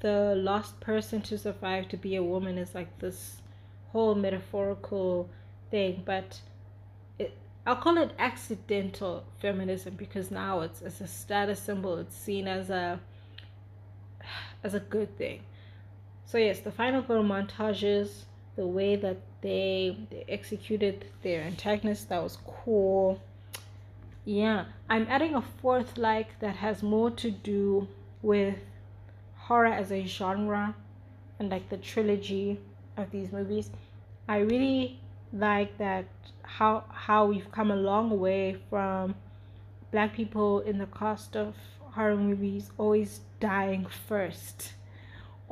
the 0.00 0.34
last 0.34 0.80
person 0.80 1.20
to 1.22 1.36
survive 1.36 1.88
to 1.88 1.98
be 1.98 2.16
a 2.16 2.22
woman 2.22 2.56
is 2.56 2.74
like 2.74 2.98
this 2.98 3.42
whole 3.90 4.14
metaphorical 4.14 5.28
thing. 5.70 6.02
But 6.06 6.40
it, 7.18 7.36
i'll 7.66 7.76
call 7.76 7.98
it 7.98 8.12
accidental 8.18 9.24
feminism 9.38 9.96
because 9.96 10.30
now 10.30 10.60
it's, 10.60 10.80
it's 10.80 11.02
a 11.02 11.06
status 11.06 11.60
symbol. 11.60 11.98
It's 11.98 12.16
seen 12.16 12.48
as 12.48 12.70
a 12.70 12.98
as 14.64 14.72
a 14.72 14.80
good 14.80 15.14
thing 15.18 15.42
so 16.32 16.38
yes 16.38 16.60
the 16.60 16.72
final 16.72 17.02
girl 17.02 17.22
montages 17.22 18.24
the 18.56 18.66
way 18.66 18.96
that 18.96 19.18
they, 19.42 19.96
they 20.10 20.24
executed 20.28 21.04
their 21.22 21.42
antagonist 21.42 22.08
that 22.08 22.22
was 22.22 22.38
cool 22.46 23.20
yeah, 24.24 24.66
I'm 24.88 25.06
adding 25.08 25.34
a 25.34 25.42
fourth 25.42 25.98
like 25.98 26.38
that 26.38 26.54
has 26.56 26.82
more 26.82 27.10
to 27.10 27.30
do 27.30 27.88
with 28.22 28.58
horror 29.36 29.66
as 29.66 29.90
a 29.90 30.04
genre 30.06 30.76
and 31.40 31.50
like 31.50 31.68
the 31.68 31.76
trilogy 31.76 32.60
of 32.96 33.10
these 33.10 33.32
movies. 33.32 33.70
I 34.28 34.38
really 34.38 35.00
like 35.32 35.76
that 35.78 36.06
how 36.42 36.84
how 36.88 37.26
we've 37.26 37.50
come 37.50 37.70
a 37.70 37.76
long 37.76 38.20
way 38.20 38.58
from 38.70 39.16
black 39.90 40.14
people 40.14 40.60
in 40.60 40.78
the 40.78 40.86
cast 40.86 41.36
of 41.36 41.56
horror 41.80 42.16
movies 42.16 42.70
always 42.78 43.22
dying 43.40 43.86
first 43.86 44.74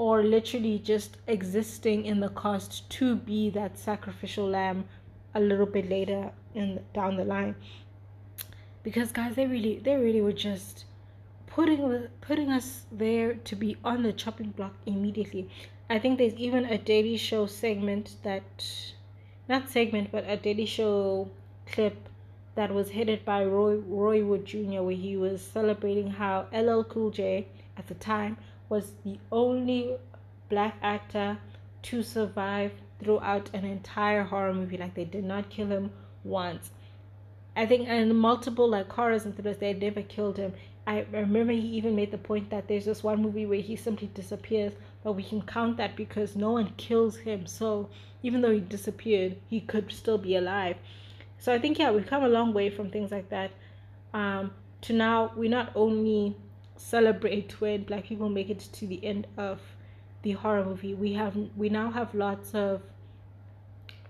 or 0.00 0.24
literally 0.24 0.78
just 0.78 1.18
existing 1.26 2.06
in 2.06 2.20
the 2.20 2.30
cast 2.30 2.88
to 2.88 3.14
be 3.14 3.50
that 3.50 3.78
sacrificial 3.78 4.46
lamb 4.48 4.82
a 5.34 5.40
little 5.40 5.66
bit 5.66 5.90
later 5.90 6.30
in 6.54 6.80
down 6.94 7.16
the 7.16 7.24
line. 7.24 7.54
Because 8.82 9.12
guys 9.12 9.34
they 9.36 9.46
really 9.46 9.78
they 9.84 9.96
really 9.96 10.22
were 10.22 10.38
just 10.48 10.86
putting 11.46 12.08
putting 12.22 12.50
us 12.50 12.86
there 12.90 13.34
to 13.34 13.54
be 13.54 13.76
on 13.84 14.02
the 14.02 14.14
chopping 14.14 14.52
block 14.52 14.72
immediately. 14.86 15.50
I 15.90 15.98
think 15.98 16.16
there's 16.16 16.40
even 16.46 16.64
a 16.64 16.78
daily 16.78 17.18
show 17.18 17.44
segment 17.44 18.16
that 18.22 18.64
not 19.50 19.68
segment 19.68 20.10
but 20.10 20.24
a 20.26 20.38
daily 20.38 20.64
show 20.64 21.28
clip 21.66 22.08
that 22.54 22.72
was 22.72 22.92
headed 22.92 23.22
by 23.26 23.44
roy 23.44 23.74
roy 23.76 24.24
wood 24.24 24.46
jr 24.46 24.82
where 24.86 25.00
he 25.06 25.16
was 25.16 25.42
celebrating 25.42 26.10
how 26.10 26.46
ll 26.52 26.84
cool 26.84 27.10
j 27.10 27.46
at 27.76 27.86
the 27.86 27.94
time 27.94 28.36
was 28.70 28.92
the 29.04 29.18
only 29.30 29.96
black 30.48 30.76
actor 30.82 31.36
to 31.82 32.02
survive 32.02 32.72
throughout 32.98 33.50
an 33.52 33.66
entire 33.66 34.22
horror 34.22 34.54
movie. 34.54 34.78
Like 34.78 34.94
they 34.94 35.04
did 35.04 35.24
not 35.24 35.50
kill 35.50 35.66
him 35.66 35.90
once. 36.24 36.70
I 37.54 37.66
think 37.66 37.88
in 37.88 38.16
multiple 38.16 38.68
like 38.68 38.90
horrors 38.90 39.26
and 39.26 39.34
thrillers, 39.34 39.58
they 39.58 39.74
never 39.74 40.00
killed 40.00 40.38
him. 40.38 40.54
I 40.86 41.04
remember 41.12 41.52
he 41.52 41.60
even 41.60 41.94
made 41.94 42.10
the 42.10 42.18
point 42.18 42.48
that 42.50 42.68
there's 42.68 42.86
this 42.86 43.02
one 43.02 43.20
movie 43.20 43.44
where 43.44 43.60
he 43.60 43.76
simply 43.76 44.10
disappears, 44.14 44.72
but 45.04 45.12
we 45.12 45.22
can 45.22 45.42
count 45.42 45.76
that 45.76 45.94
because 45.96 46.36
no 46.36 46.52
one 46.52 46.72
kills 46.78 47.18
him. 47.18 47.46
So 47.46 47.90
even 48.22 48.40
though 48.40 48.52
he 48.52 48.60
disappeared, 48.60 49.36
he 49.48 49.60
could 49.60 49.92
still 49.92 50.18
be 50.18 50.36
alive. 50.36 50.76
So 51.38 51.52
I 51.52 51.58
think 51.58 51.78
yeah, 51.78 51.90
we've 51.90 52.06
come 52.06 52.22
a 52.22 52.28
long 52.28 52.54
way 52.54 52.70
from 52.70 52.90
things 52.90 53.10
like 53.10 53.28
that 53.30 53.50
um, 54.14 54.52
to 54.82 54.92
now 54.92 55.32
we 55.36 55.48
not 55.48 55.72
only 55.74 56.36
celebrate 56.80 57.60
when 57.60 57.84
black 57.84 58.04
people 58.04 58.28
make 58.28 58.48
it 58.48 58.60
to 58.72 58.86
the 58.86 59.04
end 59.04 59.26
of 59.36 59.60
the 60.22 60.32
horror 60.32 60.64
movie. 60.64 60.94
We 60.94 61.12
have 61.14 61.36
we 61.56 61.68
now 61.68 61.90
have 61.90 62.14
lots 62.14 62.54
of 62.54 62.82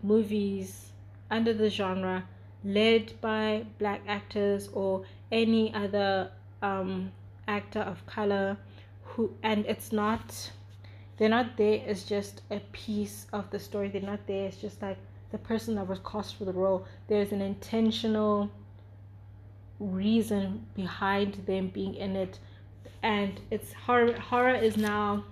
movies 0.03 0.93
under 1.31 1.53
the 1.53 1.69
genre 1.69 2.25
led 2.65 3.13
by 3.21 3.65
black 3.79 4.01
actors 4.07 4.69
or 4.69 5.05
any 5.33 5.73
other 5.75 6.31
um, 6.63 7.11
actor 7.49 7.81
of 7.81 8.05
color 8.07 8.57
who 9.03 9.35
and 9.43 9.67
it's 9.67 9.93
not 9.93 10.53
they're 11.17 11.29
not 11.29 11.57
there 11.57 11.83
as 11.87 12.05
just 12.05 12.41
a 12.51 12.61
piece 12.73 13.27
of 13.33 13.51
the 13.51 13.59
story. 13.59 13.89
They're 13.89 14.01
not 14.01 14.27
there 14.27 14.49
as 14.49 14.57
just 14.57 14.81
like 14.81 14.97
the 15.33 15.39
person 15.39 15.75
that 15.75 15.87
was 15.87 15.99
cast 15.99 16.37
for 16.37 16.47
the 16.47 16.53
role. 16.53 16.87
There's 17.09 17.33
an 17.33 17.43
intentional 17.43 18.51
reason 19.79 20.67
behind 20.75 21.35
them 21.47 21.69
being 21.69 21.95
in 21.95 22.17
it 22.17 22.39
and 23.03 23.41
it's 23.51 23.73
horror 23.73 24.19
horror 24.19 24.55
is 24.55 24.77
now 24.77 25.25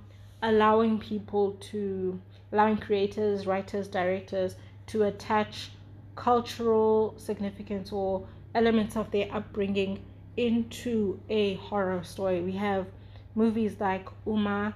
allowing 0.43 0.99
people 0.99 1.53
to 1.61 2.20
allowing 2.53 2.77
creators 2.77 3.47
writers 3.47 3.89
directors 3.89 4.57
to 4.86 5.05
attach 5.05 5.70
cultural 6.16 7.15
significance 7.19 7.93
or 7.93 8.27
elements 8.55 8.97
of 8.97 9.11
their 9.11 9.28
upbringing 9.32 10.03
into 10.36 11.19
a 11.28 11.55
horror 11.55 12.03
story. 12.05 12.40
We 12.40 12.53
have 12.53 12.86
movies 13.35 13.77
like 13.78 14.09
Umma 14.27 14.74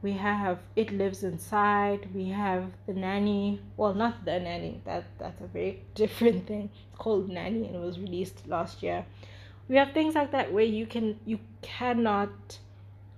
we 0.00 0.12
have 0.12 0.60
it 0.76 0.92
lives 0.92 1.24
inside 1.24 2.08
we 2.14 2.28
have 2.28 2.70
the 2.86 2.92
nanny. 2.92 3.60
Well 3.76 3.94
not 3.94 4.24
the 4.24 4.38
nanny 4.38 4.80
that 4.84 5.04
that's 5.18 5.40
a 5.40 5.46
very 5.46 5.82
different 5.94 6.46
thing. 6.46 6.70
It's 6.88 6.98
called 6.98 7.28
nanny 7.28 7.66
and 7.66 7.76
it 7.76 7.80
was 7.80 7.98
released 7.98 8.46
last 8.46 8.82
year 8.82 9.04
we 9.68 9.76
have 9.76 9.92
things 9.92 10.14
like 10.14 10.30
that 10.32 10.52
where 10.52 10.64
you 10.64 10.86
can 10.86 11.18
you 11.26 11.38
cannot 11.62 12.58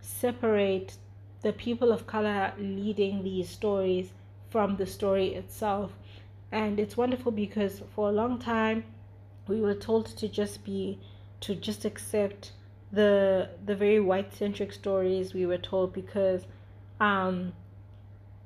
separate 0.01 0.97
the 1.43 1.53
people 1.53 1.93
of 1.93 2.07
color 2.07 2.53
leading 2.59 3.23
these 3.23 3.49
stories 3.49 4.11
from 4.51 4.77
the 4.77 4.87
story 4.87 5.35
itself. 5.35 5.93
And 6.53 6.81
it's 6.81 6.97
wonderful 6.97 7.33
because 7.33 7.83
for 7.95 8.09
a 8.09 8.13
long 8.13 8.39
time 8.39 8.85
we 9.47 9.61
were 9.61 9.75
told 9.75 10.07
to 10.07 10.29
just 10.29 10.65
be 10.65 10.99
to 11.41 11.55
just 11.55 11.85
accept 11.85 12.53
the 12.93 13.49
the 13.65 13.75
very 13.75 14.01
white 14.01 14.35
centric 14.35 14.73
stories 14.73 15.33
we 15.33 15.47
were 15.47 15.59
told 15.59 15.93
because 15.93 16.45
um 16.99 17.53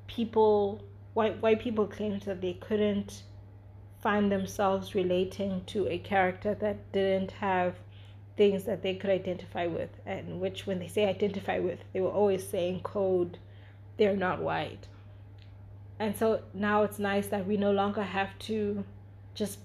people 0.06 0.82
white 1.14 1.40
white 1.40 1.60
people 1.60 1.86
claimed 1.86 2.20
that 2.22 2.42
they 2.42 2.52
couldn't 2.52 3.22
find 4.02 4.30
themselves 4.30 4.94
relating 4.94 5.64
to 5.64 5.88
a 5.88 5.98
character 5.98 6.54
that 6.54 6.92
didn't 6.92 7.30
have 7.30 7.74
things 8.36 8.64
that 8.64 8.82
they 8.82 8.94
could 8.94 9.10
identify 9.10 9.66
with 9.66 9.90
and 10.06 10.40
which 10.40 10.66
when 10.66 10.78
they 10.78 10.88
say 10.88 11.06
identify 11.06 11.58
with 11.58 11.78
they 11.92 12.00
were 12.00 12.10
always 12.10 12.46
saying 12.46 12.80
code 12.80 13.38
they're 13.96 14.16
not 14.16 14.42
white. 14.42 14.88
And 15.98 16.16
so 16.16 16.42
now 16.52 16.82
it's 16.82 16.98
nice 16.98 17.28
that 17.28 17.46
we 17.46 17.56
no 17.56 17.70
longer 17.70 18.02
have 18.02 18.36
to 18.40 18.84
just 19.34 19.58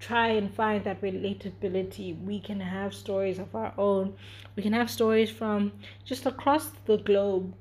try 0.00 0.28
and 0.28 0.52
find 0.52 0.84
that 0.84 1.00
relatability. 1.00 2.20
We 2.24 2.40
can 2.40 2.60
have 2.60 2.92
stories 2.92 3.38
of 3.38 3.54
our 3.54 3.72
own. 3.78 4.14
We 4.56 4.62
can 4.62 4.72
have 4.72 4.90
stories 4.90 5.30
from 5.30 5.72
just 6.04 6.26
across 6.26 6.70
the 6.84 6.98
globe 6.98 7.54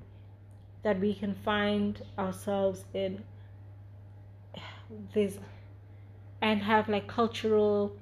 that 0.84 1.00
we 1.00 1.14
can 1.14 1.36
find 1.36 2.02
ourselves 2.18 2.86
in 2.94 3.24
this 5.14 5.38
and 6.42 6.62
have 6.62 6.90
like 6.90 7.08
cultural 7.08 7.96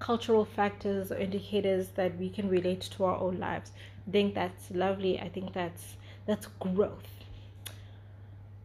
cultural 0.00 0.44
factors 0.44 1.12
or 1.12 1.16
indicators 1.16 1.88
that 1.90 2.18
we 2.18 2.28
can 2.28 2.48
relate 2.48 2.80
to 2.80 3.04
our 3.04 3.16
own 3.16 3.38
lives. 3.38 3.70
I 4.08 4.10
think 4.10 4.34
that's 4.34 4.70
lovely. 4.72 5.20
I 5.20 5.28
think 5.28 5.52
that's 5.52 5.96
that's 6.26 6.48
growth. 6.58 7.06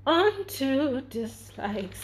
On 0.07 0.45
to 0.45 1.01
dislikes. 1.01 2.03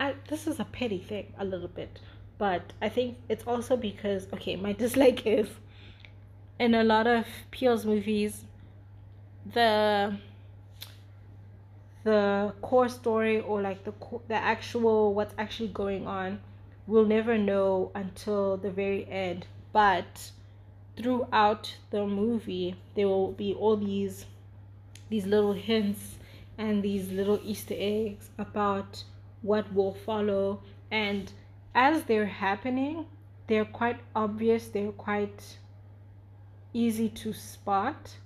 I, 0.00 0.14
this 0.28 0.46
is 0.46 0.58
a 0.58 0.64
petty 0.64 0.98
thing 0.98 1.32
a 1.38 1.44
little 1.44 1.68
bit, 1.68 2.00
but 2.38 2.72
I 2.80 2.88
think 2.88 3.18
it's 3.28 3.44
also 3.46 3.76
because 3.76 4.26
okay, 4.32 4.56
my 4.56 4.72
dislike 4.84 5.26
is 5.26 5.48
in 6.58 6.74
a 6.74 6.82
lot 6.82 7.06
of 7.06 7.26
Peele's 7.50 7.84
movies, 7.84 8.44
the 9.52 10.16
the 12.04 12.52
core 12.62 12.88
story 12.88 13.40
or 13.40 13.60
like 13.60 13.84
the 13.84 13.92
the 14.28 14.34
actual 14.34 15.14
what's 15.14 15.34
actually 15.38 15.68
going 15.68 16.06
on 16.06 16.40
we'll 16.86 17.06
never 17.06 17.38
know 17.38 17.90
until 17.94 18.56
the 18.56 18.70
very 18.70 19.08
end. 19.10 19.46
But 19.72 20.30
throughout 20.96 21.76
the 21.90 22.06
movie, 22.06 22.76
there 22.94 23.08
will 23.08 23.32
be 23.32 23.54
all 23.54 23.76
these 23.76 24.26
these 25.08 25.26
little 25.26 25.52
hints 25.52 26.16
and 26.56 26.82
these 26.82 27.10
little 27.12 27.38
Easter 27.44 27.74
eggs 27.76 28.30
about 28.38 29.04
what 29.42 29.72
will 29.74 29.92
follow. 29.92 30.62
And 30.90 31.30
as 31.74 32.04
they're 32.04 32.26
happening, 32.26 33.06
they're 33.46 33.64
quite 33.64 34.00
obvious, 34.14 34.68
they're 34.68 34.92
quite 34.92 35.58
easy 36.72 37.08
to 37.08 37.32
spot. 37.32 38.16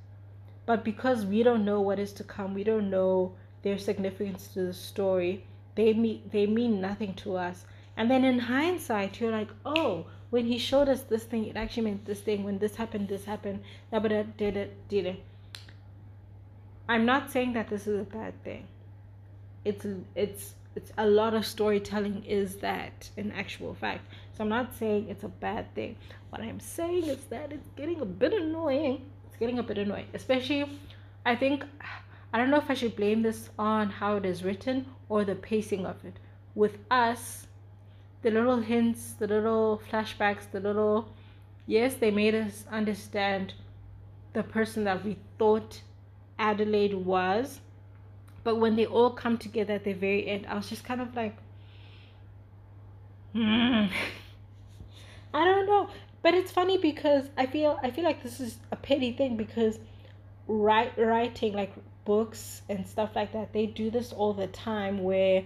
But 0.65 0.85
because 0.85 1.25
we 1.25 1.43
don't 1.43 1.65
know 1.65 1.81
what 1.81 1.99
is 1.99 2.13
to 2.15 2.25
come, 2.25 2.55
we 2.55 2.65
don't 2.65 2.91
know 2.91 3.35
their 3.63 3.79
significance 3.79 4.49
to 4.49 4.67
the 4.67 4.73
story, 4.73 5.45
they 5.75 5.93
mean 5.93 6.23
they 6.31 6.47
mean 6.47 6.81
nothing 6.81 7.15
to 7.15 7.37
us. 7.37 7.65
And 7.97 8.11
then 8.11 8.25
in 8.25 8.39
hindsight, 8.39 9.21
you're 9.21 9.33
like, 9.33 9.49
oh, 9.65 10.07
when 10.31 10.47
he 10.47 10.59
showed 10.59 10.89
us 10.89 11.03
this 11.03 11.25
thing, 11.25 11.47
it 11.47 11.57
actually 11.57 11.85
meant 11.85 12.05
this 12.05 12.21
thing. 12.21 12.45
When 12.45 12.59
this 12.59 12.77
happened, 12.77 13.09
this 13.09 13.25
happened. 13.25 13.63
It 13.91 14.37
did 14.37 14.57
it, 14.57 14.89
did 14.89 15.07
it. 15.07 15.23
I'm 16.89 17.05
not 17.07 17.31
saying 17.31 17.55
that 17.55 17.69
this 17.69 17.87
is 17.87 18.01
a 18.01 18.05
bad 18.05 18.43
thing. 18.45 18.67
It's 19.65 19.87
it's 20.15 20.55
it's 20.77 20.93
a 20.99 21.07
lot 21.07 21.35
of 21.35 21.47
storytelling 21.47 22.25
is 22.25 22.57
that 22.57 23.09
an 23.17 23.33
actual 23.33 23.75
fact. 23.75 24.05
So 24.37 24.45
I'm 24.45 24.51
not 24.51 24.75
saying 24.75 25.09
it's 25.09 25.25
a 25.25 25.29
bad 25.29 25.75
thing. 25.75 25.97
What 26.31 26.43
I'm 26.43 26.61
saying 26.61 27.05
is 27.05 27.25
that 27.31 27.51
it's 27.51 27.69
getting 27.77 28.01
a 28.01 28.05
bit 28.05 28.33
annoying. 28.33 29.03
It's 29.27 29.37
getting 29.37 29.59
a 29.59 29.63
bit 29.63 29.79
annoying, 29.79 30.07
especially. 30.15 30.79
I 31.25 31.35
think 31.35 31.65
I 32.33 32.39
don't 32.39 32.51
know 32.51 32.59
if 32.59 32.71
I 32.71 32.75
should 32.75 32.95
blame 32.95 33.23
this 33.23 33.49
on 33.59 33.89
how 33.89 34.17
it 34.17 34.27
is 34.27 34.45
written 34.45 34.87
or 35.09 35.25
the 35.25 35.35
pacing 35.35 35.87
of 35.87 36.05
it. 36.05 36.19
With 36.55 36.79
us, 36.91 37.46
the 38.27 38.33
little 38.33 38.59
hints, 38.59 39.13
the 39.21 39.27
little 39.29 39.81
flashbacks, 39.89 40.51
the 40.51 40.59
little 40.59 41.09
yes, 41.65 41.95
they 41.95 42.11
made 42.11 42.35
us 42.35 42.65
understand 42.73 43.55
the 44.33 44.43
person 44.43 44.83
that 44.83 45.05
we 45.05 45.17
thought 45.39 45.81
Adelaide 46.37 46.95
was. 46.95 47.61
But 48.43 48.57
when 48.57 48.75
they 48.75 48.85
all 48.85 49.11
come 49.11 49.39
together 49.39 49.75
at 49.75 49.85
the 49.85 49.93
very 49.93 50.27
end, 50.27 50.45
I 50.49 50.57
was 50.57 50.69
just 50.69 50.83
kind 50.83 51.01
of 51.01 51.15
like, 51.15 51.37
hmm. 53.33 53.87
I 55.33 55.45
don't 55.45 55.67
know. 55.67 55.89
But 56.21 56.35
it's 56.35 56.51
funny 56.51 56.79
because 56.79 57.29
I 57.37 57.47
feel 57.47 57.79
I 57.81 57.93
feel 57.93 58.03
like 58.03 58.25
this 58.25 58.41
is 58.41 58.59
a 58.73 58.77
petty 58.77 59.13
thing 59.13 59.37
because 59.37 59.79
write 60.49 60.99
writing 60.99 61.53
like 61.53 61.75
books 62.05 62.63
and 62.69 62.85
stuff 62.89 63.11
like 63.15 63.33
that, 63.35 63.53
they 63.53 63.67
do 63.67 63.89
this 63.89 64.13
all 64.13 64.33
the 64.33 64.49
time 64.49 65.05
where 65.05 65.45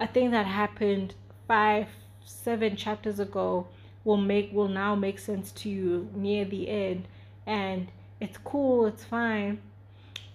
a 0.00 0.08
thing 0.08 0.32
that 0.32 0.46
happened 0.46 1.14
five, 1.46 1.88
seven 2.24 2.76
chapters 2.76 3.20
ago 3.20 3.66
will 4.04 4.16
make 4.16 4.52
will 4.52 4.68
now 4.68 4.94
make 4.94 5.18
sense 5.18 5.50
to 5.52 5.68
you 5.68 6.08
near 6.14 6.44
the 6.44 6.68
end 6.68 7.06
and 7.46 7.88
it's 8.20 8.38
cool, 8.38 8.86
it's 8.86 9.04
fine. 9.04 9.60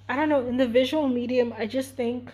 I 0.07 0.15
don't 0.15 0.29
know, 0.29 0.45
in 0.47 0.57
the 0.57 0.67
visual 0.67 1.07
medium, 1.07 1.53
I 1.57 1.65
just 1.65 1.95
think 1.95 2.31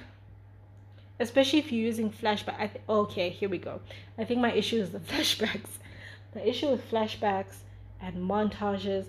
especially 1.20 1.60
if 1.60 1.72
you're 1.72 1.86
using 1.86 2.12
flashback 2.12 2.56
I 2.60 2.68
th- 2.68 2.84
okay, 2.88 3.30
here 3.30 3.50
we 3.50 3.58
go. 3.58 3.82
I 4.18 4.26
think 4.26 4.42
my 4.42 4.52
issue 4.52 4.82
is 4.82 4.92
the 4.92 5.00
flashbacks. 5.12 5.80
The 6.34 6.48
issue 6.48 6.70
with 6.70 6.90
flashbacks 6.90 7.64
and 8.02 8.18
montages 8.18 9.06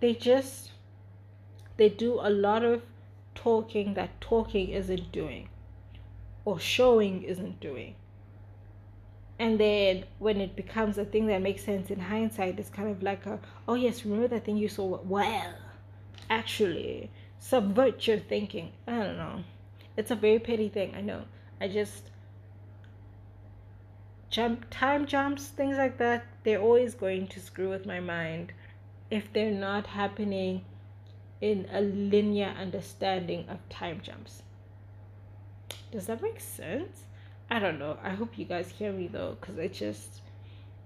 they 0.00 0.12
just 0.12 0.72
they 1.76 1.88
do 1.88 2.18
a 2.20 2.30
lot 2.30 2.64
of 2.64 2.82
talking 3.34 3.94
that 3.94 4.20
talking 4.20 4.68
isn't 4.70 5.12
doing 5.12 5.48
or 6.46 6.58
showing 6.58 7.24
isn't 7.24 7.60
doing. 7.60 7.94
And 9.38 9.60
then 9.60 10.04
when 10.18 10.40
it 10.40 10.56
becomes 10.56 10.96
a 10.96 11.04
thing 11.04 11.26
that 11.26 11.42
makes 11.42 11.64
sense 11.64 11.90
in 11.90 12.00
hindsight, 12.00 12.58
it's 12.58 12.70
kind 12.70 12.88
of 12.88 13.02
like 13.02 13.26
a, 13.26 13.38
oh 13.68 13.74
yes, 13.74 14.04
remember 14.06 14.28
that 14.28 14.46
thing 14.46 14.56
you 14.56 14.68
saw? 14.68 14.98
Well, 15.02 15.54
actually, 16.30 17.10
subvert 17.38 18.06
your 18.06 18.18
thinking. 18.18 18.72
I 18.86 18.92
don't 18.92 19.18
know. 19.18 19.44
It's 19.96 20.10
a 20.10 20.14
very 20.14 20.38
petty 20.38 20.70
thing. 20.70 20.94
I 20.94 21.02
know. 21.02 21.24
I 21.60 21.68
just 21.68 22.10
jump 24.30 24.66
time 24.70 25.06
jumps, 25.06 25.48
things 25.48 25.76
like 25.76 25.98
that. 25.98 26.24
They're 26.44 26.62
always 26.62 26.94
going 26.94 27.26
to 27.28 27.40
screw 27.40 27.70
with 27.70 27.86
my 27.86 28.00
mind 28.00 28.52
if 29.10 29.32
they're 29.32 29.50
not 29.50 29.86
happening 29.88 30.64
in 31.40 31.68
a 31.72 31.80
linear 31.80 32.54
understanding 32.58 33.46
of 33.48 33.58
time 33.68 34.00
jumps. 34.02 34.42
Does 35.90 36.06
that 36.06 36.22
make 36.22 36.40
sense? 36.40 37.04
I 37.48 37.58
don't 37.58 37.78
know. 37.78 37.96
I 38.02 38.10
hope 38.10 38.36
you 38.38 38.44
guys 38.44 38.70
hear 38.70 38.92
me 38.92 39.06
though, 39.06 39.36
because 39.40 39.56
it 39.58 39.72
just 39.72 40.20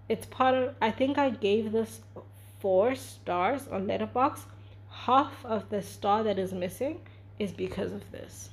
it's 0.09 0.27
part 0.27 0.55
of 0.55 0.75
I 0.81 0.91
think 0.91 1.19
I 1.19 1.31
gave 1.31 1.73
this 1.73 2.01
four 2.59 2.95
stars 2.95 3.67
on 3.69 3.87
Letterboxd. 3.87 4.43
Half 4.91 5.45
of 5.45 5.71
the 5.71 5.83
star 5.83 6.23
that 6.25 6.39
is 6.39 6.53
missing 6.53 7.01
is 7.39 7.53
because 7.53 7.93
of 7.93 8.03
this. 8.11 8.51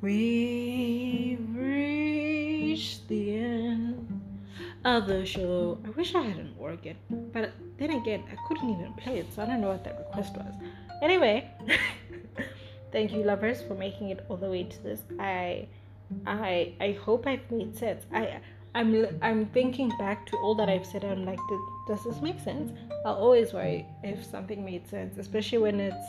We've 0.00 1.40
reached 1.56 3.08
the 3.08 3.36
end 3.36 4.20
of 4.84 5.06
the 5.08 5.26
show. 5.26 5.78
I 5.84 5.90
wish 5.90 6.14
I 6.14 6.22
had 6.22 6.38
an 6.38 6.54
organ, 6.58 6.96
but 7.32 7.50
then 7.86 7.96
again, 7.96 8.24
I 8.30 8.36
couldn't 8.46 8.70
even 8.70 8.92
play 8.94 9.18
it, 9.18 9.32
so 9.32 9.42
I 9.42 9.46
don't 9.46 9.60
know 9.60 9.68
what 9.68 9.84
that 9.84 9.98
request 9.98 10.36
was. 10.36 10.52
Anyway, 11.02 11.50
thank 12.92 13.12
you, 13.12 13.22
lovers, 13.22 13.62
for 13.62 13.74
making 13.74 14.10
it 14.10 14.24
all 14.28 14.36
the 14.36 14.50
way 14.50 14.64
to 14.64 14.82
this. 14.82 15.02
I, 15.18 15.68
I, 16.26 16.74
I 16.80 16.98
hope 17.04 17.26
I've 17.26 17.48
made 17.50 17.76
sense. 17.76 18.04
I, 18.12 18.40
I'm, 18.74 19.06
I'm 19.22 19.46
thinking 19.46 19.90
back 19.98 20.26
to 20.26 20.36
all 20.38 20.54
that 20.56 20.68
I've 20.68 20.86
said. 20.86 21.04
I'm 21.04 21.24
like, 21.24 21.38
does 21.86 22.04
this 22.04 22.20
make 22.20 22.40
sense? 22.40 22.72
I'll 23.04 23.14
always 23.14 23.52
worry 23.52 23.86
if 24.02 24.24
something 24.24 24.64
made 24.64 24.88
sense, 24.88 25.18
especially 25.18 25.58
when 25.58 25.80
it's 25.80 26.06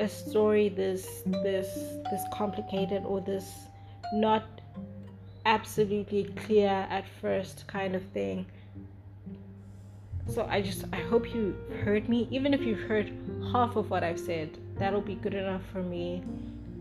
a 0.00 0.08
story 0.08 0.68
this, 0.68 1.22
this, 1.42 1.68
this 2.10 2.22
complicated 2.32 3.04
or 3.04 3.20
this 3.20 3.50
not 4.14 4.44
absolutely 5.46 6.24
clear 6.46 6.86
at 6.90 7.04
first 7.20 7.66
kind 7.66 7.96
of 7.96 8.02
thing 8.12 8.46
so 10.32 10.46
I 10.48 10.62
just 10.62 10.84
I 10.92 10.96
hope 10.96 11.34
you 11.34 11.54
heard 11.84 12.08
me. 12.08 12.26
Even 12.30 12.54
if 12.54 12.62
you've 12.62 12.80
heard 12.80 13.12
half 13.52 13.76
of 13.76 13.90
what 13.90 14.02
I've 14.02 14.20
said, 14.20 14.58
that'll 14.78 15.00
be 15.00 15.16
good 15.16 15.34
enough 15.34 15.62
for 15.72 15.82
me. 15.82 16.22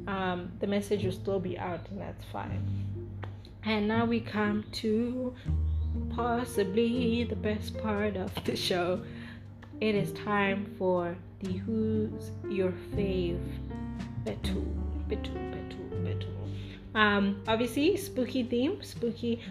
Um, 0.07 0.51
the 0.59 0.67
message 0.67 1.03
will 1.03 1.11
still 1.11 1.39
be 1.39 1.57
out, 1.59 1.87
and 1.89 1.99
that's 1.99 2.23
fine. 2.31 2.65
And 3.63 3.87
now 3.87 4.05
we 4.05 4.19
come 4.19 4.63
to 4.73 5.35
possibly 6.15 7.25
the 7.25 7.35
best 7.35 7.77
part 7.77 8.15
of 8.15 8.31
the 8.45 8.55
show. 8.55 9.01
It 9.81 9.95
is 9.95 10.11
time 10.13 10.73
for 10.77 11.15
the 11.41 11.53
Who's 11.53 12.31
Your 12.49 12.73
Fave 12.95 13.39
Betu. 14.25 14.63
Betu, 15.09 15.33
Betu, 15.51 15.77
Betu. 16.03 16.27
Um, 16.95 17.41
obviously, 17.47 17.97
spooky 17.97 18.43
theme, 18.43 18.81
spooky. 18.83 19.41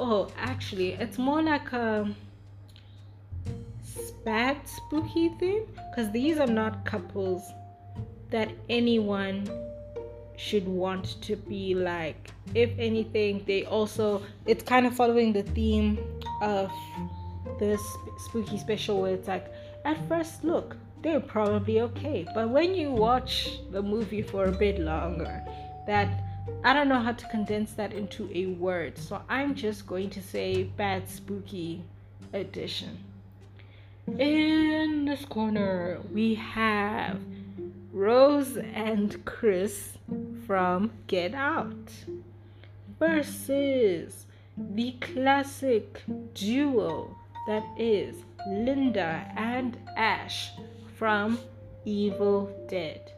Oh, 0.00 0.28
actually, 0.36 0.92
it's 0.94 1.18
more 1.18 1.42
like 1.42 1.72
a 1.72 2.14
bad 4.24 4.56
spooky 4.68 5.28
thing? 5.40 5.66
Because 5.90 6.10
these 6.12 6.38
are 6.38 6.46
not 6.46 6.84
couples 6.84 7.42
that 8.30 8.50
anyone 8.68 9.48
should 10.36 10.66
want 10.66 11.20
to 11.22 11.36
be 11.36 11.74
like. 11.74 12.30
If 12.54 12.70
anything 12.78 13.44
they 13.46 13.64
also 13.64 14.22
it's 14.46 14.64
kind 14.64 14.86
of 14.86 14.94
following 14.94 15.32
the 15.32 15.42
theme 15.42 15.98
of 16.40 16.70
this 17.58 17.80
spooky 18.26 18.58
special 18.58 19.02
where 19.02 19.14
it's 19.14 19.28
like 19.28 19.52
at 19.84 19.96
first 20.08 20.42
look 20.44 20.76
they're 21.02 21.20
probably 21.20 21.80
okay. 21.80 22.26
But 22.34 22.50
when 22.50 22.74
you 22.74 22.90
watch 22.90 23.58
the 23.70 23.82
movie 23.82 24.22
for 24.22 24.44
a 24.44 24.52
bit 24.52 24.78
longer 24.80 25.42
that 25.86 26.22
i 26.64 26.72
don't 26.72 26.88
know 26.88 27.00
how 27.00 27.12
to 27.12 27.26
condense 27.28 27.72
that 27.72 27.92
into 27.92 28.28
a 28.34 28.46
word. 28.46 28.98
So 28.98 29.22
i'm 29.28 29.54
just 29.54 29.86
going 29.86 30.10
to 30.10 30.22
say 30.22 30.64
bad 30.64 31.08
spooky 31.08 31.84
edition 32.32 32.98
in 34.06 35.04
this 35.04 35.24
corner, 35.24 36.00
we 36.12 36.34
have 36.34 37.20
Rose 37.92 38.56
and 38.56 39.24
Chris 39.24 39.98
from 40.46 40.90
Get 41.06 41.34
Out 41.34 41.92
versus 42.98 44.26
the 44.56 44.92
classic 45.00 46.02
duo 46.34 47.16
that 47.46 47.64
is 47.78 48.16
Linda 48.48 49.30
and 49.36 49.76
Ash 49.96 50.52
from 50.96 51.38
Evil 51.84 52.50
Dead, 52.68 53.12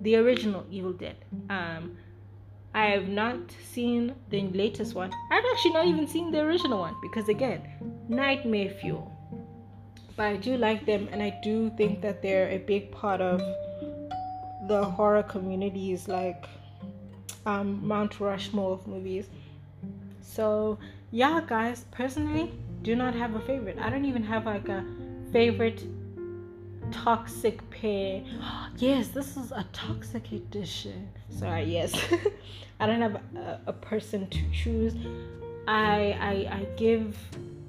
the 0.00 0.16
original 0.16 0.64
Evil 0.70 0.92
Dead. 0.92 1.16
Um, 1.50 1.96
I 2.74 2.86
have 2.86 3.08
not 3.08 3.38
seen 3.72 4.14
the 4.28 4.42
latest 4.48 4.94
one. 4.94 5.10
I've 5.30 5.44
actually 5.52 5.72
not 5.72 5.86
even 5.86 6.06
seen 6.06 6.30
the 6.30 6.40
original 6.40 6.78
one 6.78 6.94
because 7.00 7.28
again, 7.28 7.62
nightmare 8.08 8.70
fuel 8.80 9.15
but 10.16 10.26
I 10.26 10.36
do 10.36 10.56
like 10.56 10.86
them, 10.86 11.08
and 11.12 11.22
I 11.22 11.38
do 11.42 11.70
think 11.76 12.00
that 12.00 12.22
they're 12.22 12.48
a 12.50 12.58
big 12.58 12.90
part 12.90 13.20
of 13.20 13.40
the 14.68 14.84
horror 14.84 15.22
communities, 15.22 16.08
like 16.08 16.46
um, 17.44 17.86
Mount 17.86 18.18
Rushmore 18.18 18.72
of 18.72 18.86
movies. 18.86 19.26
So, 20.22 20.78
yeah, 21.10 21.40
guys, 21.46 21.84
personally, 21.90 22.52
do 22.82 22.96
not 22.96 23.14
have 23.14 23.34
a 23.34 23.40
favorite. 23.40 23.78
I 23.78 23.90
don't 23.90 24.04
even 24.04 24.22
have 24.24 24.46
like 24.46 24.68
a 24.68 24.84
favorite 25.32 25.84
toxic 26.90 27.68
pair. 27.70 28.22
yes, 28.76 29.08
this 29.08 29.36
is 29.36 29.52
a 29.52 29.66
toxic 29.72 30.32
edition. 30.32 31.08
Sorry, 31.30 31.64
yes. 31.64 31.92
I 32.80 32.86
don't 32.86 33.00
have 33.00 33.16
a, 33.36 33.60
a 33.66 33.72
person 33.72 34.28
to 34.28 34.40
choose. 34.52 34.94
I, 35.68 36.16
I 36.20 36.58
I 36.58 36.66
give 36.76 37.16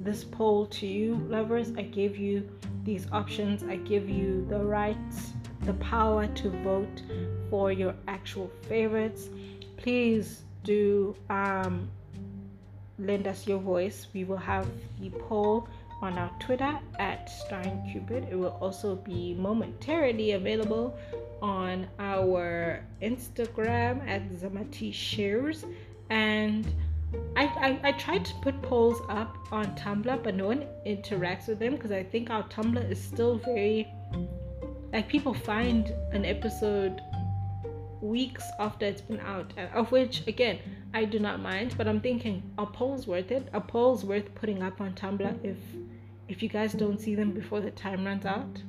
this 0.08 0.24
poll 0.24 0.66
to 0.66 0.88
you, 0.88 1.16
lovers. 1.28 1.74
I 1.78 1.82
gave 1.82 2.16
you 2.16 2.50
these 2.86 3.08
options. 3.12 3.62
I 3.64 3.76
give 3.76 4.10
you 4.10 4.46
the 4.50 4.60
rights, 4.60 5.34
the 5.64 5.74
power 5.74 6.28
to 6.28 6.50
vote 6.64 7.02
for 7.50 7.74
your 7.74 7.94
actual 8.08 8.50
favorites. 8.70 9.28
Please 9.76 10.44
do 10.64 11.14
um, 11.30 11.90
lend 12.98 13.28
us 13.28 13.46
your 13.48 13.60
voice. 13.60 14.08
We 14.14 14.24
will 14.24 14.38
have 14.38 14.66
the 15.02 15.10
poll 15.10 15.68
on 16.02 16.18
our 16.18 16.32
Twitter 16.40 16.80
at 17.00 17.30
Starring 17.30 17.90
Cupid. 17.92 18.30
It 18.32 18.36
will 18.36 18.58
also 18.62 18.96
be 18.96 19.34
momentarily 19.34 20.32
available 20.32 20.98
on 21.42 21.86
our 22.00 22.82
Instagram 23.02 24.08
at 24.08 24.30
Zamati 24.32 24.94
Shares 24.94 25.66
and 26.10 26.66
I, 27.36 27.46
I, 27.46 27.80
I 27.90 27.92
tried 27.94 28.26
to 28.26 28.34
put 28.36 28.62
polls 28.62 29.02
up 29.10 29.38
on 29.52 29.76
Tumblr, 29.76 30.24
but 30.24 30.36
no 30.36 30.48
one 30.48 30.66
interacts 30.86 31.48
with 31.48 31.60
them 31.60 31.76
because 31.76 31.92
I 31.92 32.04
think 32.04 32.30
our 32.30 32.44
Tumblr 32.50 32.90
is 32.90 33.02
still 33.02 33.38
very 33.38 33.88
like 34.92 35.08
people 35.08 35.34
find 35.34 35.94
an 36.12 36.26
episode 36.26 37.02
weeks 38.02 38.44
after 38.60 38.86
it's 38.86 39.02
been 39.02 39.20
out, 39.20 39.54
of 39.74 39.92
which 39.92 40.26
again 40.28 40.60
I 40.94 41.06
do 41.06 41.20
not 41.20 41.40
mind. 41.40 41.76
But 41.78 41.88
I'm 41.88 42.02
thinking, 42.02 42.44
are 42.58 42.68
polls 42.68 43.08
worth 43.08 43.32
it? 43.32 43.48
Are 43.54 43.62
polls 43.62 44.04
worth 44.04 44.34
putting 44.36 44.64
up 44.64 44.82
on 44.82 44.94
Tumblr 44.94 45.46
if 45.46 45.58
if 46.28 46.44
you 46.44 46.50
guys 46.50 46.74
don't 46.74 47.00
see 47.00 47.16
them 47.16 47.32
before 47.32 47.62
the 47.62 47.72
time 47.72 48.06
runs 48.06 48.26
out? 48.26 48.62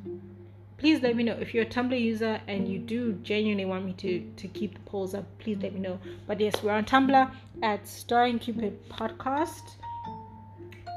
please 0.78 1.02
let 1.02 1.16
me 1.16 1.24
know 1.24 1.36
if 1.40 1.52
you're 1.52 1.64
a 1.64 1.66
tumblr 1.66 2.00
user 2.00 2.40
and 2.46 2.68
you 2.68 2.78
do 2.78 3.14
genuinely 3.24 3.64
want 3.64 3.84
me 3.84 3.92
to 3.92 4.20
to 4.36 4.48
keep 4.48 4.74
the 4.74 4.80
polls 4.80 5.12
up 5.12 5.26
please 5.38 5.58
let 5.60 5.74
me 5.74 5.80
know 5.80 5.98
but 6.26 6.40
yes 6.40 6.62
we're 6.62 6.72
on 6.72 6.84
tumblr 6.84 7.30
at 7.62 7.86
starring 7.86 8.38
cupid 8.38 8.88
podcast 8.88 9.74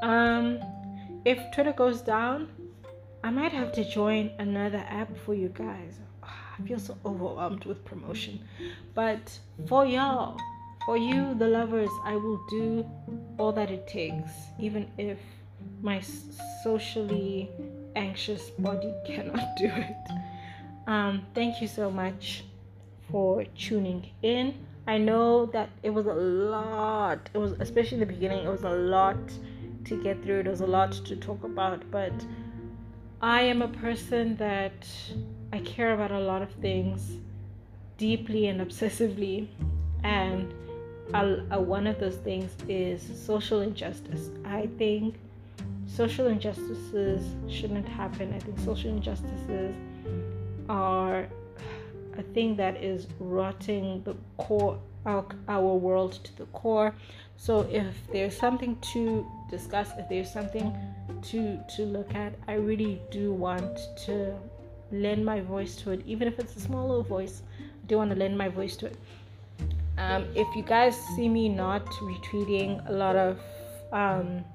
um 0.04 0.60
if 1.26 1.40
twitter 1.54 1.74
goes 1.74 2.02
down 2.02 2.50
i 3.24 3.30
might 3.30 3.52
have 3.52 3.72
to 3.72 3.84
join 3.90 4.32
another 4.40 4.84
app 4.90 5.16
for 5.18 5.34
you 5.34 5.50
guys 5.50 6.00
i 6.24 6.62
feel 6.68 6.80
so 6.80 6.98
overwhelmed 7.06 7.66
with 7.66 7.84
promotion 7.86 8.40
but 8.94 9.38
for 9.68 9.86
y'all 9.86 10.40
for 10.86 10.98
you 10.98 11.36
the 11.36 11.48
lovers 11.48 11.90
i 12.04 12.16
will 12.16 12.42
do 12.50 12.86
all 13.38 13.52
that 13.52 13.70
it 13.70 13.88
takes 13.88 14.32
even 14.60 14.90
if 14.98 15.18
my 15.82 16.02
socially 16.64 17.50
anxious 17.96 18.50
body 18.52 18.94
cannot 19.06 19.56
do 19.58 19.66
it. 19.68 20.12
Um, 20.88 21.26
thank 21.34 21.62
you 21.62 21.68
so 21.68 21.92
much 21.92 22.44
for 23.12 23.44
tuning 23.58 24.10
in. 24.22 24.66
I 24.88 24.98
know 24.98 25.46
that 25.48 25.70
it 25.84 25.92
was 25.92 26.08
a 26.08 26.14
lot. 26.14 27.30
It 27.34 27.38
was 27.38 27.54
especially 27.60 28.02
in 28.02 28.08
the 28.08 28.14
beginning. 28.14 28.46
It 28.46 28.50
was 28.50 28.64
a 28.64 28.70
lot 28.70 29.18
to 29.86 30.04
get 30.04 30.24
through. 30.24 30.40
It 30.42 30.48
was 30.48 30.62
a 30.62 30.68
lot 30.68 30.92
to 30.92 31.16
talk 31.16 31.44
about. 31.44 31.90
But 31.92 32.14
I 33.22 33.42
am 33.42 33.62
a 33.62 33.68
person 33.68 34.36
that 34.38 34.88
I 35.54 35.60
care 35.60 35.94
about 35.94 36.12
a 36.12 36.20
lot 36.20 36.42
of 36.42 36.52
things 36.54 37.18
deeply 37.98 38.48
and 38.48 38.62
obsessively, 38.62 39.48
and 40.04 40.52
a, 41.14 41.44
a, 41.52 41.62
one 41.62 41.86
of 41.86 42.00
those 42.00 42.16
things 42.16 42.56
is 42.68 43.02
social 43.24 43.62
injustice. 43.62 44.30
I 44.44 44.68
think 44.80 45.16
social 45.86 46.28
injustices 46.28 47.36
shouldn't 47.48 47.88
happen. 47.88 48.34
I 48.34 48.40
think 48.40 48.58
social 48.60 48.90
injustices 48.90 49.76
are 50.68 51.28
a 52.18 52.24
thing 52.24 52.56
that 52.58 52.78
is 52.84 53.08
rotting 53.20 54.04
the 54.04 54.16
core 54.38 54.80
our, 55.06 55.26
our 55.48 55.74
world 55.76 56.20
to 56.24 56.38
the 56.38 56.46
core. 56.48 56.94
So 57.38 57.62
if 57.72 57.96
there's 58.12 58.38
something 58.38 58.78
to 58.94 59.26
discuss, 59.50 59.90
if 59.98 60.08
there's 60.10 60.32
something 60.32 60.76
to 61.24 61.60
to 61.76 61.86
look 61.86 62.14
at, 62.14 62.34
I 62.48 62.54
really 62.54 63.02
do 63.10 63.34
want 63.34 63.80
to 64.06 64.38
lend 64.92 65.26
my 65.26 65.42
voice 65.42 65.76
to 65.78 65.92
it, 65.92 66.02
even 66.06 66.28
if 66.28 66.38
it's 66.38 66.56
a 66.56 66.60
small 66.60 66.88
little 66.88 67.04
voice. 67.04 67.42
I 67.60 67.88
do 67.88 67.98
want 67.98 68.12
to 68.12 68.16
lend 68.16 68.38
my 68.38 68.48
voice 68.48 68.76
to 68.78 68.88
it. 68.88 68.98
Um, 69.98 70.28
if 70.36 70.48
you 70.56 70.64
guys 70.64 70.96
see 71.16 71.28
me 71.28 71.50
not 71.50 71.86
retweeting 71.86 72.88
a 72.88 72.92
lot 72.92 73.16
of 73.16 73.40
um, 73.92 74.46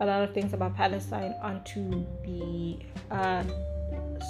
a 0.00 0.06
lot 0.06 0.22
of 0.22 0.34
things 0.34 0.52
about 0.52 0.74
Palestine 0.74 1.34
onto 1.42 2.04
the 2.24 2.78
uh, 3.10 3.44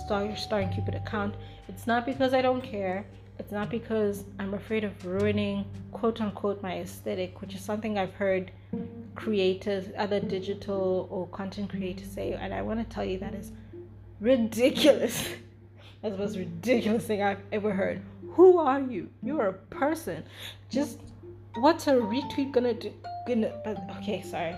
Star 0.04 0.36
Starring 0.36 0.70
Cupid 0.70 0.94
account, 0.94 1.34
it's 1.68 1.86
not 1.86 2.06
because 2.06 2.34
I 2.34 2.42
don't 2.42 2.62
care. 2.62 3.06
It's 3.38 3.50
not 3.50 3.70
because 3.70 4.24
I'm 4.38 4.54
afraid 4.54 4.84
of 4.84 5.04
ruining 5.04 5.64
quote 5.92 6.20
unquote 6.20 6.62
my 6.62 6.78
aesthetic, 6.78 7.40
which 7.40 7.54
is 7.54 7.60
something 7.60 7.98
I've 7.98 8.14
heard 8.14 8.52
creators, 9.14 9.86
other 9.96 10.20
digital 10.20 11.08
or 11.10 11.26
content 11.28 11.70
creators 11.70 12.10
say, 12.10 12.32
and 12.32 12.54
I 12.54 12.62
want 12.62 12.80
to 12.80 12.94
tell 12.94 13.04
you 13.04 13.18
that 13.18 13.34
is 13.34 13.52
ridiculous. 14.20 15.28
That's 16.02 16.16
the 16.16 16.22
most 16.22 16.36
ridiculous 16.36 17.06
thing 17.06 17.22
I've 17.22 17.40
ever 17.50 17.72
heard. 17.72 18.02
Who 18.32 18.58
are 18.58 18.80
you? 18.80 19.08
You're 19.22 19.48
a 19.48 19.52
person. 19.52 20.24
Just 20.70 21.00
what's 21.54 21.86
a 21.86 21.94
retweet 21.94 22.52
gonna 22.52 22.74
do? 22.74 22.92
Gonna, 23.26 23.52
okay, 23.98 24.22
sorry 24.22 24.54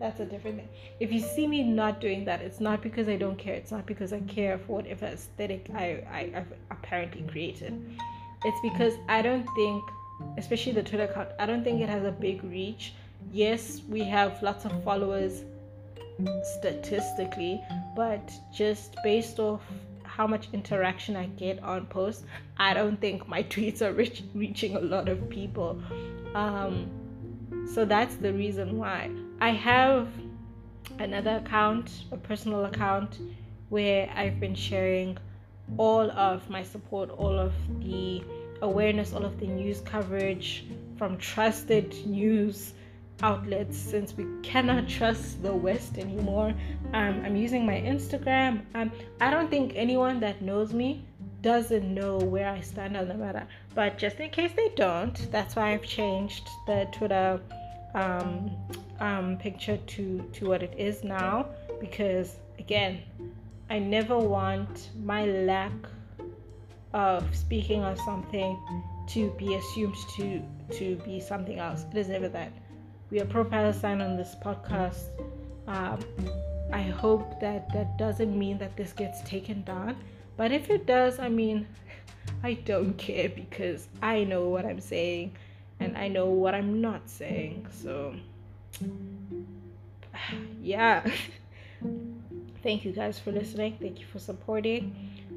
that's 0.00 0.18
a 0.18 0.24
different 0.24 0.56
thing. 0.56 0.68
If 0.98 1.12
you 1.12 1.20
see 1.20 1.46
me 1.46 1.62
not 1.62 2.00
doing 2.00 2.24
that, 2.24 2.40
it's 2.40 2.58
not 2.58 2.82
because 2.82 3.08
I 3.08 3.16
don't 3.16 3.38
care. 3.38 3.54
It's 3.54 3.70
not 3.70 3.84
because 3.84 4.12
I 4.12 4.20
care 4.20 4.58
for 4.58 4.76
whatever 4.76 5.06
aesthetic 5.06 5.68
I, 5.74 6.02
I 6.10 6.30
have 6.34 6.46
apparently 6.70 7.22
created. 7.22 7.98
It's 8.44 8.58
because 8.62 8.94
I 9.08 9.20
don't 9.20 9.46
think, 9.54 9.84
especially 10.38 10.72
the 10.72 10.82
Twitter 10.82 11.04
account, 11.04 11.28
I 11.38 11.44
don't 11.44 11.62
think 11.62 11.82
it 11.82 11.88
has 11.90 12.04
a 12.04 12.12
big 12.12 12.42
reach. 12.42 12.94
Yes, 13.30 13.82
we 13.88 14.02
have 14.04 14.42
lots 14.42 14.64
of 14.64 14.82
followers 14.82 15.44
statistically, 16.58 17.62
but 17.94 18.32
just 18.52 18.96
based 19.04 19.38
off 19.38 19.60
how 20.04 20.26
much 20.26 20.48
interaction 20.54 21.14
I 21.14 21.26
get 21.26 21.62
on 21.62 21.86
posts, 21.86 22.24
I 22.56 22.72
don't 22.72 22.98
think 23.00 23.28
my 23.28 23.42
tweets 23.52 23.82
are 23.82 23.92
reach, 23.92 24.22
reaching 24.34 24.76
a 24.76 24.80
lot 24.80 25.10
of 25.10 25.28
people. 25.28 25.82
Um, 26.34 26.90
so 27.74 27.84
that's 27.84 28.16
the 28.16 28.32
reason 28.32 28.78
why. 28.78 29.10
I 29.40 29.50
have 29.50 30.08
another 30.98 31.36
account, 31.36 32.04
a 32.12 32.16
personal 32.16 32.66
account, 32.66 33.18
where 33.70 34.10
I've 34.14 34.38
been 34.38 34.54
sharing 34.54 35.16
all 35.78 36.10
of 36.10 36.48
my 36.50 36.62
support, 36.62 37.10
all 37.10 37.38
of 37.38 37.52
the 37.80 38.22
awareness, 38.60 39.12
all 39.12 39.24
of 39.24 39.40
the 39.40 39.46
news 39.46 39.80
coverage 39.80 40.66
from 40.98 41.16
trusted 41.16 41.94
news 42.06 42.74
outlets 43.22 43.78
since 43.78 44.14
we 44.14 44.26
cannot 44.42 44.88
trust 44.88 45.42
the 45.42 45.54
West 45.54 45.98
anymore. 45.98 46.54
Um, 46.92 47.22
I'm 47.24 47.36
using 47.36 47.64
my 47.64 47.80
Instagram. 47.80 48.62
Um, 48.74 48.92
I 49.20 49.30
don't 49.30 49.50
think 49.50 49.72
anyone 49.74 50.20
that 50.20 50.42
knows 50.42 50.72
me 50.72 51.04
doesn't 51.42 51.94
know 51.94 52.18
where 52.18 52.50
I 52.50 52.60
stand 52.60 52.96
on 52.96 53.08
the 53.08 53.14
matter. 53.14 53.46
But 53.74 53.96
just 53.96 54.16
in 54.16 54.30
case 54.30 54.52
they 54.54 54.68
don't, 54.76 55.30
that's 55.30 55.56
why 55.56 55.72
I've 55.72 55.82
changed 55.82 56.46
the 56.66 56.86
Twitter 56.92 57.40
um, 57.94 58.50
um, 59.00 59.36
picture 59.38 59.76
to 59.76 60.20
to 60.32 60.48
what 60.48 60.62
it 60.62 60.74
is 60.76 61.04
now 61.04 61.46
because 61.80 62.36
again 62.58 63.00
i 63.70 63.78
never 63.78 64.18
want 64.18 64.90
my 65.02 65.24
lack 65.26 65.72
of 66.92 67.24
speaking 67.34 67.82
on 67.82 67.96
something 67.98 68.58
to 69.06 69.30
be 69.38 69.54
assumed 69.54 69.94
to 70.16 70.42
to 70.70 70.96
be 71.04 71.18
something 71.20 71.58
else. 71.58 71.84
It 71.90 71.98
is 71.98 72.08
never 72.08 72.28
that. 72.28 72.52
We 73.10 73.20
are 73.20 73.24
pro-palestine 73.24 74.00
on 74.00 74.16
this 74.16 74.36
podcast. 74.40 75.06
Um, 75.66 75.98
i 76.72 76.82
hope 76.82 77.40
that 77.40 77.72
that 77.72 77.98
doesn't 77.98 78.36
mean 78.38 78.58
that 78.58 78.76
this 78.76 78.92
gets 78.92 79.20
taken 79.22 79.62
down 79.62 79.96
but 80.36 80.52
if 80.52 80.70
it 80.70 80.86
does 80.86 81.18
i 81.18 81.28
mean 81.28 81.66
i 82.42 82.54
don't 82.54 82.94
care 82.94 83.28
because 83.28 83.88
i 84.02 84.24
know 84.24 84.48
what 84.48 84.64
i'm 84.64 84.80
saying 84.80 85.32
and 85.80 85.96
i 85.96 86.06
know 86.06 86.26
what 86.26 86.54
i'm 86.54 86.80
not 86.80 87.08
saying 87.08 87.66
so 87.70 88.14
yeah. 90.62 91.04
Thank 92.62 92.84
you 92.84 92.92
guys 92.92 93.18
for 93.18 93.32
listening. 93.32 93.78
Thank 93.80 94.00
you 94.00 94.06
for 94.06 94.18
supporting. 94.18 94.94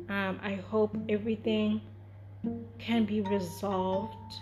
Um, 0.10 0.39
I 0.43 0.55
hope 0.55 0.95
everything 1.07 1.81
can 2.80 3.05
be 3.05 3.22
resolved. 3.22 4.34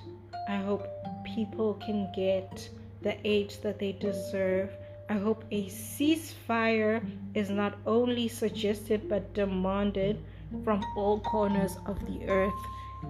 I 0.49 0.57
hope 0.57 0.87
people 1.23 1.75
can 1.75 2.11
get 2.15 2.67
the 3.03 3.15
aid 3.27 3.53
that 3.61 3.77
they 3.77 3.91
deserve. 3.91 4.71
I 5.09 5.13
hope 5.13 5.43
a 5.51 5.65
ceasefire 5.67 7.05
is 7.35 7.49
not 7.49 7.77
only 7.85 8.27
suggested 8.27 9.07
but 9.07 9.33
demanded 9.33 10.17
from 10.63 10.83
all 10.97 11.19
corners 11.19 11.77
of 11.85 11.99
the 12.07 12.27
earth. 12.27 12.61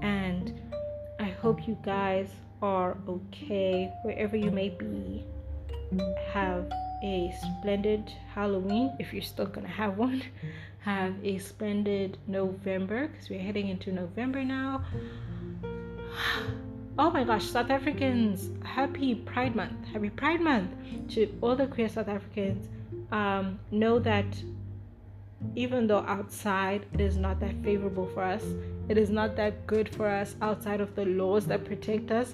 And 0.01 0.59
I 1.19 1.29
hope 1.29 1.67
you 1.67 1.77
guys 1.83 2.29
are 2.61 2.97
okay 3.07 3.91
wherever 4.03 4.35
you 4.35 4.51
may 4.51 4.69
be 4.69 5.25
have 6.33 6.71
a 7.03 7.33
splendid 7.41 8.11
Halloween 8.33 8.93
if 8.99 9.13
you're 9.13 9.21
still 9.21 9.45
gonna 9.45 9.67
have 9.67 9.97
one. 9.97 10.23
Have 10.79 11.13
a 11.23 11.37
splendid 11.37 12.17
November 12.25 13.07
because 13.07 13.29
we're 13.29 13.39
heading 13.39 13.67
into 13.67 13.91
November 13.91 14.43
now. 14.43 14.83
Oh 16.97 17.11
my 17.11 17.23
gosh, 17.23 17.45
South 17.45 17.69
Africans, 17.69 18.49
happy 18.65 19.13
Pride 19.13 19.55
Month! 19.55 19.85
Happy 19.93 20.09
Pride 20.09 20.41
Month 20.41 20.71
to 21.09 21.31
all 21.39 21.55
the 21.55 21.67
queer 21.67 21.87
South 21.87 22.07
Africans. 22.07 22.67
Um, 23.11 23.59
know 23.69 23.99
that 23.99 24.25
even 25.55 25.87
though 25.87 26.03
outside 26.07 26.85
it 26.93 27.01
is 27.01 27.15
not 27.15 27.39
that 27.39 27.53
favorable 27.63 28.07
for 28.07 28.23
us, 28.23 28.43
it 28.89 28.97
is 28.97 29.09
not 29.09 29.35
that 29.35 29.67
good 29.67 29.87
for 29.93 30.07
us 30.07 30.35
outside 30.41 30.81
of 30.81 30.95
the 30.95 31.05
laws 31.05 31.45
that 31.47 31.63
protect 31.63 32.11
us 32.11 32.33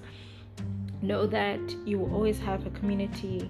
know 1.02 1.28
that 1.28 1.60
you 1.86 2.00
will 2.00 2.14
always 2.14 2.40
have 2.40 2.66
a 2.66 2.70
community. 2.72 3.50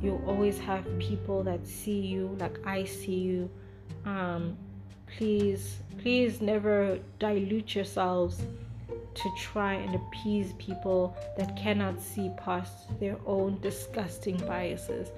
You'll 0.00 0.24
always 0.26 0.58
have 0.60 0.84
people 0.98 1.42
that 1.42 1.66
see 1.66 1.98
you 1.98 2.36
like 2.38 2.58
i 2.66 2.84
see 2.84 3.16
you. 3.16 3.50
Um, 4.04 4.56
please 5.16 5.78
please 5.98 6.40
never 6.40 6.98
dilute 7.18 7.74
yourselves 7.74 8.40
to 9.14 9.30
try 9.36 9.74
and 9.74 9.96
appease 9.96 10.52
people 10.58 11.16
that 11.36 11.56
cannot 11.56 12.00
see 12.00 12.30
past 12.36 12.98
their 13.00 13.16
own 13.26 13.58
disgusting 13.60 14.36
biases. 14.46 15.08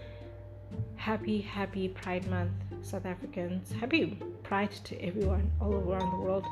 Happy 0.96 1.40
happy 1.40 1.88
pride 1.88 2.26
month 2.30 2.52
south 2.82 3.04
africans. 3.04 3.70
Happy 3.72 4.18
pride 4.42 4.72
to 4.84 4.98
everyone 5.02 5.50
all 5.60 5.74
around 5.74 6.10
the 6.12 6.24
world. 6.24 6.46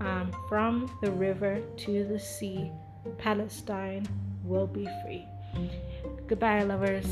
Um, 0.00 0.32
from 0.48 0.90
the 1.00 1.10
river 1.12 1.62
to 1.78 2.04
the 2.04 2.18
sea 2.18 2.70
palestine 3.18 4.06
will 4.44 4.66
be 4.66 4.88
free. 5.02 5.26
Goodbye, 6.26 6.62
lovers. 6.62 7.06